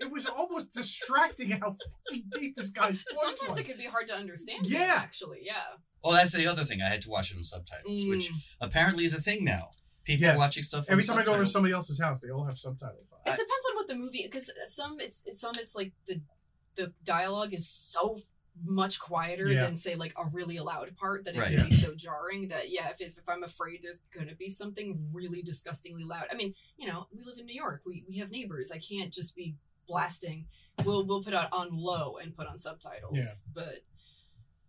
It 0.00 0.10
was 0.12 0.26
almost 0.26 0.72
distracting 0.72 1.50
how 1.50 1.76
fucking 2.08 2.24
deep 2.32 2.56
this 2.56 2.70
guy's 2.70 3.02
voice 3.02 3.04
Sometimes 3.20 3.50
was. 3.50 3.58
it 3.58 3.64
could 3.66 3.78
be 3.78 3.86
hard 3.86 4.08
to 4.08 4.14
understand. 4.14 4.66
him, 4.66 4.72
Yeah. 4.72 4.94
Actually, 4.96 5.40
yeah. 5.42 5.62
Well, 6.04 6.12
that's 6.14 6.32
the 6.32 6.46
other 6.46 6.64
thing. 6.64 6.80
I 6.82 6.88
had 6.88 7.02
to 7.02 7.08
watch 7.10 7.30
it 7.32 7.36
on 7.36 7.44
subtitles, 7.44 8.06
which 8.06 8.28
Mm. 8.30 8.36
apparently 8.60 9.04
is 9.04 9.14
a 9.14 9.20
thing 9.20 9.44
now. 9.44 9.70
People 10.04 10.24
Yes. 10.26 10.38
watching 10.38 10.62
stuff. 10.62 10.86
Every 10.88 11.04
time 11.04 11.18
I 11.18 11.24
go 11.24 11.34
over 11.34 11.44
to 11.44 11.48
somebody 11.50 11.74
else's 11.74 12.00
house, 12.00 12.20
they 12.20 12.30
all 12.30 12.44
have 12.46 12.58
subtitles. 12.58 13.10
on. 13.12 13.18
It 13.26 13.36
depends 13.36 13.66
on 13.70 13.76
what 13.76 13.88
the 13.88 13.94
movie 13.96 14.22
because 14.24 14.50
some 14.68 15.00
it's 15.00 15.22
it's 15.26 15.40
some 15.40 15.54
it's 15.56 15.74
like 15.74 15.92
the 16.06 16.22
the 16.76 16.94
dialogue 17.04 17.52
is 17.52 17.68
so 17.68 18.18
much 18.64 18.98
quieter 18.98 19.48
Yeah. 19.52 19.60
than 19.62 19.76
say 19.76 19.94
like 19.96 20.12
a 20.18 20.24
really 20.32 20.58
loud 20.58 20.96
part 20.96 21.24
that 21.24 21.34
it 21.36 21.38
Right. 21.40 21.56
can 21.56 21.68
be 21.68 21.74
so 21.76 21.94
jarring 21.94 22.48
that 22.48 22.70
yeah 22.70 22.88
if, 22.90 23.00
if 23.00 23.28
I'm 23.28 23.42
afraid 23.44 23.80
there's 23.82 24.00
gonna 24.12 24.34
be 24.34 24.48
something 24.48 25.10
really 25.12 25.42
disgustingly 25.42 26.02
loud 26.04 26.26
I 26.30 26.34
mean 26.34 26.54
you 26.76 26.88
know 26.88 27.06
we 27.12 27.22
live 27.24 27.38
in 27.38 27.46
New 27.46 27.54
York 27.54 27.82
we 27.86 28.04
we 28.08 28.16
have 28.18 28.30
neighbors 28.30 28.70
I 28.72 28.78
can't 28.78 29.12
just 29.12 29.36
be 29.36 29.54
blasting 29.88 30.46
we'll 30.84 31.04
we'll 31.06 31.24
put 31.24 31.32
it 31.34 31.52
on 31.52 31.68
low 31.72 32.18
and 32.18 32.36
put 32.36 32.46
on 32.46 32.56
subtitles 32.58 33.16
Yeah. 33.16 33.24
but 33.54 33.78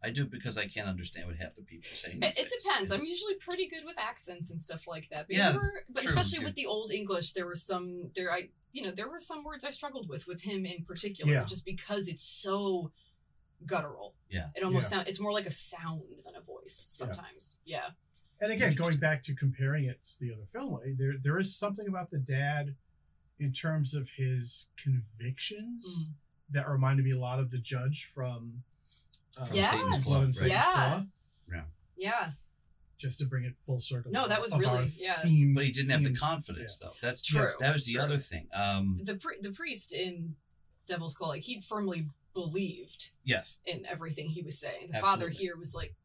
I 0.02 0.12
do 0.12 0.26
because 0.26 0.58
I 0.58 0.66
can't 0.66 0.88
understand 0.88 1.28
what 1.28 1.36
half 1.36 1.56
the 1.56 1.62
people 1.62 1.90
are 1.92 1.96
saying. 1.96 2.20
it, 2.24 2.30
it 2.30 2.36
days. 2.36 2.54
depends 2.64 2.92
I'm 2.92 3.04
usually 3.04 3.36
pretty 3.36 3.68
good 3.68 3.84
with 3.86 3.98
accents 4.00 4.50
and 4.50 4.60
stuff 4.62 4.88
like 4.88 5.08
that 5.12 5.28
but 5.28 5.36
Yeah, 5.36 5.54
were, 5.56 5.84
but 5.90 6.04
true, 6.04 6.10
especially 6.10 6.40
yeah. 6.40 6.46
with 6.46 6.56
the 6.56 6.66
old 6.66 6.92
English 6.92 7.34
there 7.34 7.46
were 7.46 7.56
some 7.56 8.10
there 8.16 8.32
I 8.32 8.50
you 8.72 8.82
know 8.84 8.92
there 8.92 9.10
were 9.10 9.20
some 9.20 9.44
words 9.44 9.64
I 9.66 9.72
struggled 9.72 10.08
with 10.08 10.26
with 10.26 10.42
him 10.42 10.66
in 10.66 10.86
particular 10.86 11.34
Yeah. 11.34 11.44
just 11.44 11.66
because 11.66 12.08
it's 12.08 12.24
so 12.24 12.92
guttural 13.66 14.16
Yeah. 14.30 14.48
it 14.56 14.64
almost 14.64 14.86
Yeah. 14.90 14.98
sound 15.00 15.08
it's 15.10 15.20
more 15.20 15.34
like 15.34 15.46
a 15.46 15.52
sound 15.52 16.04
than 16.26 16.36
a 16.36 16.42
voice 16.42 16.88
sometimes 16.90 17.58
yeah, 17.66 17.90
And 18.42 18.54
again, 18.54 18.74
going 18.76 18.98
back 18.98 19.22
to 19.24 19.36
comparing 19.36 19.84
it 19.86 20.00
to 20.12 20.20
the 20.22 20.32
other 20.34 20.46
film, 20.46 20.80
eh, 20.86 20.94
there 20.98 21.16
there 21.22 21.38
is 21.40 21.54
something 21.58 21.88
about 21.90 22.10
the 22.10 22.20
dad 22.20 22.74
in 23.40 23.52
terms 23.52 23.94
of 23.94 24.10
his 24.10 24.68
convictions 24.82 26.06
Mm. 26.06 26.14
that 26.52 26.70
reminded 26.70 27.06
me 27.06 27.12
a 27.12 27.20
lot 27.20 27.40
of 27.40 27.52
the 27.52 27.58
judge 27.58 28.10
from 28.14 28.64
uh, 29.38 29.48
Yes. 29.54 29.72
Satan's 29.72 30.04
Blood 30.04 30.04
Club, 30.04 30.24
right? 30.24 30.34
Satan's 30.34 30.52
Yeah. 30.52 30.74
Claw, 30.74 31.06
yeah 31.96 32.32
just 32.98 33.18
to 33.20 33.26
bring 33.26 33.46
it 33.46 33.56
full 33.66 33.80
circle. 33.80 34.12
No, 34.12 34.28
that 34.28 34.42
was 34.42 34.54
really- 34.58 34.92
yeah. 34.98 35.22
Theme, 35.22 35.54
But 35.54 35.64
he 35.64 35.72
didn't 35.72 35.92
have 35.92 36.02
the 36.04 36.10
theme- 36.10 36.16
confidence, 36.18 36.78
though. 36.80 36.92
That's 37.02 37.22
True, 37.22 37.54
That 37.62 37.74
was 37.74 37.86
the 37.86 37.94
true. 37.94 38.02
other 38.02 38.18
thing. 38.20 38.50
Um, 38.52 39.00
the 39.06 39.16
pri- 39.16 39.38
the 39.40 39.54
priest 39.54 39.94
in 39.94 40.36
Devil's 40.86 41.14
Claw 41.16 41.30
like 41.30 41.44
he 41.44 41.62
firmly 41.62 42.10
believed 42.34 43.12
yes. 43.24 43.60
in 43.66 43.86
everything 43.86 44.30
he 44.32 44.42
was 44.42 44.60
saying 44.60 44.92
the 44.92 45.00
father 45.00 45.30
here 45.30 45.56
was 45.56 45.74
like 45.74 45.96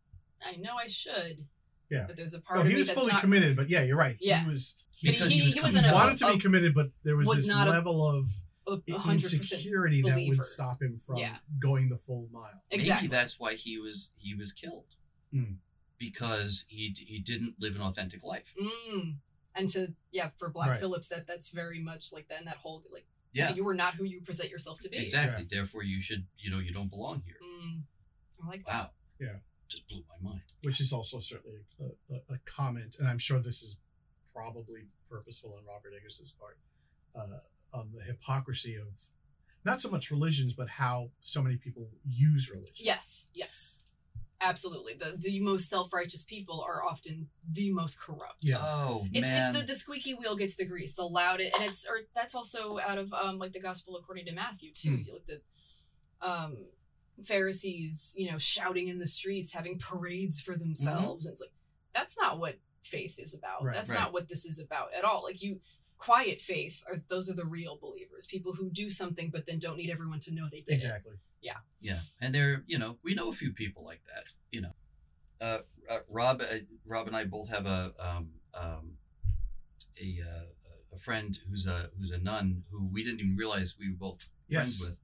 I 0.40 0.54
know 0.56 0.76
I 0.76 0.86
should 0.86 1.48
Yeah. 1.90 2.04
but 2.06 2.16
there's 2.16 2.34
a 2.34 2.40
part 2.40 2.60
of 2.60 2.66
he 2.66 2.72
me 2.72 2.78
was 2.78 2.86
that's 2.88 2.98
fully 2.98 3.12
not 3.12 3.20
committed, 3.20 3.56
but 3.56 3.68
yeah, 3.70 3.82
you're 3.82 3.96
right. 3.96 4.16
Yeah. 4.20 4.42
He 4.42 4.48
was. 4.50 4.74
But 5.02 5.10
Because 5.12 5.32
he, 5.32 5.38
he 5.40 5.44
was 5.44 5.54
he 5.54 5.60
wasn't 5.60 5.84
He 5.86 5.90
a, 5.90 5.94
wanted 5.94 6.18
to 6.18 6.32
be 6.32 6.38
committed, 6.38 6.74
but 6.74 6.86
there 7.04 7.16
was, 7.16 7.28
was 7.28 7.38
this 7.38 7.48
not 7.48 7.66
a- 7.66 7.70
level 7.70 8.08
of 8.08 8.28
a, 8.66 8.92
i- 8.92 8.94
a 8.96 8.98
hundred 8.98 9.32
insecurity 9.34 10.00
that 10.02 10.12
believer. 10.12 10.36
would 10.36 10.44
stop 10.46 10.80
him 10.80 10.98
from 11.04 11.16
Yeah. 11.16 11.36
going 11.58 11.88
the 11.90 11.98
full 11.98 12.28
mile. 12.32 12.62
exactly 12.70 13.08
Maybe 13.08 13.16
that's 13.16 13.38
why 13.38 13.54
he 13.54 13.78
was 13.78 14.12
he 14.16 14.34
was 14.34 14.52
killed 14.52 14.86
Mm. 15.34 15.56
because 15.98 16.64
he 16.68 16.94
he 16.96 17.18
didn't 17.18 17.54
live 17.58 17.74
an 17.76 17.82
authentic 17.82 18.22
life. 18.22 18.54
Mm. 18.60 19.16
And 19.56 19.68
to 19.70 19.92
yeah, 20.12 20.30
for 20.38 20.48
Black 20.48 20.70
Right. 20.70 20.80
Phillips, 20.80 21.08
that 21.08 21.26
that's 21.26 21.50
very 21.50 21.80
much 21.80 22.12
like 22.12 22.28
that. 22.28 22.38
And 22.38 22.46
that 22.46 22.56
whole 22.56 22.82
like 22.92 23.06
Yeah, 23.32 23.50
you 23.52 23.64
were 23.64 23.74
not 23.74 23.94
who 23.96 24.04
you 24.04 24.20
present 24.22 24.48
yourself 24.50 24.78
to 24.80 24.88
be. 24.88 24.96
exactly. 24.98 25.46
Therefore, 25.50 25.82
you 25.82 26.00
should 26.00 26.24
you 26.38 26.50
know 26.50 26.58
you 26.60 26.72
don't 26.72 26.88
belong 26.90 27.22
here. 27.26 27.36
Mm. 27.42 27.82
I 28.42 28.48
like 28.48 28.64
that. 28.66 28.72
Wow. 28.72 28.90
Yeah. 29.20 29.36
Just 29.68 29.88
blew 29.88 30.02
my 30.08 30.30
mind. 30.30 30.42
which 30.62 30.80
is 30.80 30.92
also 30.92 31.18
certainly 31.20 31.58
a, 31.80 32.14
a, 32.14 32.34
a 32.34 32.38
comment, 32.44 32.96
and 32.98 33.08
I'm 33.08 33.18
sure 33.18 33.38
this 33.40 33.62
is 33.62 33.76
probably 34.34 34.82
purposeful 35.10 35.54
on 35.58 35.64
Robert 35.66 35.92
Eggers' 35.96 36.32
part, 36.38 36.58
uh, 37.16 37.38
on 37.78 37.90
the 37.94 38.02
hypocrisy 38.02 38.76
of 38.76 38.88
not 39.64 39.80
so 39.80 39.88
much 39.90 40.10
religions, 40.10 40.52
but 40.52 40.68
how 40.68 41.10
so 41.22 41.40
many 41.42 41.56
people 41.56 41.88
use 42.08 42.50
religion. 42.50 42.74
Yes, 42.76 43.28
yes, 43.32 43.78
absolutely. 44.40 44.94
The 44.94 45.16
the 45.18 45.40
most 45.40 45.70
self 45.70 45.92
righteous 45.92 46.22
people 46.22 46.60
are 46.60 46.84
often 46.84 47.28
the 47.50 47.72
most 47.72 47.98
corrupt. 48.00 48.38
Yeah. 48.42 48.58
Oh 48.60 49.06
It's, 49.12 49.26
man. 49.26 49.54
it's 49.54 49.60
the, 49.60 49.66
the 49.66 49.74
squeaky 49.78 50.12
wheel 50.14 50.36
gets 50.36 50.56
the 50.56 50.66
grease, 50.66 50.92
the 50.92 51.04
loudest, 51.08 51.54
and 51.56 51.64
it's 51.70 51.86
or 51.88 52.00
that's 52.14 52.34
also 52.34 52.78
out 52.78 52.98
of 52.98 53.12
um 53.14 53.38
like 53.38 53.52
the 53.54 53.60
gospel 53.60 53.96
according 53.96 54.26
to 54.26 54.32
Matthew 54.32 54.72
too. 54.74 54.96
Hmm. 54.96 55.12
Like 55.12 55.26
the 55.26 55.40
um 56.28 56.56
Pharisees, 57.22 58.14
you 58.16 58.30
know, 58.30 58.38
shouting 58.38 58.88
in 58.88 58.98
the 58.98 59.06
streets, 59.06 59.52
having 59.52 59.78
parades 59.78 60.40
for 60.40 60.56
themselves. 60.56 61.26
And 61.26 61.32
it's 61.32 61.40
like 61.40 61.52
that's 61.94 62.16
not 62.18 62.38
what 62.38 62.58
faith 62.82 63.18
is 63.18 63.34
about. 63.34 63.64
Right, 63.64 63.74
that's 63.74 63.90
right. 63.90 64.00
not 64.00 64.12
what 64.12 64.28
this 64.28 64.44
is 64.44 64.58
about 64.58 64.88
at 64.96 65.04
all. 65.04 65.22
Like 65.22 65.42
you 65.42 65.60
quiet 65.98 66.40
faith 66.40 66.82
are 66.88 67.02
those 67.08 67.30
are 67.30 67.34
the 67.34 67.46
real 67.46 67.78
believers. 67.80 68.26
People 68.26 68.52
who 68.52 68.70
do 68.70 68.90
something 68.90 69.30
but 69.30 69.46
then 69.46 69.58
don't 69.58 69.76
need 69.76 69.90
everyone 69.90 70.20
to 70.20 70.32
know 70.34 70.48
they 70.50 70.60
did 70.60 70.70
it. 70.70 70.74
Exactly. 70.74 71.14
Yeah, 71.40 71.56
Yeah. 71.80 71.98
and 72.20 72.34
they're, 72.34 72.62
you 72.66 72.78
know, 72.78 72.96
we 73.02 73.14
know 73.14 73.28
a 73.28 73.32
few 73.32 73.52
people 73.52 73.84
like 73.84 74.00
that. 74.06 74.30
You 74.50 74.62
know, 74.62 74.74
uh, 75.40 75.58
uh, 75.90 75.98
Rob, 76.08 76.40
uh, 76.40 76.56
Rob 76.86 77.06
and 77.06 77.14
I 77.14 77.24
both 77.24 77.50
have 77.50 77.66
a 77.66 77.92
um, 77.98 78.30
um, 78.54 78.92
a 80.00 80.20
uh, 80.22 80.44
a 80.94 80.98
friend 80.98 81.38
who's 81.48 81.66
a 81.66 81.90
who's 81.98 82.10
a 82.10 82.18
nun 82.18 82.64
who 82.70 82.88
we 82.90 83.04
didn't 83.04 83.20
even 83.20 83.36
realize 83.36 83.76
we 83.78 83.90
were 83.90 83.96
both 83.96 84.28
friends 84.50 84.80
with, 84.82 84.96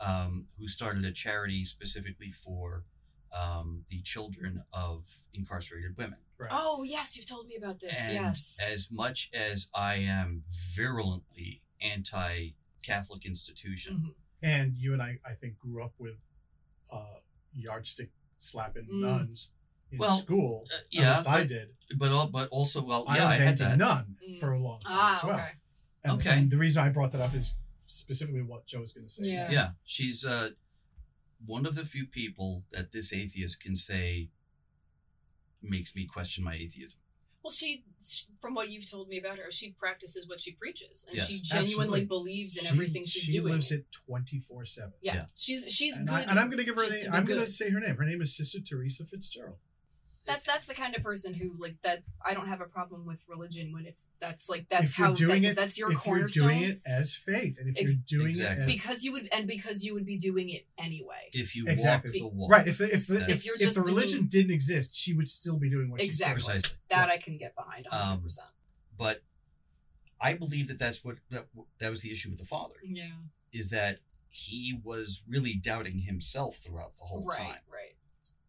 um, 0.00 0.46
who 0.58 0.66
started 0.68 1.04
a 1.04 1.12
charity 1.12 1.64
specifically 1.64 2.32
for 2.32 2.84
um, 3.32 3.84
the 3.88 4.00
children 4.02 4.62
of 4.72 5.04
incarcerated 5.32 5.96
women. 5.96 6.18
Right. 6.38 6.50
Oh 6.52 6.82
yes, 6.82 7.16
you've 7.16 7.26
told 7.28 7.46
me 7.46 7.56
about 7.56 7.80
this. 7.80 7.96
And 7.98 8.12
yes. 8.14 8.58
as 8.64 8.90
much 8.90 9.30
as 9.34 9.68
I 9.74 9.94
am 9.96 10.42
virulently 10.74 11.62
anti-Catholic 11.80 13.24
institution, 13.24 13.96
Mhm. 13.96 14.14
And 14.42 14.76
you 14.76 14.92
and 14.92 15.00
I, 15.02 15.18
I 15.24 15.32
think, 15.32 15.58
grew 15.58 15.82
up 15.82 15.94
with 15.98 16.16
uh, 16.92 17.18
yardstick 17.54 18.10
slapping 18.38 18.84
Mm. 18.86 19.00
nuns 19.00 19.50
in 19.90 19.96
Well, 19.98 20.18
school. 20.18 20.66
uh, 20.70 20.78
yeah, 20.90 21.16
least 21.16 21.28
I 21.28 21.44
did. 21.44 21.74
but 21.96 22.10
al- 22.10 22.26
but 22.28 22.48
also 22.50 22.82
well, 22.84 23.04
I 23.08 23.16
yeah, 23.16 23.24
I, 23.24 23.28
was 23.28 23.36
had 23.38 23.58
that. 23.58 23.64
anti-nun 23.72 24.16
Mm. 24.28 24.40
for 24.40 24.52
a 24.52 24.58
long 24.58 24.80
time 24.80 24.92
Ah, 24.94 25.16
as 25.18 25.24
well. 25.24 25.34
okay. 25.36 25.52
And, 26.04 26.12
Okay. 26.20 26.38
and 26.38 26.50
the 26.50 26.58
reason 26.58 26.82
I 26.82 26.90
brought 26.90 27.12
that 27.12 27.22
up 27.22 27.34
is 27.34 27.54
specifically 27.86 28.42
what 28.42 28.66
Joe's 28.66 28.92
going 28.92 29.06
to 29.06 29.12
say. 29.12 29.24
Yeah. 29.26 29.50
Yeah, 29.50 29.68
she's 29.84 30.24
uh, 30.24 30.50
one 31.46 31.66
of 31.66 31.74
the 31.74 31.84
few 31.84 32.06
people 32.06 32.64
that 32.72 32.92
this 32.92 33.12
atheist 33.12 33.60
can 33.60 33.76
say 33.76 34.30
makes 35.62 35.94
me 35.94 36.06
question 36.06 36.44
my 36.44 36.54
atheism. 36.54 36.98
Well, 37.42 37.50
she, 37.50 37.84
from 38.40 38.54
what 38.54 38.70
you've 38.70 38.90
told 38.90 39.08
me 39.08 39.18
about 39.18 39.36
her, 39.36 39.50
she 39.50 39.72
practices 39.72 40.26
what 40.26 40.40
she 40.40 40.52
preaches, 40.52 41.04
and 41.06 41.16
Yes. 41.18 41.28
she 41.28 41.40
genuinely 41.40 42.00
Absolutely. 42.00 42.04
believes 42.06 42.56
in 42.56 42.62
She- 42.64 42.70
everything 42.70 43.04
she's 43.04 43.22
she 43.22 43.32
doing. 43.32 43.52
lives 43.52 43.70
it 43.70 43.84
24 43.92 44.64
7. 44.64 44.92
yeah. 45.02 45.14
Yeah. 45.14 45.26
she's 45.34 45.66
she's 45.70 45.94
And, 45.96 46.08
good. 46.08 46.14
I, 46.14 46.20
and 46.22 46.38
I'm 46.40 46.46
going 46.46 46.56
to 46.58 46.64
give 46.64 46.76
her 46.76 46.84
a 46.84 46.88
name. 46.88 47.12
I'm 47.12 47.26
going 47.26 47.44
to 47.44 47.50
say 47.50 47.68
her 47.68 47.80
name. 47.80 47.96
Her 47.96 48.06
name 48.06 48.22
is 48.22 48.34
Sister 48.34 48.60
Teresa 48.60 49.04
Fitzgerald. 49.04 49.58
That's 50.26 50.44
that's 50.46 50.64
the 50.66 50.74
kind 50.74 50.96
of 50.96 51.02
person 51.02 51.34
who 51.34 51.52
like 51.58 51.76
that. 51.82 52.02
I 52.24 52.32
don't 52.32 52.48
have 52.48 52.60
a 52.62 52.64
problem 52.64 53.04
with 53.04 53.18
religion 53.28 53.72
when 53.72 53.84
it's 53.84 54.00
that's 54.20 54.48
like 54.48 54.66
that's 54.70 54.84
if 54.92 54.98
you're 54.98 55.08
how 55.08 55.12
doing 55.14 55.42
that, 55.42 55.50
it, 55.50 55.56
that's 55.56 55.76
your 55.76 55.92
if 55.92 55.98
cornerstone. 55.98 56.42
you're 56.44 56.52
doing 56.58 56.70
it 56.70 56.80
as 56.86 57.14
faith, 57.14 57.58
and 57.60 57.68
if 57.76 57.82
Ex- 57.82 57.90
you're 58.08 58.20
doing 58.20 58.28
Exactly. 58.30 58.62
it 58.64 58.66
as 58.68 58.74
because 58.74 59.04
you 59.04 59.12
would 59.12 59.28
and 59.32 59.46
because 59.46 59.84
you 59.84 59.92
would 59.92 60.06
be 60.06 60.16
doing 60.16 60.48
it 60.48 60.66
anyway. 60.78 61.28
If 61.34 61.54
you 61.54 61.66
Exactly. 61.66 62.22
walk 62.22 62.32
the 62.32 62.36
walk, 62.38 62.50
right, 62.52 62.66
if 62.68 62.78
the, 62.78 62.94
if 62.94 63.06
the, 63.06 63.16
If 63.30 63.44
if, 63.46 63.60
if 63.60 63.74
the 63.74 63.82
religion 63.82 64.20
doing- 64.20 64.28
didn't 64.28 64.52
exist, 64.52 64.96
she 64.96 65.12
would 65.12 65.28
still 65.28 65.58
be 65.58 65.68
doing 65.68 65.90
what 65.90 66.00
Exactly. 66.00 66.40
she's 66.40 66.46
doing. 66.46 66.60
precisely. 66.60 66.78
That 66.88 67.10
I 67.10 67.18
can 67.18 67.36
get 67.36 67.54
behind, 67.54 67.86
Um, 67.90 68.00
hundred 68.00 68.22
percent. 68.22 68.48
But 68.96 69.22
I 70.20 70.32
believe 70.34 70.68
that 70.68 70.78
that's 70.78 71.04
what 71.04 71.16
that, 71.30 71.46
that 71.80 71.90
was 71.90 72.00
the 72.00 72.10
issue 72.12 72.30
with 72.30 72.38
the 72.38 72.46
father 72.46 72.76
Yeah. 72.82 73.10
is 73.52 73.68
that 73.70 73.98
he 74.30 74.80
was 74.82 75.22
really 75.28 75.54
doubting 75.54 75.98
himself 75.98 76.56
throughout 76.56 76.96
the 76.96 77.04
whole 77.04 77.24
Right. 77.24 77.36
time. 77.38 77.58
Right. 77.70 77.94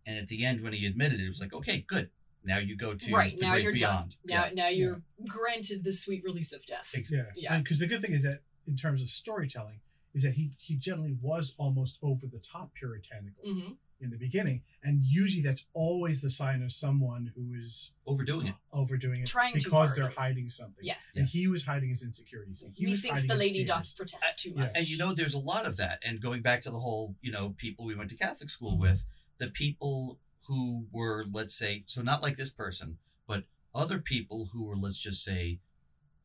And 0.06 0.18
at 0.18 0.28
the 0.28 0.45
end, 0.45 0.62
when 0.62 0.74
he 0.74 0.86
admitted 0.86 1.20
it, 1.20 1.26
it 1.26 1.30
was 1.30 1.41
like, 1.41 1.53
okay, 1.53 1.84
good. 1.88 2.10
Now 2.43 2.60
you 2.60 2.78
go 2.78 2.93
to 2.93 3.12
right. 3.12 3.36
the 3.38 3.45
Now 3.45 3.51
great 3.53 3.64
you're 3.64 3.74
beyond. 3.74 4.12
done. 4.12 4.20
Now 4.26 4.45
Yeah. 4.45 4.51
now 4.53 4.68
you're 4.70 5.01
granted 5.28 5.84
the 5.84 5.93
sweet 5.93 6.24
release 6.24 6.53
of 6.53 6.66
death. 6.66 6.93
Yeah, 7.10 7.24
Yeah. 7.36 7.58
Because 7.60 7.80
the 7.80 7.88
good 7.88 8.01
thing 8.01 8.14
is 8.14 8.24
that 8.24 8.41
in 8.68 8.76
terms 8.76 9.01
of 9.01 9.10
storytelling 9.10 9.80
is 10.14 10.24
that 10.24 10.34
he 10.36 10.51
he 10.58 10.76
generally 10.76 11.18
was 11.22 11.56
almost 11.58 11.97
over 12.03 12.28
the 12.28 12.39
top 12.39 12.74
puritanical 12.76 13.43
hmm 13.43 13.74
in 14.01 14.10
the 14.10 14.18
beginning, 14.18 14.62
and 14.84 15.01
usually 15.06 15.41
that's 15.41 15.66
always 15.74 16.20
the 16.22 16.30
sign 16.30 16.62
of 16.62 16.74
someone 16.74 17.32
who 17.34 17.53
is 17.58 17.93
Overdoing 18.06 18.47
it. 18.47 18.56
overdoing 18.74 19.22
it 19.22 19.28
Trying 19.28 19.53
because 19.53 19.72
hard. 19.72 19.95
they're 19.97 20.10
hiding 20.10 20.49
something. 20.49 20.84
Yes. 20.84 21.12
And 21.16 21.26
he 21.26 21.47
was 21.47 21.64
hiding 21.64 21.88
his 21.89 22.03
insecurities. 22.03 22.62
and 22.62 22.74
He 22.76 22.86
He 22.88 22.91
was 22.91 23.01
thinks 23.01 23.26
the 23.26 23.36
lady 23.36 23.60
fears. 23.60 23.68
doth 23.70 23.95
protest 23.95 24.39
too 24.39 24.49
yeah. 24.49 24.64
much. 24.64 24.72
And 24.76 24.88
you 24.89 24.97
know, 24.97 25.14
there's 25.14 25.34
a 25.34 25.39
lot 25.39 25.66
of 25.66 25.78
that. 25.78 25.99
And 26.03 26.22
going 26.22 26.41
back 26.41 26.62
to 26.64 26.72
the 26.72 26.80
whole, 26.80 27.16
you 27.22 27.32
know, 27.32 27.56
people 27.58 27.86
we 27.86 27.95
went 27.95 28.10
to 28.10 28.18
Catholic 28.18 28.49
school 28.49 28.74
Mm-hmm. 28.74 28.82
with, 28.82 29.06
the 29.38 29.48
people 29.48 30.20
who 30.48 30.86
were, 30.92 31.26
let's 31.32 31.56
say, 31.56 31.84
so 31.88 32.02
not 32.02 32.22
like 32.22 32.38
this 32.38 32.50
person, 32.52 32.98
but 33.28 33.44
other 33.74 34.00
people 34.00 34.50
who 34.54 34.64
were, 34.64 34.76
let's 34.78 35.00
just 35.00 35.24
say, 35.24 35.60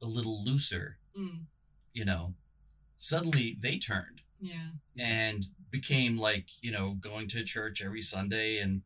a 0.03 0.07
little 0.07 0.45
looser, 0.45 0.99
Mm, 1.19 1.47
you 1.93 2.05
know, 2.05 2.35
suddenly 2.99 3.57
they 3.61 3.79
turned 3.79 4.23
yeah. 4.41 4.69
and 4.99 5.47
became 5.71 6.17
like, 6.17 6.47
you 6.61 6.71
know, 6.71 6.97
going 7.01 7.27
to 7.29 7.43
church 7.43 7.83
every 7.83 8.01
Sunday 8.03 8.59
and, 8.59 8.83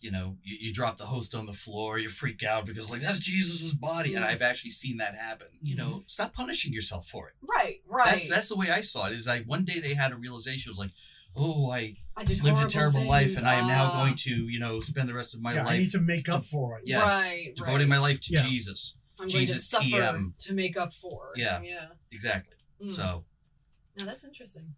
you 0.00 0.10
know, 0.10 0.36
you, 0.44 0.56
you 0.60 0.72
drop 0.72 0.96
the 0.96 1.06
host 1.06 1.34
on 1.34 1.46
the 1.46 1.52
floor, 1.52 1.98
you 1.98 2.08
freak 2.08 2.42
out 2.44 2.66
because, 2.66 2.90
like, 2.90 3.00
that's 3.02 3.18
Jesus's 3.18 3.74
body. 3.74 4.14
And 4.14 4.24
Mm. 4.24 4.28
I've 4.28 4.42
actually 4.42 4.70
seen 4.70 4.98
that 4.98 5.14
happen. 5.16 5.48
You 5.60 5.74
know, 5.76 6.04
stop 6.06 6.32
punishing 6.32 6.72
yourself 6.72 7.06
for 7.08 7.28
it. 7.28 7.34
Right. 7.42 7.80
Right. 7.86 8.06
That's 8.20 8.28
that's 8.30 8.48
the 8.48 8.56
way 8.56 8.70
I 8.70 8.80
saw 8.80 9.06
it. 9.08 9.12
Is 9.12 9.26
like 9.26 9.44
one 9.44 9.64
day 9.64 9.80
they 9.80 9.94
had 9.94 10.12
a 10.12 10.16
realization. 10.16 10.70
It 10.70 10.72
was 10.72 10.78
like, 10.78 10.92
oh, 11.36 11.70
I 11.70 11.96
I 12.16 12.24
did 12.24 12.38
lived 12.42 12.46
a 12.48 12.50
horrible 12.50 12.70
terrible 12.70 13.04
life, 13.06 13.26
things, 13.28 13.38
and 13.38 13.48
I 13.48 13.54
am 13.54 13.66
now 13.66 13.90
ah. 13.92 14.02
going 14.02 14.14
to, 14.16 14.30
you 14.30 14.58
know, 14.58 14.80
spend 14.80 15.08
the 15.08 15.14
rest 15.14 15.34
of 15.34 15.40
my 15.40 15.54
yeah, 15.54 15.62
I 15.62 15.64
life 15.64 15.78
need 15.80 15.90
to 15.92 16.00
make 16.00 16.28
up 16.28 16.44
for 16.44 16.78
it. 16.78 16.82
yes, 16.86 17.02
Right, 17.02 17.52
devoting 17.56 17.78
right. 17.88 17.88
my 17.88 17.98
life 17.98 18.20
to 18.20 18.34
Yeah. 18.34 18.42
Jesus. 18.42 18.96
I'm 19.20 19.28
Jesus 19.28 19.70
going 19.70 19.84
to 19.84 19.90
suffer 19.90 20.16
TM. 20.18 20.38
to 20.38 20.54
make 20.54 20.76
up 20.76 20.94
for. 20.94 21.32
it. 21.34 21.40
Yeah. 21.40 21.60
Yeah. 21.62 21.86
Exactly. 22.10 22.56
Mm. 22.82 22.92
So, 22.92 23.24
now 23.98 24.04
that's 24.06 24.24
interesting. 24.24 24.74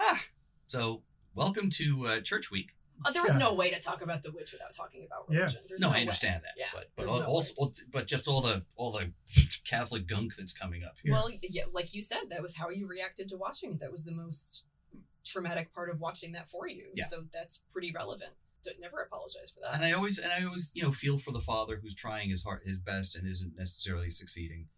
Ah, 0.00 0.22
so 0.68 1.02
welcome 1.34 1.70
to 1.70 2.06
uh, 2.06 2.20
Church 2.20 2.50
Week. 2.50 2.70
Oh, 3.04 3.12
there 3.12 3.22
was 3.22 3.32
Yeah. 3.32 3.38
no 3.38 3.54
way 3.54 3.70
to 3.70 3.80
talk 3.80 4.02
about 4.02 4.22
the 4.22 4.30
witch 4.30 4.52
without 4.52 4.72
talking 4.74 5.04
about 5.04 5.26
Yeah. 5.28 5.38
religion. 5.40 5.62
There's 5.68 5.80
no, 5.80 5.88
no 5.88 5.92
I 5.92 5.96
way. 5.96 6.00
understand 6.02 6.42
that. 6.44 6.52
Yeah, 6.56 6.66
but 6.72 6.90
but 6.96 7.06
there's 7.06 7.20
no 7.20 7.26
also, 7.26 7.72
but 7.92 8.06
just 8.06 8.28
all 8.28 8.40
the 8.40 8.64
all 8.76 8.92
the 8.92 9.12
Catholic 9.64 10.06
gunk 10.06 10.36
that's 10.36 10.52
coming 10.52 10.84
up. 10.84 10.94
Yeah. 11.04 11.12
Well, 11.14 11.30
yeah, 11.42 11.64
like 11.72 11.92
you 11.94 12.02
said, 12.02 12.30
that 12.30 12.40
was 12.42 12.54
how 12.56 12.70
you 12.70 12.86
reacted 12.86 13.28
to 13.30 13.36
watching 13.36 13.72
it. 13.72 13.80
That 13.80 13.90
was 13.92 14.04
the 14.04 14.12
most 14.12 14.62
traumatic 15.24 15.72
part 15.74 15.90
of 15.90 16.00
watching 16.00 16.32
that 16.32 16.48
for 16.48 16.68
you. 16.68 16.86
Yeah. 16.94 17.06
So 17.06 17.24
that's 17.32 17.60
pretty 17.72 17.92
relevant. 17.92 18.32
Don't 18.64 18.80
never 18.80 19.00
apologize 19.02 19.50
for 19.50 19.60
that. 19.60 19.74
And 19.74 19.84
I 19.84 19.92
always 19.92 20.18
and 20.18 20.32
I 20.32 20.44
always 20.44 20.70
you 20.74 20.82
know 20.82 20.92
feel 20.92 21.18
for 21.18 21.32
the 21.32 21.40
father 21.40 21.78
who's 21.82 21.94
trying 21.94 22.30
his 22.30 22.42
heart 22.42 22.62
his 22.64 22.78
best 22.78 23.14
and 23.16 23.28
isn't 23.28 23.56
necessarily 23.56 24.10
succeeding. 24.10 24.68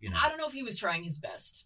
You 0.00 0.10
know, 0.10 0.18
I 0.20 0.28
don't 0.28 0.38
know 0.38 0.46
if 0.48 0.52
he 0.52 0.62
was 0.62 0.76
trying 0.76 1.04
his 1.04 1.18
best. 1.18 1.64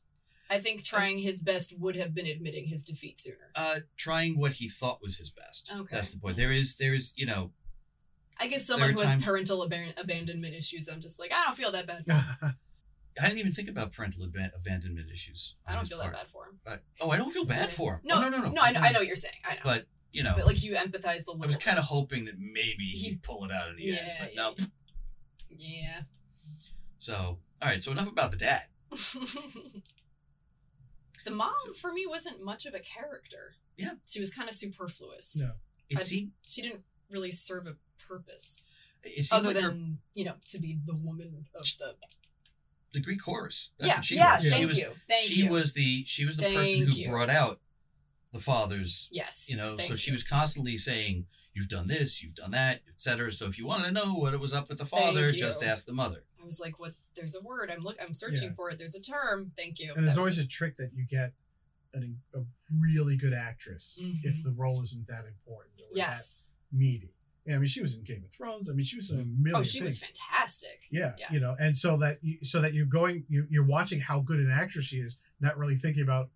I 0.48 0.58
think 0.60 0.84
trying 0.84 1.18
his 1.18 1.40
best 1.40 1.76
would 1.76 1.96
have 1.96 2.14
been 2.14 2.26
admitting 2.26 2.66
his 2.66 2.84
defeat 2.84 3.18
sooner. 3.18 3.50
uh, 3.56 3.80
trying 3.96 4.38
what 4.38 4.52
he 4.52 4.68
thought 4.68 5.02
was 5.02 5.16
his 5.16 5.30
best. 5.30 5.70
Okay. 5.74 5.88
That's 5.96 6.12
the 6.12 6.18
point. 6.20 6.36
There 6.36 6.52
is 6.52 6.76
there 6.76 6.94
is 6.94 7.12
you 7.16 7.26
know 7.26 7.50
I 8.38 8.46
guess 8.46 8.64
someone 8.64 8.90
who 8.90 9.00
has 9.00 9.10
times- 9.10 9.24
parental 9.24 9.66
aban- 9.68 9.98
abandonment 10.00 10.54
issues, 10.54 10.88
I'm 10.88 11.00
just 11.00 11.18
like, 11.18 11.32
I 11.32 11.44
don't 11.46 11.56
feel 11.56 11.72
that 11.72 11.86
bad. 11.86 12.04
For 13.16 13.22
him. 13.22 13.24
I 13.24 13.28
didn't 13.28 13.40
even 13.40 13.52
think 13.52 13.68
about 13.68 13.92
parental 13.92 14.26
aban- 14.26 14.54
abandonment 14.54 15.10
issues. 15.12 15.54
I 15.66 15.74
don't 15.74 15.86
feel 15.86 15.98
part. 16.00 16.12
that 16.12 16.18
bad 16.24 16.30
for 16.30 16.46
him. 16.46 16.60
But, 16.64 16.82
oh, 17.00 17.10
I 17.10 17.16
don't 17.16 17.32
feel 17.32 17.44
bad 17.44 17.72
for 17.72 17.94
him. 17.94 18.00
No, 18.04 18.16
Oh, 18.16 18.20
no, 18.20 18.28
no, 18.28 18.38
no. 18.42 18.50
No, 18.50 18.62
I 18.62 18.72
know, 18.72 18.80
I 18.80 18.92
know 18.92 19.00
what 19.00 19.06
you're 19.06 19.16
saying. 19.16 19.34
I 19.44 19.54
know. 19.54 19.60
But 19.64 19.86
you 20.12 20.22
know, 20.22 20.34
But, 20.36 20.46
like 20.46 20.62
you 20.62 20.74
empathized 20.74 21.26
a 21.26 21.32
little. 21.32 21.42
I 21.42 21.46
was 21.46 21.56
kind 21.56 21.78
of 21.78 21.84
hoping 21.84 22.24
that 22.26 22.38
maybe 22.38 22.90
He- 22.92 23.08
he'd 23.10 23.22
pull 23.22 23.44
it 23.44 23.50
out 23.52 23.68
at 23.70 23.76
the 23.76 23.82
Yeah, 23.84 23.94
end, 23.96 24.10
but 24.20 24.34
yeah, 24.34 24.40
no. 24.42 24.54
Yeah. 25.50 26.02
So, 26.98 27.38
all 27.62 27.68
right. 27.68 27.82
So 27.82 27.90
enough 27.92 28.08
about 28.08 28.30
the 28.30 28.36
dad. 28.38 28.62
the 31.24 31.30
mom 31.30 31.54
So- 31.66 31.72
for 31.74 31.92
me 31.92 32.06
wasn't 32.06 32.42
much 32.44 32.66
of 32.66 32.74
a 32.74 32.80
character. 32.80 33.54
Yeah. 33.76 33.92
She 34.06 34.20
was 34.20 34.30
kind 34.32 34.48
of 34.48 34.54
superfluous. 34.54 35.36
No. 35.36 35.52
It 35.88 35.98
I- 35.98 36.02
seemed 36.02 36.32
She 36.46 36.62
didn't 36.62 36.82
really 37.10 37.32
serve 37.32 37.66
a 37.66 37.76
purpose 38.08 38.64
it 39.02 39.24
seemed 39.24 39.40
other 39.46 39.54
like 39.54 39.62
her, 39.62 39.70
than, 39.70 39.98
you 40.14 40.24
know, 40.24 40.34
to 40.48 40.58
be 40.58 40.78
the 40.84 40.94
woman 40.94 41.28
of 41.28 41.34
the 41.34 41.44
the 42.96 43.02
Greek 43.02 43.22
chorus. 43.22 43.70
That's 43.78 43.88
Yeah, 43.88 43.96
what 43.96 44.04
she 44.06 44.14
yeah, 44.16 44.34
was. 44.36 44.42
She 44.44 44.50
thank 44.50 44.66
was, 44.68 44.78
you. 44.78 44.92
Thank 45.08 45.22
she 45.22 45.34
you. 45.42 45.50
was 45.50 45.72
the 45.74 46.04
she 46.06 46.24
was 46.24 46.36
the 46.38 46.42
person 46.54 46.80
who 46.86 46.92
you. 46.92 47.08
brought 47.10 47.28
out 47.30 47.60
the 48.32 48.40
father's. 48.40 49.08
Yes. 49.12 49.44
You 49.48 49.56
know, 49.58 49.76
so 49.76 49.88
thank 49.88 50.00
she 50.00 50.10
you. 50.10 50.14
was 50.14 50.22
constantly 50.24 50.78
saying, 50.78 51.26
"You've 51.54 51.68
done 51.68 51.86
this, 51.88 52.22
you've 52.22 52.34
done 52.34 52.52
that, 52.52 52.80
etc." 52.88 53.30
So 53.32 53.46
if 53.46 53.58
you 53.58 53.66
want 53.66 53.84
to 53.84 53.92
know 53.92 54.14
what 54.14 54.32
it 54.32 54.40
was 54.40 54.54
up 54.54 54.68
with 54.70 54.78
the 54.78 54.86
Thank 54.86 55.02
father, 55.04 55.26
you. 55.28 55.36
just 55.38 55.62
ask 55.62 55.84
the 55.84 55.92
mother. 55.92 56.24
I 56.42 56.46
was 56.46 56.58
like, 56.58 56.78
what 56.78 56.94
there's 57.14 57.34
a 57.34 57.40
word. 57.42 57.70
I'm 57.70 57.80
look 57.82 57.96
I'm 58.00 58.14
searching 58.14 58.44
Yeah. 58.50 58.54
for 58.56 58.70
it. 58.70 58.78
There's 58.78 58.94
a 58.94 59.00
term. 59.00 59.52
Thank 59.58 59.78
you. 59.78 59.92
and 59.94 60.06
there's 60.06 60.16
always 60.16 60.38
was 60.38 60.46
a 60.46 60.48
trick 60.48 60.76
that 60.78 60.92
you 60.94 61.04
get 61.04 61.32
an, 61.92 62.18
a 62.34 62.40
really 62.80 63.16
good 63.16 63.34
actress 63.34 63.98
Mhm. 64.00 64.20
if 64.24 64.42
the 64.42 64.52
role 64.52 64.82
isn't 64.82 65.06
that 65.08 65.24
important 65.26 65.74
or 65.80 65.88
that 65.90 65.96
Yes. 65.96 66.44
meaty. 66.72 67.12
Yeah, 67.46 67.54
I 67.54 67.58
mean, 67.58 67.68
she 67.68 67.80
was 67.80 67.94
in 67.94 68.02
Game 68.02 68.24
of 68.24 68.32
Thrones. 68.32 68.68
I 68.68 68.72
mean, 68.72 68.84
she 68.84 68.96
was 68.96 69.10
in 69.10 69.20
a 69.20 69.22
mm. 69.22 69.38
million. 69.38 69.60
Oh, 69.60 69.62
she 69.62 69.82
was 69.82 69.98
fantastic. 69.98 70.80
Yeah, 70.90 71.12
Yeah. 71.18 71.26
you 71.30 71.38
know, 71.40 71.54
and 71.60 71.76
so 71.78 71.96
that 71.98 72.18
you, 72.22 72.38
so 72.44 72.60
that 72.60 72.74
you're 72.74 72.86
going, 72.86 73.24
you, 73.28 73.46
you're 73.48 73.64
watching 73.64 74.00
how 74.00 74.20
good 74.20 74.40
an 74.40 74.50
actress 74.50 74.86
she 74.86 74.96
is, 74.96 75.16
not 75.40 75.56
really 75.56 75.76
thinking 75.76 76.02
about 76.02 76.28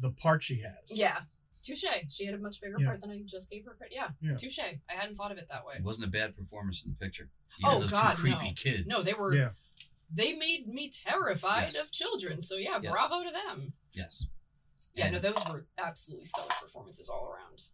the 0.00 0.10
part 0.12 0.42
she 0.42 0.60
has. 0.62 0.72
Yeah. 0.88 1.18
Touche. 1.62 1.84
She 2.08 2.24
had 2.24 2.34
a 2.34 2.38
much 2.38 2.60
bigger 2.62 2.76
Yeah. 2.78 2.86
part 2.86 3.02
than 3.02 3.10
I 3.10 3.20
just 3.26 3.50
gave 3.50 3.64
her 3.66 3.74
credit. 3.74 3.94
Yeah. 3.94 4.08
Yeah. 4.22 4.36
Touche. 4.36 4.58
I 4.58 4.78
hadn't 4.88 5.16
thought 5.16 5.32
of 5.32 5.38
it 5.38 5.48
that 5.50 5.66
way. 5.66 5.74
It 5.76 5.84
wasn't 5.84 6.06
a 6.06 6.10
bad 6.10 6.34
performance 6.36 6.82
in 6.82 6.90
the 6.90 6.96
picture. 6.96 7.28
You 7.58 7.68
Oh, 7.68 7.72
know, 7.72 7.80
those 7.80 7.90
God, 7.90 8.14
two 8.16 8.22
creepy 8.22 8.48
no. 8.48 8.52
kids. 8.54 8.86
No, 8.86 9.02
they 9.02 9.12
were 9.14 9.34
yeah. 9.34 9.50
they 10.10 10.34
made 10.34 10.66
me 10.66 10.90
terrified 10.90 11.74
Yes. 11.74 11.82
of 11.82 11.90
children. 11.90 12.40
So 12.40 12.56
yeah, 12.56 12.78
Yes. 12.82 12.90
bravo 12.90 13.22
to 13.24 13.30
them. 13.30 13.74
Yes. 13.92 14.24
Yeah, 14.94 15.06
And- 15.06 15.14
no, 15.14 15.18
those 15.20 15.44
were 15.48 15.66
absolutely 15.76 16.24
stellar 16.26 16.48
performances 16.60 17.08
all 17.10 17.26
around. 17.26 17.64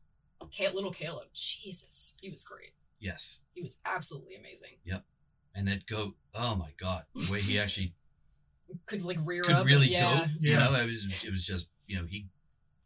Ca- 0.57 0.73
little 0.75 0.93
Caleb, 0.93 1.29
Jesus, 1.35 2.15
he 2.21 2.31
was 2.31 2.45
great. 2.45 2.73
Yes. 3.01 3.39
He 3.55 3.63
was 3.63 3.79
absolutely 3.85 4.37
amazing. 4.37 4.71
Yep. 4.85 5.05
And 5.55 5.69
that 5.69 5.87
goat. 5.87 6.15
Oh 6.35 6.55
my 6.55 6.71
God, 6.79 7.05
the 7.15 7.31
way 7.31 7.41
he 7.41 7.59
actually 7.59 7.95
Could 8.87 9.05
like 9.05 9.19
rear 9.25 9.43
could 9.45 9.55
up. 9.55 9.67
really 9.67 9.87
and, 9.87 9.93
yeah. 9.93 10.19
goat. 10.21 10.29
You 10.41 10.53
Yeah. 10.53 10.59
know, 10.69 10.75
it 10.75 10.87
was 10.87 11.07
it 11.25 11.31
was 11.31 11.45
just 11.47 11.71
you 11.87 11.97
know 11.99 12.07
he 12.07 12.27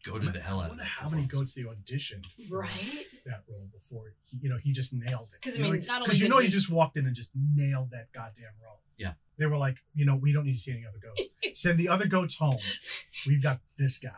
goaded 0.05 0.33
the 0.33 0.41
hell 0.41 0.61
I 0.61 0.65
out 0.65 0.65
of 0.67 0.69
wonder 0.71 0.83
that. 0.85 0.89
how 0.89 1.09
many 1.09 1.27
performance. 1.27 1.55
goats 1.55 1.55
they 1.55 1.95
auditioned 1.95 2.27
for 2.49 2.59
Right? 2.61 3.05
that 3.27 3.43
role 3.49 3.69
before 3.73 4.15
he, 4.25 4.39
you 4.43 4.49
know 4.51 4.59
he 4.59 4.73
just 4.73 4.93
nailed 4.93 5.29
it. 5.35 5.41
'Cause, 5.43 5.55
I 5.55 5.59
You 5.59 5.65
know, 5.65 5.71
mean, 5.73 5.87
not 5.87 5.97
only 5.97 6.05
because 6.07 6.21
you 6.21 6.27
did 6.27 6.31
know 6.31 6.39
he- 6.39 6.47
he 6.47 6.53
just 6.53 6.71
walked 6.71 6.97
in 6.97 7.07
and 7.07 7.15
just 7.17 7.31
nailed 7.35 7.91
that 7.91 8.13
goddamn 8.13 8.53
role. 8.63 8.83
Yeah. 8.97 9.15
They 9.39 9.47
were 9.47 9.57
like, 9.57 9.77
you 9.95 10.05
know, 10.05 10.17
we 10.17 10.33
don't 10.33 10.45
need 10.45 10.55
to 10.55 10.59
see 10.61 10.73
any 10.73 10.85
other 10.87 10.99
goats. 10.99 11.23
Send 11.61 11.79
the 11.79 11.89
other 11.89 12.07
goats 12.07 12.35
home. 12.37 12.59
We've 13.27 13.43
got 13.43 13.61
this 13.79 13.99
guy. 13.99 14.11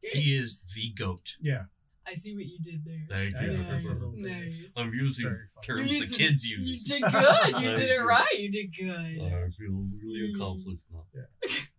He 0.00 0.34
is 0.34 0.58
the 0.74 0.90
goat. 0.90 1.36
Yeah. 1.40 1.64
I 2.06 2.14
see 2.14 2.34
what 2.34 2.44
you 2.46 2.58
did 2.58 2.84
there. 2.84 3.06
Thank 3.08 3.34
you. 3.40 3.58
know. 3.58 4.12
Nice. 4.16 4.64
I'm 4.76 4.92
using 4.92 5.24
terms 5.62 5.68
You're 5.68 5.78
the 5.78 5.88
using- 5.88 6.08
kids 6.10 6.46
You 6.46 6.78
did 6.84 7.02
good. 7.12 7.62
You 7.62 7.70
did 7.76 7.90
it 7.90 8.02
right. 8.02 8.38
You 8.38 8.50
did 8.50 8.76
good. 8.76 8.90
I 8.90 9.48
feel 9.50 9.86
really 10.02 10.32
mm. 10.32 10.34
accomplished 10.34 10.82
now. 10.92 11.04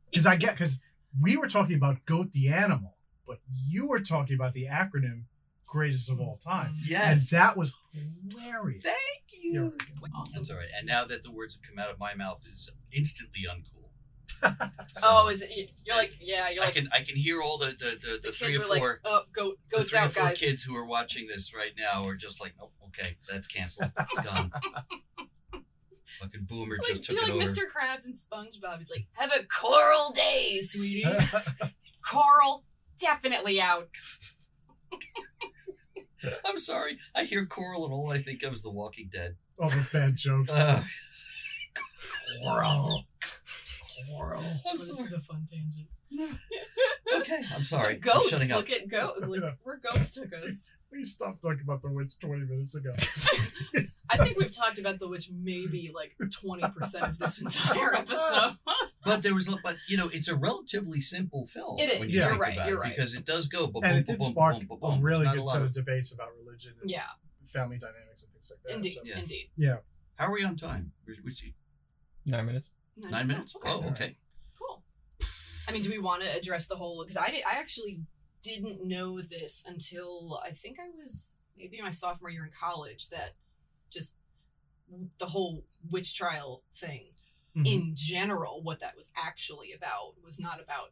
Because 0.10 0.26
I 0.26 0.36
get 0.36 0.58
because 0.58 0.80
we 1.22 1.38
were 1.38 1.48
talking 1.48 1.76
about 1.76 2.06
goat 2.06 2.32
the 2.32 2.50
animal, 2.50 2.96
but 3.28 3.40
you 3.52 3.88
were 3.88 4.00
talking 4.00 4.36
about 4.36 4.54
the 4.54 4.68
acronym 4.68 5.24
greatest 5.68 6.10
of 6.10 6.20
all 6.20 6.38
time. 6.38 6.72
Mm. 6.76 6.88
Yes, 6.88 7.20
And 7.32 7.40
that 7.40 7.58
was 7.58 7.74
hilarious. 8.32 8.84
Thank 8.84 9.24
You're- 9.42 9.72
Awesome. 10.16 10.42
That's 10.42 10.52
all 10.52 10.58
right. 10.58 10.68
And 10.78 10.88
now 10.88 11.06
that 11.06 11.24
the 11.24 11.32
words 11.32 11.56
have 11.56 11.64
come 11.64 11.80
out 11.80 11.90
of 11.90 12.00
my 12.00 12.14
mouth 12.14 12.44
is 12.50 12.70
instantly 12.92 13.42
uncool. 13.50 13.83
So, 14.96 15.08
Oh, 15.10 15.30
is 15.30 15.42
it? 15.42 15.72
You're 15.86 15.96
like, 15.96 16.14
yeah. 16.22 16.50
You're 16.50 16.62
I 16.62 16.66
like, 16.68 16.76
can 16.76 16.90
I 16.94 17.02
can 17.02 17.16
hear 17.16 17.42
all 17.42 17.58
the 17.58 17.68
the, 17.68 17.98
the, 18.00 18.00
the, 18.02 18.20
the 18.26 18.32
three 18.32 18.50
kids 18.50 18.62
or 18.62 18.66
are 18.66 18.70
like, 18.70 18.80
four 18.80 19.00
oh, 19.06 19.22
go, 19.34 19.54
the 19.72 19.78
goats 19.78 19.90
three 19.90 20.00
or 20.00 20.10
four 20.10 20.24
guys. 20.26 20.38
kids 20.40 20.64
who 20.64 20.76
are 20.76 20.86
watching 20.86 21.28
this 21.28 21.54
right 21.56 21.72
now 21.78 22.06
are 22.08 22.16
just 22.16 22.40
like, 22.40 22.54
nope, 22.60 22.74
okay, 22.90 23.18
that's 23.30 23.48
canceled. 23.48 23.92
It's 23.98 24.20
gone. 24.22 24.52
Fucking 26.20 26.46
boomer 26.48 26.78
Like, 26.78 26.88
just 26.88 27.04
took 27.06 27.16
you're 27.16 27.24
it 27.30 27.36
like 27.36 27.44
over. 27.48 27.54
Mr. 27.54 27.62
Krabs 27.66 28.06
and 28.06 28.14
SpongeBob. 28.16 28.80
He's 28.80 28.90
like, 28.92 29.08
have 29.14 29.32
a 29.34 29.44
coral 29.46 30.12
day, 30.12 30.62
sweetie. 30.70 31.06
coral, 32.08 32.64
definitely 33.00 33.60
out. 33.60 33.90
I'm 36.46 36.58
sorry. 36.60 37.00
I 37.16 37.24
hear 37.26 37.46
Coral 37.46 37.84
and 37.86 37.94
all 37.94 38.12
I 38.12 38.22
think 38.22 38.44
of 38.44 38.54
is 38.54 38.62
The 38.62 38.70
Walking 38.70 39.10
Dead. 39.12 39.36
all 39.60 39.70
those 39.70 39.88
bad 39.90 40.16
jokes. 40.16 40.50
Uh, 40.52 40.84
Coral. 42.44 43.04
Coral. 44.08 44.44
I'm 44.70 44.78
this 44.78 44.88
sorry. 44.88 45.04
is 45.06 45.14
a 45.14 45.22
fun 45.22 45.48
tangent. 45.52 45.88
Okay, 47.16 47.42
I'm 47.56 47.64
sorry. 47.64 47.96
I'm 47.96 48.00
Goats, 48.00 48.30
shutting 48.30 48.52
up. 48.52 48.58
look 48.58 48.72
at 48.72 48.88
goats. 48.88 49.28
Like, 49.28 49.42
Yeah. 49.42 49.52
where 49.64 49.78
goats 49.78 50.14
took 50.14 50.34
us. 50.34 50.54
We 50.92 51.06
stopped 51.06 51.42
talking 51.42 51.62
about 51.64 51.82
the 51.82 51.90
witch 51.90 52.20
20 52.20 52.46
minutes 52.46 52.76
ago. 52.76 52.92
I 54.12 54.18
think 54.18 54.38
we've 54.38 54.56
talked 54.56 54.78
about 54.78 55.00
the 55.00 55.08
witch 55.08 55.28
maybe 55.34 55.92
like 55.92 56.16
20% 56.22 57.10
of 57.10 57.18
this 57.18 57.42
entire 57.42 57.96
episode. 57.96 58.58
But 59.04 59.24
there 59.24 59.34
was, 59.34 59.48
a- 59.52 59.58
but 59.64 59.78
you 59.90 59.98
know, 59.98 60.10
it's 60.14 60.28
a 60.28 60.36
relatively 60.36 61.02
simple 61.02 61.48
film. 61.48 61.80
It 61.80 61.90
is. 61.94 62.00
when 62.00 62.10
you 62.12 62.20
You're 62.20 62.38
right, 62.38 62.68
you're 62.68 62.80
right. 62.80 62.96
Because 62.96 63.16
it 63.16 63.26
does 63.26 63.48
go. 63.48 63.66
Boom, 63.66 63.84
and 63.84 63.94
boom, 63.94 64.00
it 64.02 64.06
did 64.06 64.20
boom, 64.20 64.32
spark 64.34 64.58
boom, 64.60 64.68
boom, 64.68 64.78
a 64.78 64.80
boom. 64.82 64.92
There's 64.92 65.04
really 65.04 65.26
not 65.26 65.34
good 65.36 65.44
lot 65.46 65.54
set 65.54 65.62
of- 65.64 65.68
of 65.70 65.74
debates 65.74 66.14
about 66.14 66.28
religion 66.46 66.74
and 66.80 66.92
yeah, 66.92 67.02
family 67.52 67.80
dynamics 67.80 68.22
and 68.22 68.32
things 68.34 68.52
like 68.52 68.62
that. 68.64 68.76
indeed, 68.76 68.94
So- 68.94 69.02
Yeah. 69.04 69.18
indeed. 69.18 69.50
yeah. 69.58 69.76
How 70.18 70.28
are 70.28 70.32
we 70.32 70.44
on 70.44 70.56
time? 70.58 70.92
Where's- 71.06 71.20
where's 71.24 71.40
he- 71.40 71.56
Nine 72.28 72.46
minutes. 72.46 72.70
Nine 72.98 73.28
minutes? 73.28 73.56
Okay, 73.56 73.70
Oh, 73.70 73.84
okay. 73.92 74.16
cool. 74.58 74.84
I 75.68 75.72
mean, 75.72 75.84
do 75.84 75.90
we 75.90 76.00
want 76.00 76.22
to 76.22 76.28
address 76.38 76.66
the 76.68 76.76
whole? 76.76 77.04
Because 77.04 77.18
I 77.18 77.30
did, 77.30 77.44
I 77.44 77.58
actually 77.60 78.02
didn't 78.42 78.84
know 78.86 79.22
this 79.22 79.64
until 79.68 80.40
I 80.46 80.52
think 80.52 80.78
I 80.80 80.90
was 81.02 81.36
maybe 81.58 81.82
my 81.82 81.92
sophomore 81.92 82.30
year 82.30 82.44
in 82.46 82.52
college. 82.60 83.10
That 83.10 83.32
just 83.90 84.16
the 85.20 85.26
whole 85.28 85.64
witch 85.90 86.14
trial 86.16 86.64
thing 86.78 87.08
Mhm. 87.56 87.68
in 87.68 87.96
general, 87.96 88.62
what 88.64 88.80
that 88.82 88.96
was 88.96 89.12
actually 89.16 89.72
about 89.74 90.16
was 90.24 90.40
not 90.40 90.60
about 90.60 90.92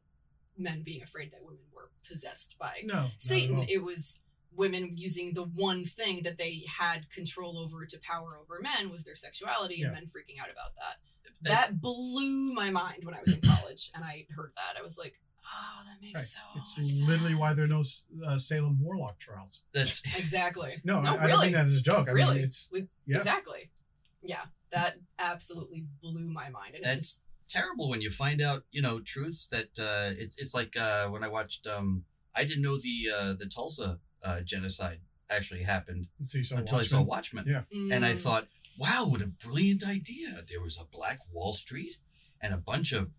men 0.57 0.81
being 0.83 1.01
afraid 1.01 1.31
that 1.31 1.43
women 1.43 1.63
were 1.73 1.91
possessed 2.07 2.57
by 2.59 2.81
no, 2.85 3.09
Satan. 3.17 3.65
It 3.67 3.79
was 3.83 4.19
women 4.51 4.97
using 4.97 5.33
the 5.33 5.43
one 5.45 5.85
thing 5.85 6.23
that 6.23 6.37
they 6.37 6.65
had 6.67 7.09
control 7.09 7.57
over 7.57 7.85
to 7.85 7.99
power 7.99 8.37
over 8.37 8.59
men 8.61 8.89
was 8.91 9.03
their 9.03 9.15
sexuality 9.15 9.75
Yeah. 9.77 9.85
and 9.87 9.93
men 9.93 10.07
freaking 10.07 10.39
out 10.39 10.49
about 10.51 10.75
that. 10.75 10.99
That 11.43 11.81
blew 11.81 12.53
my 12.53 12.69
mind 12.69 13.03
when 13.03 13.13
I 13.15 13.21
was 13.25 13.33
in 13.33 13.41
college 13.55 13.91
and 13.95 14.03
I 14.03 14.25
heard 14.35 14.51
that. 14.55 14.79
I 14.79 14.83
was 14.83 14.97
like, 14.97 15.13
oh, 15.45 15.83
that 15.85 16.01
makes 16.01 16.19
Right. 16.19 16.63
so 16.65 16.79
It's 16.81 16.99
literally 16.99 17.35
why 17.35 17.53
there 17.53 17.65
are 17.65 17.67
no 17.67 17.83
uh, 18.25 18.37
Salem 18.37 18.79
Warlock 18.81 19.19
trials. 19.19 19.61
That's 19.73 20.01
Exactly. 20.17 20.75
No, 20.83 21.01
no 21.01 21.11
I, 21.11 21.13
I 21.13 21.27
don't 21.27 21.27
really. 21.27 21.45
mean 21.47 21.53
that 21.53 21.65
as 21.67 21.73
a 21.73 21.81
joke. 21.81 22.07
I 22.09 22.11
really. 22.11 22.35
mean, 22.35 22.43
it's 22.45 22.69
With- 22.71 22.87
yeah. 23.05 23.17
Exactly. 23.17 23.71
Yeah. 24.21 24.41
That 24.71 24.97
absolutely 25.19 25.85
blew 26.01 26.29
my 26.29 26.49
mind. 26.49 26.75
And 26.75 26.83
it 26.83 26.83
That's- 26.83 26.97
just, 26.99 27.17
terrible 27.49 27.89
when 27.89 27.99
you 28.01 28.09
find 28.09 28.39
out, 28.41 28.63
you 28.71 28.81
know, 28.81 29.01
truths 29.01 29.47
that 29.47 29.67
uh, 29.77 30.15
it's 30.17 30.33
it's 30.37 30.53
like 30.53 30.77
uh, 30.77 31.07
when 31.09 31.21
I 31.21 31.27
watched. 31.27 31.67
Um, 31.67 32.05
I 32.33 32.45
didn't 32.45 32.61
know 32.63 32.77
the 32.79 33.09
uh, 33.13 33.33
the 33.33 33.45
Tulsa 33.45 33.99
uh, 34.23 34.39
genocide 34.39 34.99
actually 35.29 35.63
happened 35.63 36.07
until 36.17 36.57
until 36.57 36.77
I 36.79 36.83
saw 36.83 37.01
Watchmen. 37.01 37.43
Watchmen, 37.45 37.63
Yeah. 37.71 37.93
and 37.93 38.05
I 38.05 38.13
mm, 38.13 38.19
thought, 38.19 38.47
wow, 38.81 39.05
what 39.07 39.21
a 39.21 39.27
brilliant 39.27 39.83
idea! 39.87 40.43
There 40.49 40.61
was 40.61 40.77
a 40.77 40.85
Black 40.85 41.19
Wall 41.31 41.53
Street, 41.53 41.97
and 42.41 42.53
a 42.53 42.57
bunch 42.57 42.91
of, 42.91 43.09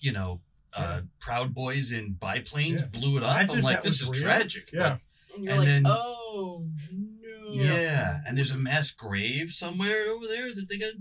you 0.00 0.12
know. 0.12 0.40
Uh, 0.74 1.02
Proud 1.20 1.52
Boys 1.52 1.92
in 1.92 2.14
biplanes 2.14 2.80
Yeah. 2.80 2.86
blew 2.86 3.18
it 3.18 3.22
up. 3.22 3.34
Imagine 3.36 3.58
I'm 3.58 3.62
like, 3.62 3.82
this 3.82 4.00
is 4.00 4.08
real. 4.08 4.22
tragic. 4.22 4.70
Yeah. 4.72 4.96
and 5.34 5.44
you're 5.44 5.52
and 5.52 5.58
like, 5.60 5.68
then- 5.68 5.86
oh, 5.86 6.66
no. 6.90 7.52
Yeah, 7.52 8.20
and 8.26 8.38
there's 8.38 8.52
a 8.52 8.56
mass 8.56 8.90
grave 8.90 9.50
somewhere 9.50 10.08
over 10.08 10.26
there 10.26 10.54
that 10.54 10.70
they 10.70 10.78
got. 10.78 10.92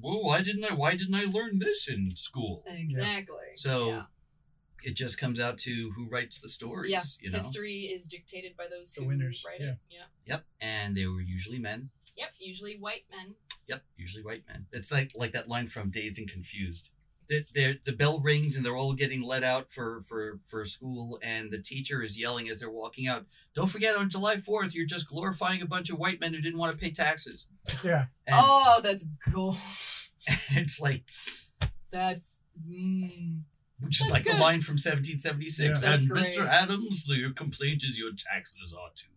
Whoa, 0.00 0.18
why 0.22 0.42
didn't 0.42 0.64
I? 0.64 0.74
Why 0.74 0.96
didn't 0.96 1.14
I 1.14 1.26
learn 1.26 1.60
this 1.60 1.88
in 1.88 2.10
school? 2.10 2.64
Exactly. 2.66 3.36
So 3.54 3.86
yeah. 3.90 4.02
it 4.82 4.96
just 4.96 5.18
comes 5.18 5.38
out 5.38 5.56
to 5.58 5.92
who 5.94 6.08
writes 6.08 6.40
the 6.40 6.48
stories. 6.48 6.90
yeah. 6.90 7.02
you 7.20 7.30
know. 7.30 7.38
history 7.38 7.82
is 7.94 8.08
dictated 8.08 8.56
by 8.56 8.66
those 8.68 8.92
The 8.92 9.02
who 9.02 9.06
winners, 9.08 9.44
write 9.46 9.60
yeah. 9.60 9.66
it. 9.74 9.78
Yeah. 9.88 10.04
Yep, 10.26 10.44
and 10.60 10.96
they 10.96 11.06
were 11.06 11.20
usually 11.20 11.60
men. 11.60 11.90
Yep. 12.16 12.30
Usually 12.40 12.76
white 12.76 13.04
men. 13.08 13.36
Yep, 13.68 13.82
usually 13.96 14.24
white 14.24 14.44
men. 14.48 14.66
It's 14.72 14.90
like 14.90 15.12
like 15.14 15.32
that 15.32 15.48
line 15.48 15.68
from 15.68 15.90
Dazed 15.90 16.18
and 16.18 16.28
Confused. 16.28 16.90
The, 17.28 17.44
the, 17.54 17.78
the 17.84 17.92
bell 17.92 18.18
rings 18.18 18.56
and 18.56 18.66
they're 18.66 18.76
all 18.76 18.92
getting 18.92 19.22
let 19.22 19.42
out 19.42 19.70
for, 19.70 20.02
for, 20.06 20.40
for 20.44 20.64
school, 20.66 21.18
and 21.22 21.50
the 21.50 21.58
teacher 21.58 22.02
is 22.02 22.18
yelling 22.18 22.50
as 22.50 22.58
they're 22.58 22.68
walking 22.68 23.08
out. 23.08 23.24
Don't 23.54 23.68
forget, 23.68 23.96
on 23.96 24.10
July 24.10 24.36
Fourth, 24.36 24.74
you're 24.74 24.84
just 24.84 25.08
glorifying 25.08 25.62
a 25.62 25.66
bunch 25.66 25.88
of 25.88 25.98
white 25.98 26.20
men 26.20 26.34
who 26.34 26.40
didn't 26.40 26.58
want 26.58 26.72
to 26.72 26.78
pay 26.78 26.90
taxes. 26.90 27.48
Yeah. 27.82 28.06
And 28.26 28.36
oh, 28.38 28.80
that's 28.82 29.06
cool. 29.32 29.56
it's 30.50 30.80
like, 30.80 31.04
That's. 31.90 32.36
Mm. 32.68 33.42
which 33.80 34.00
is 34.00 34.08
That's 34.08 34.10
like 34.10 34.24
the 34.24 34.32
line 34.32 34.60
from 34.60 34.74
1776. 34.74 35.58
Yeah. 35.60 35.74
That's 35.80 36.02
and 36.02 36.10
great. 36.10 36.24
Mr. 36.24 36.46
Adams, 36.46 37.04
the, 37.06 37.14
your 37.14 37.32
complaint 37.32 37.82
is 37.84 37.98
your 37.98 38.10
taxes 38.10 38.74
are 38.74 38.90
too 38.94 39.08
high. 39.08 39.11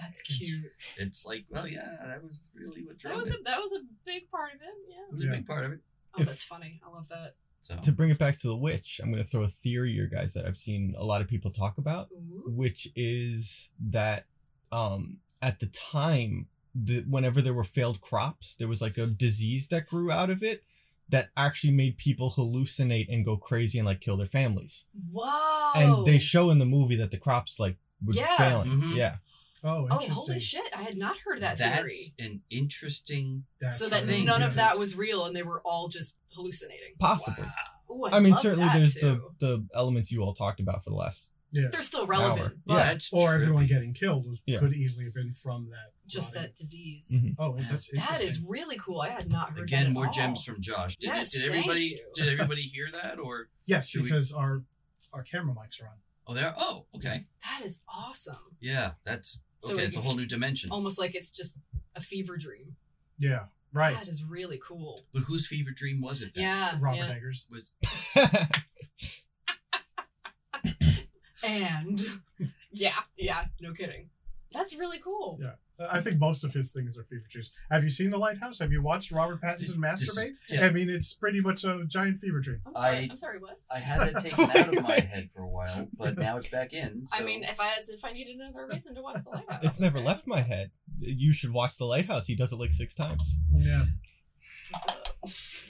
That's 0.00 0.22
cute. 0.22 0.72
It's 0.98 1.24
like, 1.24 1.44
well, 1.50 1.66
yeah, 1.66 1.96
that 2.06 2.22
was 2.22 2.42
really 2.54 2.82
what 2.84 2.98
That 2.98 3.08
drove 3.08 3.18
was 3.18 3.28
it. 3.30 3.40
a 3.40 3.42
that 3.44 3.58
was 3.60 3.72
a 3.72 3.80
big 4.04 4.30
part 4.30 4.54
of 4.54 4.60
it. 4.60 4.64
It 4.66 4.90
Yeah. 4.90 4.96
was 5.16 5.24
Yeah. 5.24 5.30
a 5.30 5.34
big 5.36 5.46
part 5.46 5.64
of 5.64 5.72
it. 5.72 5.80
Oh, 6.14 6.22
If- 6.22 6.28
that's 6.28 6.42
funny. 6.42 6.80
I 6.86 6.90
love 6.90 7.08
that. 7.08 7.36
So 7.62 7.76
to 7.82 7.90
bring 7.92 8.10
it 8.10 8.18
back 8.18 8.38
to 8.40 8.46
the 8.46 8.56
witch, 8.56 9.00
I'm 9.02 9.10
going 9.10 9.24
to 9.24 9.28
throw 9.28 9.42
a 9.42 9.48
theory, 9.48 9.90
you 9.90 10.06
guys, 10.08 10.32
that 10.34 10.46
I've 10.46 10.58
seen 10.58 10.94
a 10.96 11.04
lot 11.04 11.20
of 11.20 11.26
people 11.26 11.50
talk 11.50 11.78
about, 11.78 12.08
Ooh. 12.12 12.44
which 12.46 12.86
is 12.94 13.70
that 13.90 14.26
um, 14.70 15.18
at 15.42 15.58
the 15.58 15.66
time, 15.66 16.46
the, 16.76 17.00
whenever 17.08 17.42
there 17.42 17.54
were 17.54 17.64
failed 17.64 18.00
crops, 18.00 18.54
there 18.56 18.68
was 18.68 18.80
like 18.80 18.98
a 18.98 19.06
disease 19.06 19.66
that 19.68 19.88
grew 19.88 20.12
out 20.12 20.30
of 20.30 20.44
it 20.44 20.62
that 21.08 21.30
actually 21.36 21.72
made 21.72 21.96
people 21.96 22.30
hallucinate 22.30 23.12
and 23.12 23.24
go 23.24 23.36
crazy 23.36 23.78
and 23.78 23.86
like 23.86 24.00
kill 24.00 24.16
their 24.16 24.26
families. 24.28 24.84
Whoa. 25.10 25.72
And 25.74 26.06
they 26.06 26.18
show 26.18 26.50
in 26.50 26.58
the 26.58 26.64
movie 26.66 26.96
that 26.96 27.10
the 27.10 27.16
crops 27.18 27.58
like 27.58 27.76
were 28.04 28.12
Yeah. 28.12 28.36
failing. 28.36 28.70
Mhm. 28.70 28.96
Yeah. 28.96 29.16
Oh, 29.66 29.88
Oh, 29.90 29.98
holy 29.98 30.40
shit! 30.40 30.62
I 30.74 30.82
had 30.82 30.96
not 30.96 31.16
heard 31.24 31.40
that 31.40 31.58
that's 31.58 31.80
theory. 31.80 32.14
an 32.18 32.42
interesting. 32.50 33.44
That's 33.60 33.78
So 33.78 33.88
that 33.88 34.04
thing, 34.04 34.24
none 34.24 34.42
of 34.42 34.54
that 34.54 34.78
was 34.78 34.94
real, 34.96 35.24
and 35.26 35.34
they 35.34 35.42
were 35.42 35.60
all 35.64 35.88
just 35.88 36.16
hallucinating. 36.34 36.94
Possibly. 36.98 37.44
Ooh, 37.90 38.04
I, 38.04 38.16
I 38.16 38.20
mean, 38.20 38.32
love 38.32 38.42
certainly 38.42 38.64
that 38.66 38.76
there's 38.78 38.94
too. 38.94 39.30
the 39.40 39.46
the 39.46 39.66
elements 39.74 40.10
you 40.12 40.22
all 40.22 40.34
talked 40.34 40.60
about 40.60 40.84
for 40.84 40.90
the 40.90 40.96
last. 40.96 41.30
Yeah. 41.52 41.68
They're 41.70 41.82
still 41.82 42.06
relevant, 42.06 42.40
Hour. 42.40 42.52
but 42.66 42.74
Yeah. 42.74 42.84
That's 42.92 43.12
Or 43.12 43.34
everyone 43.34 43.66
getting 43.66 43.94
killed 43.94 44.26
was, 44.28 44.40
Yeah. 44.46 44.58
could 44.58 44.74
easily 44.74 45.04
have 45.06 45.14
been 45.14 45.32
from 45.32 45.70
that. 45.70 45.92
just 46.06 46.34
rotting- 46.34 46.42
that 46.50 46.56
disease. 46.56 47.08
Mhm. 47.12 47.34
Oh, 47.38 47.56
Yeah. 47.56 47.68
that's 47.70 47.90
That 47.92 48.20
is 48.20 48.40
really 48.40 48.76
cool. 48.76 49.00
I 49.00 49.08
had 49.10 49.30
not 49.30 49.50
heard 49.50 49.58
that 49.58 49.62
Again, 49.62 49.86
at 49.86 49.92
more 49.92 50.06
all. 50.06 50.12
gems 50.12 50.44
from 50.44 50.60
Josh. 50.60 50.96
Did, 50.96 51.06
Yes, 51.08 51.30
did 51.32 51.40
thank 51.42 51.50
everybody 51.52 51.84
you. 51.86 52.10
did 52.14 52.28
everybody 52.28 52.62
hear 52.62 52.90
that 52.92 53.18
or 53.18 53.48
yes, 53.64 53.88
Should 53.88 54.02
we- 54.02 54.08
because 54.08 54.32
our 54.32 54.64
our 55.12 55.22
camera 55.22 55.54
mics 55.54 55.80
are 55.82 55.86
on. 55.88 55.94
oh 56.26 56.34
there 56.34 56.52
oh 56.58 56.86
okay 56.96 57.26
That 57.42 57.62
is 57.64 57.78
awesome. 57.88 58.36
yeah 58.60 58.92
that's 59.04 59.40
So 59.62 59.74
okay 59.74 59.82
it- 59.84 59.86
it's 59.88 59.96
a 59.96 60.00
whole 60.00 60.14
new 60.14 60.26
dimension. 60.26 60.70
Almost 60.70 60.98
like 60.98 61.14
it's 61.14 61.30
just 61.30 61.56
a 61.94 62.00
fever 62.00 62.36
dream. 62.36 62.76
Yeah, 63.18 63.44
right. 63.72 63.96
That 63.96 64.08
is 64.08 64.22
really 64.24 64.60
cool. 64.62 65.00
But 65.12 65.22
whose 65.22 65.46
fever 65.46 65.70
dream 65.70 66.00
was 66.00 66.22
it? 66.22 66.34
Then? 66.34 66.44
Yeah. 66.44 66.76
Robert 66.80 66.98
yeah. 66.98 67.10
Eggers. 67.12 67.46
was 67.50 67.72
And 71.44 72.02
yeah, 72.72 72.94
yeah, 73.16 73.44
no 73.60 73.72
kidding. 73.72 74.10
That's 74.56 74.74
really 74.74 74.98
cool. 74.98 75.38
Yeah. 75.40 75.52
I 75.90 76.00
think 76.00 76.18
most 76.18 76.42
of 76.42 76.54
his 76.54 76.72
things 76.72 76.96
are 76.96 77.04
fever 77.04 77.24
dreams. 77.30 77.50
Have 77.70 77.84
you 77.84 77.90
seen 77.90 78.08
The 78.10 78.16
Lighthouse? 78.16 78.58
Have 78.60 78.72
you 78.72 78.80
watched 78.82 79.12
Robert 79.12 79.42
Pattinson 79.42 79.58
This- 79.58 79.76
masturbate? 80.16 80.32
yeah. 80.48 80.64
I 80.66 80.70
mean, 80.70 80.88
it's 80.88 81.12
pretty 81.12 81.42
much 81.42 81.64
a 81.64 81.84
giant 81.86 82.18
fever 82.20 82.40
dream. 82.40 82.60
I'm 82.66 82.74
sorry. 82.74 82.96
I- 82.96 83.08
I'm 83.10 83.16
sorry. 83.18 83.38
What? 83.38 83.60
I 83.70 83.78
had 83.78 84.00
that 84.14 84.22
taken 84.22 84.44
out 84.50 84.74
of 84.74 84.82
my 84.82 84.98
head 85.00 85.28
for 85.34 85.42
a 85.42 85.48
while, 85.48 85.88
but 85.98 86.16
now 86.26 86.38
it's 86.38 86.48
back 86.48 86.72
in. 86.72 87.06
I 87.12 87.18
so- 87.18 87.24
mean, 87.24 87.44
if 87.44 87.60
I 87.60 87.74
as 87.80 87.88
if 87.90 88.02
I 88.04 88.12
needed 88.12 88.36
another 88.36 88.66
reason 88.66 88.94
to 88.94 89.02
watch 89.02 89.22
the 89.22 89.30
lighthouse. 89.30 89.60
it's 89.62 89.78
never 89.80 90.00
left 90.00 90.26
my 90.26 90.40
head. 90.40 90.70
You 90.98 91.34
should 91.34 91.52
watch 91.52 91.76
The 91.76 91.84
Lighthouse. 91.84 92.26
He 92.26 92.34
does 92.36 92.52
it 92.52 92.56
like 92.56 92.72
six 92.72 92.94
times. 92.94 93.36
Yeah. 93.52 93.84
What's 94.70 94.88
up? 94.88 95.18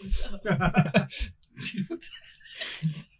What's 0.00 0.30
up? 0.46 1.08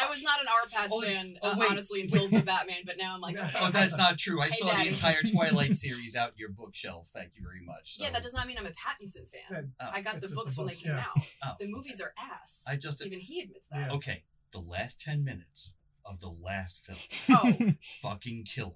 I 0.00 0.08
was 0.08 0.22
not 0.22 0.40
an 0.40 0.46
R 0.48 0.68
Patch 0.70 0.88
Oh, 0.92 1.02
fan, 1.02 1.38
oh, 1.42 1.50
uh, 1.50 1.54
wait. 1.58 1.70
honestly, 1.70 2.00
until 2.02 2.28
the 2.28 2.40
Batman. 2.42 2.78
But 2.86 2.96
now 2.98 3.14
I'm 3.14 3.20
like, 3.20 3.36
okay, 3.38 3.58
oh, 3.60 3.70
that's 3.70 3.96
not 3.96 4.18
true. 4.18 4.40
I 4.40 4.48
Hey, 4.48 4.56
saw 4.58 4.66
Daddy. 4.70 4.84
the 4.84 4.88
entire 4.90 5.22
Twilight 5.32 5.74
series 5.74 6.16
out 6.16 6.30
in 6.30 6.34
your 6.38 6.48
bookshelf. 6.50 7.08
Thank 7.12 7.32
you 7.36 7.42
very 7.42 7.64
much. 7.64 7.96
So, 7.96 8.04
Yeah, 8.04 8.10
that 8.10 8.22
does 8.22 8.32
not 8.34 8.46
mean 8.46 8.56
I'm 8.58 8.66
a 8.66 8.70
Pattinson 8.70 9.26
fan. 9.30 9.72
Oh, 9.80 9.86
I 9.92 10.00
got 10.00 10.20
the 10.20 10.28
books 10.28 10.54
the 10.56 10.62
when 10.62 10.68
they 10.68 10.74
came 10.74 10.92
yeah. 10.92 11.00
out. 11.00 11.22
Oh, 11.44 11.52
The 11.60 11.66
movies 11.68 12.00
are 12.00 12.12
ass. 12.18 12.64
I 12.66 12.76
just 12.76 13.04
Even 13.04 13.20
he 13.20 13.40
admits 13.42 13.66
that. 13.68 13.88
Yeah. 13.90 13.96
okay. 13.96 14.22
The 14.52 14.60
last 14.60 15.00
ten 15.00 15.24
minutes 15.24 15.72
of 16.04 16.20
the 16.20 16.28
last 16.30 16.80
film, 16.84 16.98
Oh, 17.30 17.72
fucking 18.02 18.44
killer. 18.44 18.72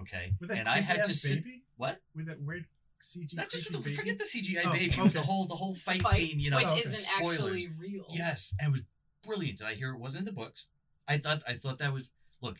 Okay, 0.00 0.32
With 0.40 0.48
that 0.48 0.58
and 0.58 0.68
I 0.68 0.80
had 0.80 0.96
to 0.96 1.02
creepy-ass 1.04 1.20
sit. 1.22 1.44
baby? 1.44 1.62
What? 1.76 2.00
With 2.16 2.26
that 2.26 2.40
weird 2.40 2.64
CG. 3.02 3.34
Not 3.34 3.48
just 3.50 3.68
creepy 3.70 3.90
the, 3.90 3.96
forget 3.96 4.18
the? 4.18 4.24
CGI 4.24 4.62
Oh, 4.64 4.72
baby. 4.72 4.86
It 4.86 4.98
was 4.98 5.12
the 5.12 5.20
whole 5.22 5.46
the 5.46 5.54
whole 5.54 5.74
fight, 5.74 6.02
fight, 6.02 6.14
scene. 6.16 6.40
You 6.40 6.50
know, 6.50 6.56
which 6.56 6.66
okay. 6.68 6.80
isn't 6.80 6.92
spoilers. 6.94 7.34
actually 7.38 7.68
real. 7.78 8.06
Yes, 8.10 8.54
and 8.58 8.68
it 8.68 8.72
was 8.72 8.80
brilliant. 9.24 9.58
Did 9.58 9.66
I 9.66 9.74
hear 9.74 9.92
it 9.92 9.98
wasn't 9.98 10.20
in 10.20 10.24
the 10.26 10.32
books? 10.32 10.66
I 11.08 11.18
thought 11.18 11.42
I 11.46 11.54
thought 11.54 11.78
that 11.78 11.92
was 11.92 12.10
look. 12.40 12.58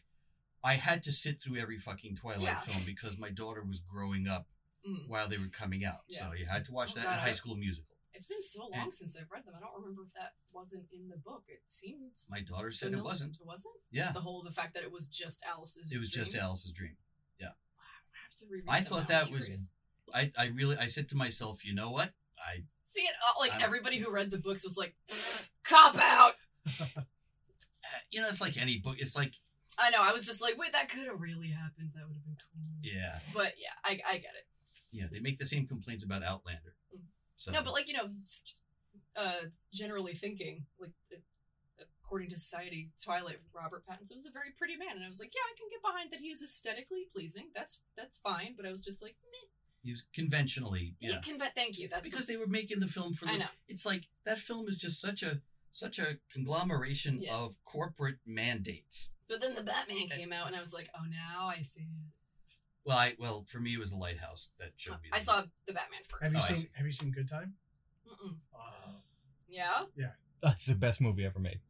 I 0.65 0.75
had 0.75 1.03
to 1.05 1.13
sit 1.13 1.43
through 1.43 1.59
every 1.59 1.79
fucking 1.79 2.17
Twilight 2.17 2.43
Yeah. 2.43 2.61
film 2.61 2.85
because 2.87 3.19
my 3.19 3.31
daughter 3.31 3.63
was 3.65 3.81
growing 3.81 4.29
up 4.29 4.47
Mm. 4.89 5.09
while 5.09 5.29
they 5.29 5.39
were 5.39 5.49
coming 5.49 5.85
out. 5.85 6.01
So 6.09 6.33
you 6.33 6.47
had 6.47 6.65
to 6.67 6.73
watch 6.73 6.91
Oh, 6.93 6.95
that 6.97 7.05
God, 7.05 7.13
in 7.15 7.19
High 7.21 7.33
School 7.33 7.55
Musical. 7.57 7.97
It's 8.15 8.27
been 8.27 8.43
so 8.43 8.67
long 8.67 8.73
And- 8.75 8.95
since 8.95 9.17
I've 9.17 9.31
read 9.31 9.45
them. 9.45 9.55
I 9.57 9.61
don't 9.61 9.75
remember 9.81 10.03
if 10.03 10.13
that 10.15 10.35
wasn't 10.53 10.87
in 10.93 11.09
the 11.09 11.17
book. 11.17 11.45
It 11.49 11.63
seemed. 11.67 12.13
My 12.29 12.41
daughter 12.41 12.71
said 12.73 12.93
it 12.93 13.03
wasn't. 13.03 13.37
It 13.41 13.47
wasn't. 13.47 13.75
Yeah, 13.91 14.11
The 14.13 14.21
whole 14.21 14.43
the 14.43 14.51
fact 14.53 14.75
that 14.75 14.83
it 14.83 14.91
was 14.93 15.09
just 15.09 15.41
Alice's. 15.45 15.91
it 15.93 15.99
was 15.99 16.11
just. 16.11 16.35
Alice's 16.35 16.73
dream. 16.73 16.97
Yeah. 17.39 17.49
I 17.79 18.19
have 18.25 18.35
to 18.39 18.47
reread 18.47 18.69
I 18.69 18.81
thought. 18.83 19.09
That 19.09 19.31
was- 19.31 19.45
curious. 19.47 19.69
I, 20.13 20.31
I 20.37 20.47
really 20.47 20.77
I 20.77 20.87
said 20.89 21.09
to 21.11 21.17
myself, 21.17 21.65
you 21.65 21.75
know 21.75 21.91
what? 21.91 22.13
I 22.39 22.65
See 22.95 23.01
it 23.03 23.15
uh, 23.27 23.33
like 23.41 23.53
I'm- 23.53 23.63
everybody 23.63 23.99
who 23.99 24.13
read 24.13 24.31
the 24.31 24.39
books 24.39 24.63
was 24.65 24.77
like, 24.77 24.95
cop 25.65 25.95
out. 25.97 26.35
you 28.11 28.21
know 28.21 28.29
it's 28.29 28.41
like 28.41 28.57
any 28.57 28.79
book. 28.79 28.97
It's 28.99 29.17
like 29.17 29.33
I 29.79 29.91
know. 29.91 29.99
I 30.03 30.13
was 30.13 30.27
just 30.27 30.43
like, 30.43 30.59
wait, 30.59 30.73
that 30.73 30.89
could 30.91 31.07
have 31.07 31.21
really 31.21 31.49
happened. 31.49 31.91
That 31.95 32.07
would 32.07 32.15
have 32.17 32.25
been 32.25 32.37
cool. 32.37 32.63
yeah, 32.83 33.19
But 33.35 33.55
yeah, 33.59 33.73
I, 33.85 33.93
I 34.07 34.15
get 34.19 34.35
it. 34.37 34.47
yeah. 34.91 35.05
They 35.11 35.21
make 35.21 35.39
the 35.39 35.47
same 35.47 35.67
complaints 35.67 36.05
about 36.05 36.23
Outlander. 36.23 36.75
Mm. 36.95 37.01
So 37.37 37.51
No, 37.53 37.63
but 37.63 37.73
like 37.73 37.89
you 37.89 37.95
know, 37.95 38.11
uh, 39.17 39.47
generally 39.73 40.15
thinking, 40.15 40.67
like 40.79 40.93
uh, 41.13 41.17
according 42.05 42.29
to 42.31 42.37
society, 42.37 42.91
Twilight 43.03 43.39
Robert 43.55 43.85
Pattinson 43.89 44.15
was 44.17 44.27
a 44.27 44.31
very 44.31 44.51
pretty 44.59 44.77
man, 44.77 44.97
and 44.97 45.05
I 45.05 45.09
was 45.09 45.19
like, 45.21 45.33
yeah, 45.35 45.41
I 45.51 45.57
can 45.59 45.69
get 45.71 45.83
behind 45.83 46.13
that 46.13 46.21
he 46.21 46.29
is 46.29 46.43
aesthetically 46.43 47.07
pleasing. 47.15 47.49
That's 47.55 47.81
that's 47.97 48.19
fine. 48.19 48.55
But 48.57 48.67
I 48.67 48.71
was 48.73 48.83
just 48.83 49.03
like, 49.03 49.17
meh. 49.33 49.49
he 49.83 49.91
was 49.93 50.05
conventionally 50.15 50.97
Yeah. 51.01 51.13
yeah. 51.13 51.21
conve- 51.21 51.55
thank 51.57 51.79
you. 51.79 51.89
That's 51.89 52.03
because 52.03 52.27
the, 52.27 52.35
they 52.35 52.39
were 52.39 52.47
making 52.47 52.81
the 52.81 52.89
film 52.89 53.15
for 53.15 53.27
I 53.27 53.39
know. 53.39 53.47
it's 53.69 53.87
like 53.87 54.03
that 54.27 54.39
film 54.39 54.69
is 54.69 54.77
just 54.77 55.01
such 55.01 55.23
a 55.23 55.41
such 55.73 55.99
a 55.99 56.19
conglomeration 56.33 57.19
Yes. 57.23 57.33
of 57.35 57.57
corporate 57.65 58.19
mandates. 58.27 59.11
But 59.29 59.41
then 59.41 59.55
the 59.55 59.63
Batman 59.63 60.09
came 60.09 60.33
out, 60.33 60.47
and 60.47 60.55
I 60.57 60.61
was 60.61 60.73
like, 60.73 60.89
oh, 60.95 61.05
now 61.09 61.49
I 61.49 61.63
see 61.63 61.81
it. 61.81 62.07
Well, 62.85 62.99
I 62.99 63.15
well 63.19 63.45
for 63.49 63.61
me 63.61 63.75
it 63.75 63.79
was 63.79 63.91
the 63.91 63.97
lighthouse 63.97 64.49
that 64.59 64.73
showed 64.77 65.01
me. 65.03 65.09
I 65.13 65.19
the- 65.21 65.25
saw 65.25 65.43
the 65.67 65.73
Batman 65.73 66.01
first. 66.09 66.23
Have 66.25 66.33
you 66.33 66.39
Oh, 66.39 66.43
I 66.43 66.47
seen 66.49 66.57
see. 66.57 66.69
Have 66.75 66.87
you 66.87 66.93
seen 66.93 67.11
Good 67.13 67.29
Time? 67.29 67.55
Mm-mm. 68.07 68.37
Uh, 68.55 68.93
Yeah. 69.49 69.85
That's 70.43 70.67
the 70.67 70.75
best 70.75 71.01
movie 71.01 71.25
ever 71.25 71.39
made. 71.39 71.61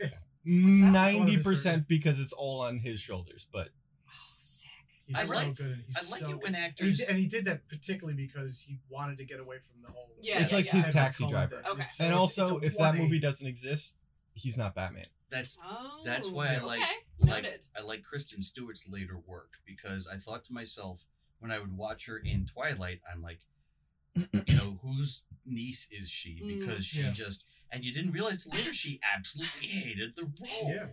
Ninety 0.44 1.38
percent 1.38 1.86
because 1.88 2.18
it's 2.18 2.32
all 2.32 2.60
on 2.60 2.78
his 2.78 3.00
shoulders, 3.00 3.46
but 3.52 3.66
sick. 3.66 3.72
He's 5.06 5.16
I 5.16 5.24
so 5.24 5.34
liked- 5.34 5.56
good. 5.58 5.66
And 5.66 5.84
he's 5.86 5.96
I 5.96 6.10
like 6.10 6.20
so 6.20 6.30
it 6.30 6.42
when 6.42 6.54
And 6.54 6.72
he, 6.78 6.92
did, 6.92 7.08
and 7.08 7.18
he 7.18 7.26
did 7.26 7.44
that 7.44 7.68
particularly 7.68 8.16
because 8.26 8.60
he 8.60 8.78
wanted 8.88 9.18
to 9.18 9.24
get 9.24 9.38
away 9.40 9.58
from 9.58 9.80
the 9.82 9.88
whole. 9.92 10.10
Yeah, 10.20 10.42
it's 10.42 10.50
yeah, 10.50 10.56
like 10.58 10.66
yeah. 10.66 10.82
his 10.82 10.92
taxi 10.92 11.26
driver. 11.28 11.56
Okay. 11.64 11.70
It's- 11.82 11.96
so 11.96 12.04
and 12.04 12.12
it's- 12.12 12.18
also 12.38 12.58
it's 12.58 12.74
if 12.74 12.78
that 12.78 12.96
movie 12.96 13.18
doesn't 13.20 13.46
exist, 13.46 13.94
he's 14.34 14.56
not 14.56 14.74
Batman. 14.74 15.06
that's 15.30 15.56
Oh. 15.64 16.02
That's 16.04 16.28
why 16.30 16.54
I 16.54 16.58
like- 16.58 16.80
Okay. 16.80 16.90
like 17.20 17.42
Noted. 17.44 17.60
I 17.76 17.80
like 17.82 18.02
Kristen 18.04 18.42
Stewart's 18.42 18.86
later 18.88 19.18
work 19.26 19.54
because 19.64 20.06
I 20.08 20.16
thought 20.18 20.44
to 20.44 20.52
myself 20.52 21.04
when 21.38 21.50
I 21.50 21.58
would 21.58 21.76
watch 21.76 22.06
her 22.06 22.18
in 22.18 22.46
Twilight, 22.46 23.00
I'm 23.12 23.22
like, 23.22 23.40
you 24.14 24.56
know, 24.56 24.78
whose 24.82 25.24
niece 25.44 25.86
is 25.90 26.08
she? 26.10 26.40
Mm. 26.42 26.60
Because 26.60 26.84
she 26.84 27.00
Yeah. 27.02 27.12
just 27.12 27.44
and 27.70 27.84
you 27.84 27.92
didn't 27.92 28.12
realize 28.12 28.46
later 28.46 28.72
she 28.72 29.00
absolutely 29.14 29.66
hated 29.68 30.14
the 30.16 30.24
role. 30.24 30.72
Yeah. 30.74 30.86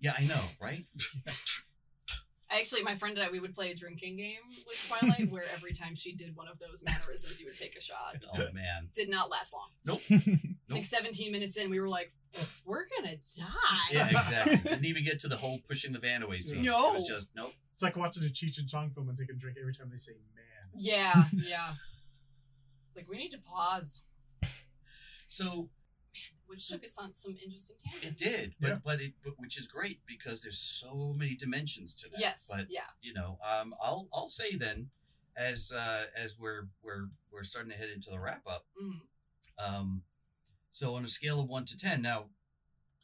Yeah, 0.00 0.14
I 0.18 0.24
know, 0.24 0.40
right? 0.60 0.86
Actually, 2.50 2.82
my 2.82 2.96
friend 2.96 3.16
and 3.16 3.26
I, 3.26 3.30
we 3.30 3.38
would 3.38 3.54
play 3.54 3.70
a 3.70 3.74
drinking 3.74 4.16
game 4.16 4.40
with 4.66 4.76
Twilight, 4.88 5.30
where 5.30 5.44
every 5.54 5.72
time 5.72 5.94
she 5.94 6.14
did 6.14 6.34
one 6.34 6.48
of 6.48 6.58
those 6.58 6.82
mannerisms, 6.84 7.40
you 7.40 7.46
would 7.46 7.56
take 7.56 7.76
a 7.76 7.80
shot. 7.80 8.16
Oh 8.34 8.52
man. 8.52 8.88
Did 8.94 9.08
not 9.08 9.30
last 9.30 9.52
long. 9.52 9.68
Nope. 9.84 10.00
Like 10.70 10.84
17 10.84 11.32
minutes 11.32 11.56
in, 11.56 11.68
we 11.68 11.80
were 11.80 11.88
like, 11.88 12.12
we're 12.64 12.84
gonna 12.96 13.16
die. 13.36 13.90
Yeah, 13.90 14.08
exactly. 14.08 14.56
Didn't 14.64 14.84
even 14.84 15.04
get 15.04 15.18
to 15.20 15.28
the 15.28 15.36
whole 15.36 15.58
pushing 15.68 15.92
the 15.92 15.98
van 15.98 16.22
away 16.22 16.40
scene. 16.40 16.62
No. 16.62 16.90
It 16.90 17.00
was 17.00 17.08
just 17.08 17.30
nope. 17.34 17.52
It's 17.74 17.82
like 17.82 17.96
watching 17.96 18.22
a 18.22 18.26
Cheech 18.26 18.58
and 18.58 18.68
Chong 18.68 18.90
film 18.90 19.08
and 19.08 19.18
taking 19.18 19.34
a 19.34 19.38
drink 19.38 19.56
every 19.60 19.74
time 19.74 19.88
they 19.90 19.96
say 19.96 20.12
"man." 20.34 20.70
Yeah, 20.76 21.24
yeah. 21.32 21.72
It's 22.86 22.96
like 22.96 23.08
we 23.08 23.18
need 23.18 23.30
to 23.30 23.38
pause, 23.38 24.00
So 25.28 25.70
which 26.50 26.66
took 26.68 26.82
us 26.82 26.94
on 26.98 27.14
some 27.14 27.36
interesting 27.42 27.76
tangents. 27.84 28.06
it 28.06 28.16
did, 28.18 28.54
but 28.60 28.68
Yeah. 28.68 28.78
but 28.84 29.00
it 29.00 29.12
but 29.24 29.34
which 29.38 29.56
is 29.56 29.66
great 29.68 30.00
because 30.06 30.42
there's 30.42 30.58
so 30.58 31.14
many 31.16 31.36
dimensions 31.36 31.94
to 31.96 32.08
that. 32.10 32.18
Yes. 32.20 32.48
But 32.50 32.66
yeah. 32.70 32.90
you 33.00 33.12
know, 33.14 33.38
um, 33.48 33.72
I'll 33.80 34.08
I'll 34.12 34.26
say 34.26 34.56
then, 34.56 34.90
as 35.36 35.70
uh, 35.72 36.06
as 36.16 36.36
we're 36.38 36.66
we're 36.82 37.08
we're 37.30 37.44
starting 37.44 37.70
to 37.70 37.78
head 37.78 37.88
into 37.94 38.10
the 38.10 38.18
wrap 38.18 38.42
up. 38.48 38.66
Mhm. 38.82 39.00
Um, 39.58 40.02
so 40.70 40.94
on 40.96 41.04
a 41.04 41.08
scale 41.08 41.38
of 41.40 41.48
one 41.48 41.64
to 41.66 41.76
ten, 41.78 42.02
now, 42.02 42.30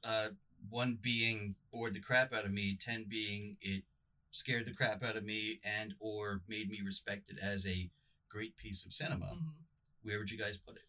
uh, 0.02 0.30
one 0.68 0.98
being 1.00 1.54
bored 1.72 1.94
the 1.94 2.00
crap 2.00 2.32
out 2.32 2.44
of 2.44 2.50
me, 2.52 2.76
ten 2.76 3.04
being 3.04 3.56
it 3.60 3.84
scared 4.32 4.66
the 4.66 4.72
crap 4.74 5.02
out 5.04 5.16
of 5.16 5.24
me, 5.24 5.60
and 5.64 5.94
or 6.00 6.42
made 6.48 6.68
me 6.68 6.80
respect 6.84 7.30
it 7.30 7.38
as 7.38 7.64
a 7.66 7.90
great 8.28 8.56
piece 8.56 8.84
of 8.84 8.92
cinema. 8.92 9.26
Mhm. 9.26 9.54
Where 10.02 10.18
would 10.18 10.30
you 10.32 10.38
guys 10.38 10.56
put 10.58 10.76
it? 10.76 10.82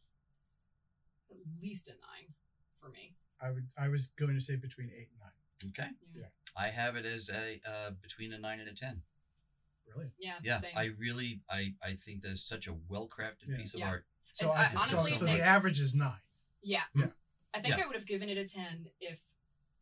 At 1.30 1.38
least 1.62 1.88
a 1.88 1.92
nine 1.92 2.34
for 2.82 2.90
me. 2.90 3.14
I 3.42 3.52
would. 3.52 3.68
I 3.78 3.88
was 3.90 4.10
going 4.20 4.34
to 4.36 4.42
say 4.42 4.56
between 4.56 4.90
eight 4.98 5.10
and 5.12 5.20
nine. 5.20 5.72
Okay, 5.72 5.90
Yeah. 6.16 6.22
Yeah. 6.24 6.28
I 6.56 6.70
have 6.70 6.96
it 6.96 7.06
as 7.06 7.30
a 7.30 7.60
uh, 7.68 7.92
between 8.02 8.34
a 8.34 8.38
nine 8.40 8.60
and 8.60 8.70
a 8.70 8.74
ten. 8.74 9.02
Brilliant. 9.88 10.14
Yeah. 10.20 10.34
Yeah, 10.44 10.60
same. 10.60 10.72
I 10.76 10.86
really 10.98 11.42
I 11.50 11.74
I 11.84 11.94
think 11.94 12.22
that 12.24 12.32
is 12.32 12.44
such 12.44 12.68
a 12.68 12.74
well 12.90 13.08
crafted 13.08 13.48
Yeah. 13.50 13.58
piece 13.58 13.74
of 13.74 13.80
Yeah. 13.80 13.90
art. 13.90 14.06
So, 14.34 14.52
I- 14.52 14.64
I, 14.66 14.72
honestly 14.76 15.14
so 15.14 15.26
think- 15.26 15.38
the 15.40 15.44
average 15.44 15.80
is 15.80 15.96
nine. 15.96 16.20
Yeah. 16.62 16.82
Yeah. 16.96 17.08
I 17.54 17.62
think 17.62 17.78
Yeah. 17.78 17.84
I 17.84 17.88
would 17.88 17.96
have 17.96 18.06
given 18.06 18.30
it 18.30 18.38
a 18.38 18.48
10 18.48 18.88
if 19.00 19.20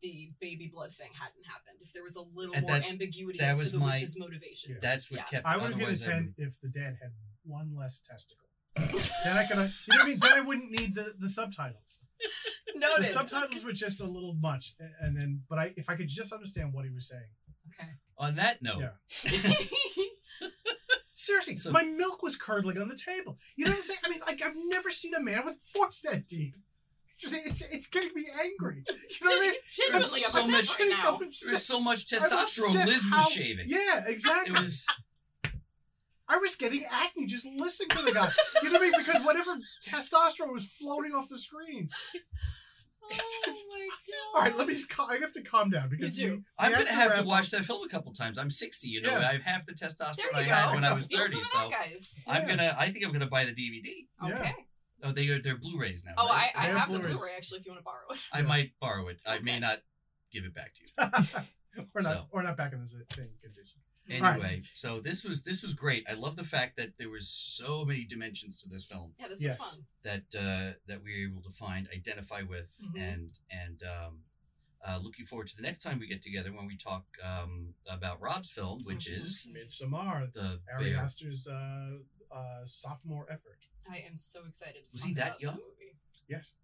the 0.00 0.32
baby 0.40 0.68
blood 0.68 0.94
thing 0.94 1.10
hadn't 1.12 1.44
happened. 1.44 1.78
If 1.82 1.92
there 1.92 2.02
was 2.02 2.16
a 2.16 2.20
little 2.22 2.54
And 2.54 2.62
more 2.62 2.72
that's- 2.74 2.92
ambiguity 2.92 3.38
that 3.38 3.50
as 3.52 3.58
was 3.58 3.66
to 3.68 3.72
the 3.72 3.78
my- 3.80 3.94
witch's 3.94 4.16
motivations. 4.18 4.80
That's 4.80 5.10
what 5.10 5.18
yeah. 5.18 5.24
kept. 5.24 5.46
I 5.46 5.56
would 5.56 5.72
have 5.72 5.78
given 5.78 5.82
otherwise 5.94 6.04
a 6.04 6.06
I 6.06 6.12
ten 6.12 6.34
would- 6.38 6.46
if 6.46 6.60
the 6.60 6.68
dad 6.68 6.98
had 7.02 7.12
one 7.44 7.74
less 7.76 8.00
testicle. 8.00 8.45
Then 8.76 9.36
I 9.36 9.44
could. 9.46 9.58
have 9.58 9.72
You 9.88 9.96
know 9.96 9.98
what 9.98 10.02
I 10.02 10.08
mean? 10.08 10.18
Then 10.20 10.32
I 10.32 10.40
wouldn't 10.40 10.70
need 10.70 10.94
the, 10.94 11.14
the 11.18 11.28
subtitles. 11.28 12.00
No, 12.74 12.88
the 12.98 13.04
subtitles 13.04 13.64
were 13.64 13.72
just 13.72 14.00
a 14.00 14.06
little 14.06 14.34
much, 14.34 14.74
and 15.00 15.16
then. 15.16 15.42
But 15.48 15.58
I, 15.58 15.72
if 15.76 15.88
I 15.88 15.94
could 15.96 16.08
just 16.08 16.32
understand 16.32 16.72
what 16.72 16.84
he 16.84 16.90
was 16.90 17.08
saying. 17.08 17.22
Okay. 17.80 17.90
On 18.18 18.36
that 18.36 18.62
note, 18.62 18.80
Yeah. 18.80 19.52
Seriously, 21.14 21.56
So- 21.56 21.72
my 21.72 21.82
milk 21.82 22.22
was 22.22 22.36
curdling 22.36 22.78
on 22.78 22.88
the 22.88 22.96
table. 22.96 23.38
You 23.56 23.64
know 23.64 23.72
what 23.72 23.78
I'm 23.80 23.84
saying? 23.84 23.98
I 24.04 24.10
mean, 24.10 24.20
like 24.26 24.42
I've 24.44 24.54
never 24.68 24.90
seen 24.90 25.14
a 25.14 25.20
man 25.22 25.44
with 25.44 25.56
force 25.74 26.00
that 26.02 26.26
deep. 26.28 26.54
It's, 27.18 27.32
it's, 27.32 27.62
it's 27.72 27.86
getting 27.86 28.10
me 28.14 28.26
angry. 28.38 28.84
You 28.86 28.94
know 29.26 29.30
what 29.30 29.38
I 29.38 29.46
mean? 29.46 29.54
There's 29.92 30.30
so 30.30 30.46
much- 30.46 30.78
right 30.78 30.88
now. 30.90 31.14
I'm 31.14 31.18
there 31.20 31.28
upset. 31.28 31.52
was 31.52 31.66
so 31.66 31.80
much 31.80 32.06
testosterone. 32.06 32.68
upset 32.68 32.86
Liz 32.88 33.02
how- 33.10 33.16
was 33.24 33.32
shaving. 33.32 33.66
Yeah, 33.68 34.04
exactly. 34.06 34.08
It 34.08 34.14
exactly. 34.14 34.62
was 34.62 34.86
I 36.28 36.38
was 36.38 36.56
getting 36.56 36.84
acne 36.90 37.26
just 37.26 37.46
listening 37.46 37.88
to 37.90 38.02
the 38.02 38.12
guy. 38.12 38.30
You 38.62 38.70
know 38.70 38.78
what 38.78 38.82
I 38.88 38.90
mean? 38.90 39.04
Because 39.04 39.24
whatever 39.24 39.56
testosterone 39.86 40.52
was 40.52 40.64
floating 40.64 41.12
off 41.12 41.28
the 41.28 41.38
screen. 41.38 41.88
Oh 43.08 43.14
my 43.14 43.88
god. 43.88 44.34
All 44.34 44.40
right, 44.42 44.58
let 44.58 44.66
me. 44.66 44.74
Just, 44.74 44.88
I 44.98 45.14
have 45.18 45.32
to 45.34 45.42
calm 45.42 45.70
down 45.70 45.88
because 45.88 46.18
You 46.18 46.26
do. 46.26 46.32
we- 46.32 46.36
we 46.38 46.44
I'm 46.58 46.72
gonna 46.72 46.90
have 46.90 47.10
to 47.12 47.16
wrap 47.18 47.24
watch 47.24 47.44
up. 47.46 47.50
that 47.60 47.64
film 47.64 47.86
a 47.86 47.88
couple 47.88 48.12
times. 48.12 48.36
I'm 48.36 48.50
60. 48.50 48.88
You 48.88 49.00
know, 49.00 49.10
Yeah. 49.20 49.28
I 49.28 49.32
have 49.34 49.42
half 49.42 49.64
the 49.66 49.74
testosterone 49.74 50.34
I 50.34 50.40
you 50.40 50.46
had 50.48 50.74
when 50.74 50.84
I 50.84 50.92
was 50.92 51.06
30. 51.06 51.40
So 51.40 51.48
that, 51.54 51.70
guys. 51.70 52.14
I'm 52.26 52.42
Yeah. 52.42 52.56
gonna. 52.56 52.76
I 52.76 52.90
think 52.90 53.04
I'm 53.04 53.12
gonna 53.12 53.28
buy 53.28 53.44
the 53.44 53.52
DVD. 53.52 54.08
Okay. 54.32 54.54
Oh, 55.04 55.12
they 55.12 55.28
are 55.28 55.40
they're 55.40 55.56
Blu-rays 55.56 56.02
now. 56.04 56.14
Oh, 56.18 56.26
I, 56.26 56.30
right? 56.36 56.50
I 56.56 56.62
They 56.66 56.68
have 56.72 56.78
have 56.80 56.92
the 56.94 56.98
Blu-rays. 56.98 57.16
Blu-ray 57.16 57.32
actually. 57.36 57.60
If 57.60 57.66
you 57.66 57.70
want 57.72 57.80
to 57.80 57.84
borrow 57.84 58.10
it. 58.10 58.18
I 58.32 58.38
Yeah. 58.40 58.44
might 58.46 58.72
borrow 58.80 59.06
it. 59.06 59.20
I 59.24 59.38
may 59.38 59.60
not 59.60 59.82
give 60.32 60.42
it 60.44 60.52
back 60.52 60.72
to 60.74 60.80
you. 61.78 61.84
or 61.94 62.02
not, 62.02 62.12
So. 62.12 62.26
or 62.32 62.42
not 62.42 62.56
back 62.56 62.72
in 62.72 62.80
the 62.80 62.86
same 62.88 63.04
condition. 63.40 63.78
Anyway, 64.08 64.38
right. 64.40 64.62
so 64.74 65.00
this 65.00 65.24
was 65.24 65.42
this 65.42 65.62
was 65.62 65.74
great. 65.74 66.04
I 66.08 66.12
love 66.14 66.36
the 66.36 66.44
fact 66.44 66.76
that 66.76 66.90
there 66.98 67.10
was 67.10 67.28
so 67.28 67.84
many 67.84 68.04
dimensions 68.04 68.56
to 68.62 68.68
this 68.68 68.84
film 68.84 69.14
Yeah, 69.18 69.28
this 69.28 69.40
Yes. 69.40 69.58
was 69.58 69.68
fun. 69.74 69.86
that 70.04 70.34
uh, 70.38 70.72
that 70.86 71.02
we 71.02 71.10
were 71.26 71.32
able 71.32 71.42
to 71.42 71.50
find, 71.50 71.88
identify 71.92 72.42
with, 72.42 72.70
Mhm. 72.82 73.00
and 73.12 73.38
and 73.50 73.82
um, 73.82 74.24
uh, 74.86 74.98
looking 75.02 75.26
forward 75.26 75.48
to 75.48 75.56
the 75.56 75.62
next 75.62 75.82
time 75.82 75.98
we 75.98 76.06
get 76.06 76.22
together 76.22 76.52
when 76.52 76.66
we 76.66 76.76
talk 76.76 77.04
um, 77.24 77.74
about 77.88 78.20
Rob's 78.20 78.50
film, 78.50 78.82
which 78.84 79.08
is 79.08 79.48
Midsommar, 79.50 80.32
the 80.32 80.60
Ari 80.72 80.90
Bear. 80.92 80.98
Aster's 81.02 81.48
uh, 81.48 81.98
uh, 82.30 82.64
sophomore 82.64 83.26
effort. 83.30 83.58
I 83.90 83.98
am 84.08 84.16
so 84.16 84.44
excited. 84.46 84.84
To 84.84 84.90
Was 84.92 85.00
talk 85.02 85.08
he 85.08 85.14
that 85.14 85.26
about 85.28 85.40
young? 85.40 85.54
movie 85.56 85.96
Yes. 86.28 86.54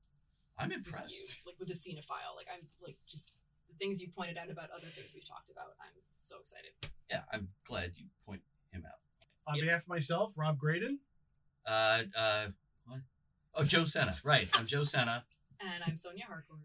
I'm 0.59 0.69
with 0.69 0.79
impressed. 0.79 1.13
you, 1.13 1.27
like 1.47 1.59
with 1.59 1.69
the 1.69 1.75
cinephile. 1.75 2.37
Like 2.37 2.47
I'm 2.53 2.69
like 2.81 2.99
just 3.07 3.33
the 3.69 3.75
things 3.79 4.01
you 4.01 4.11
pointed 4.11 4.37
out 4.39 4.51
about 4.51 4.71
other 4.71 4.87
things 4.87 5.11
we've 5.15 5.27
talked 5.27 5.51
about. 5.51 5.75
I'm 5.81 5.95
so 6.15 6.39
excited. 6.41 6.71
Yeah, 7.13 7.21
I'm 7.33 7.49
glad 7.67 7.93
you 7.97 8.07
point 8.25 8.41
him 8.73 8.85
out. 8.87 8.99
On 9.47 9.57
Yep. 9.57 9.65
behalf 9.65 9.83
of 9.83 9.89
myself, 9.89 10.33
Rob 10.37 10.59
Graydon, 10.59 11.01
Uh, 11.67 12.05
uh, 12.17 12.49
what? 12.87 13.01
Oh, 13.55 13.65
Joe 13.65 13.85
Sena. 13.85 14.17
Right, 14.25 14.49
I'm 14.55 14.67
Joe 14.67 14.83
Sena, 14.83 15.25
And 15.61 15.85
I'm 15.87 15.97
Sonia 15.97 16.25
Harcourt. 16.27 16.59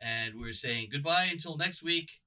and 0.00 0.34
we're 0.38 0.52
saying 0.52 0.88
goodbye 0.92 1.24
until 1.26 1.56
next 1.56 1.82
week. 1.82 2.20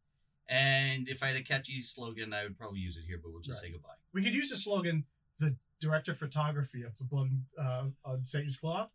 And 0.47 1.07
if 1.07 1.21
I 1.23 1.27
had 1.27 1.35
a 1.35 1.43
catchy 1.43 1.79
slogan, 1.81 2.33
I 2.33 2.43
would 2.43 2.57
probably 2.57 2.79
use 2.79 2.97
it 2.97 3.03
here, 3.05 3.17
but 3.21 3.31
we'll 3.31 3.41
just 3.41 3.61
Right. 3.61 3.67
say 3.67 3.71
goodbye. 3.73 3.95
we 4.13 4.23
could 4.23 4.33
use 4.33 4.49
the 4.49 4.57
slogan 4.57 5.05
"The 5.37 5.57
director 5.79 6.11
of 6.13 6.17
photography 6.19 6.81
of 6.83 6.97
the 6.97 7.03
Blood 7.03 7.45
uh, 7.57 7.89
on 8.03 8.25
Satan's 8.25 8.55
Claw 8.57 8.89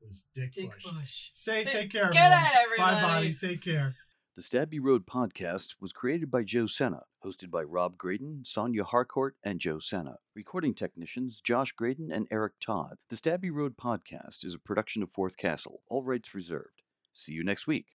was 0.00 0.22
Dick, 0.34 0.52
Dick 0.52 0.70
Bush." 0.70 0.82
Bush. 0.84 1.28
Say, 1.32 1.64
Say- 1.64 1.72
take 1.72 1.90
care, 1.92 2.06
Good 2.06 2.16
everyone. 2.16 2.30
night, 2.42 2.52
everybody. 2.56 2.94
Bye, 2.96 3.02
bodies. 3.02 3.40
Take 3.40 3.60
care. 3.62 3.94
The 4.36 4.42
Stabby 4.42 4.78
Road 4.78 5.06
podcast 5.06 5.76
was 5.80 5.94
created 5.94 6.30
by 6.30 6.42
Joe 6.42 6.66
Sena, 6.66 7.04
hosted 7.24 7.50
by 7.50 7.62
Rob 7.62 7.96
Graydon, 7.96 8.44
Sonia 8.44 8.84
Harcourt, 8.84 9.34
and 9.42 9.58
Joe 9.58 9.78
Sena. 9.78 10.18
Recording 10.34 10.74
technicians 10.74 11.40
Josh 11.40 11.72
Graydon 11.72 12.12
and 12.12 12.28
Eric 12.30 12.52
Todd. 12.60 12.98
The 13.08 13.16
Stabby 13.16 13.50
Road 13.50 13.78
podcast 13.78 14.44
is 14.44 14.54
a 14.54 14.58
production 14.58 15.02
of 15.02 15.10
Fourth 15.10 15.38
Castle, 15.38 15.80
all 15.88 16.02
rights 16.02 16.34
reserved. 16.34 16.82
See 17.14 17.32
you 17.32 17.44
next 17.44 17.66
week. 17.66 17.95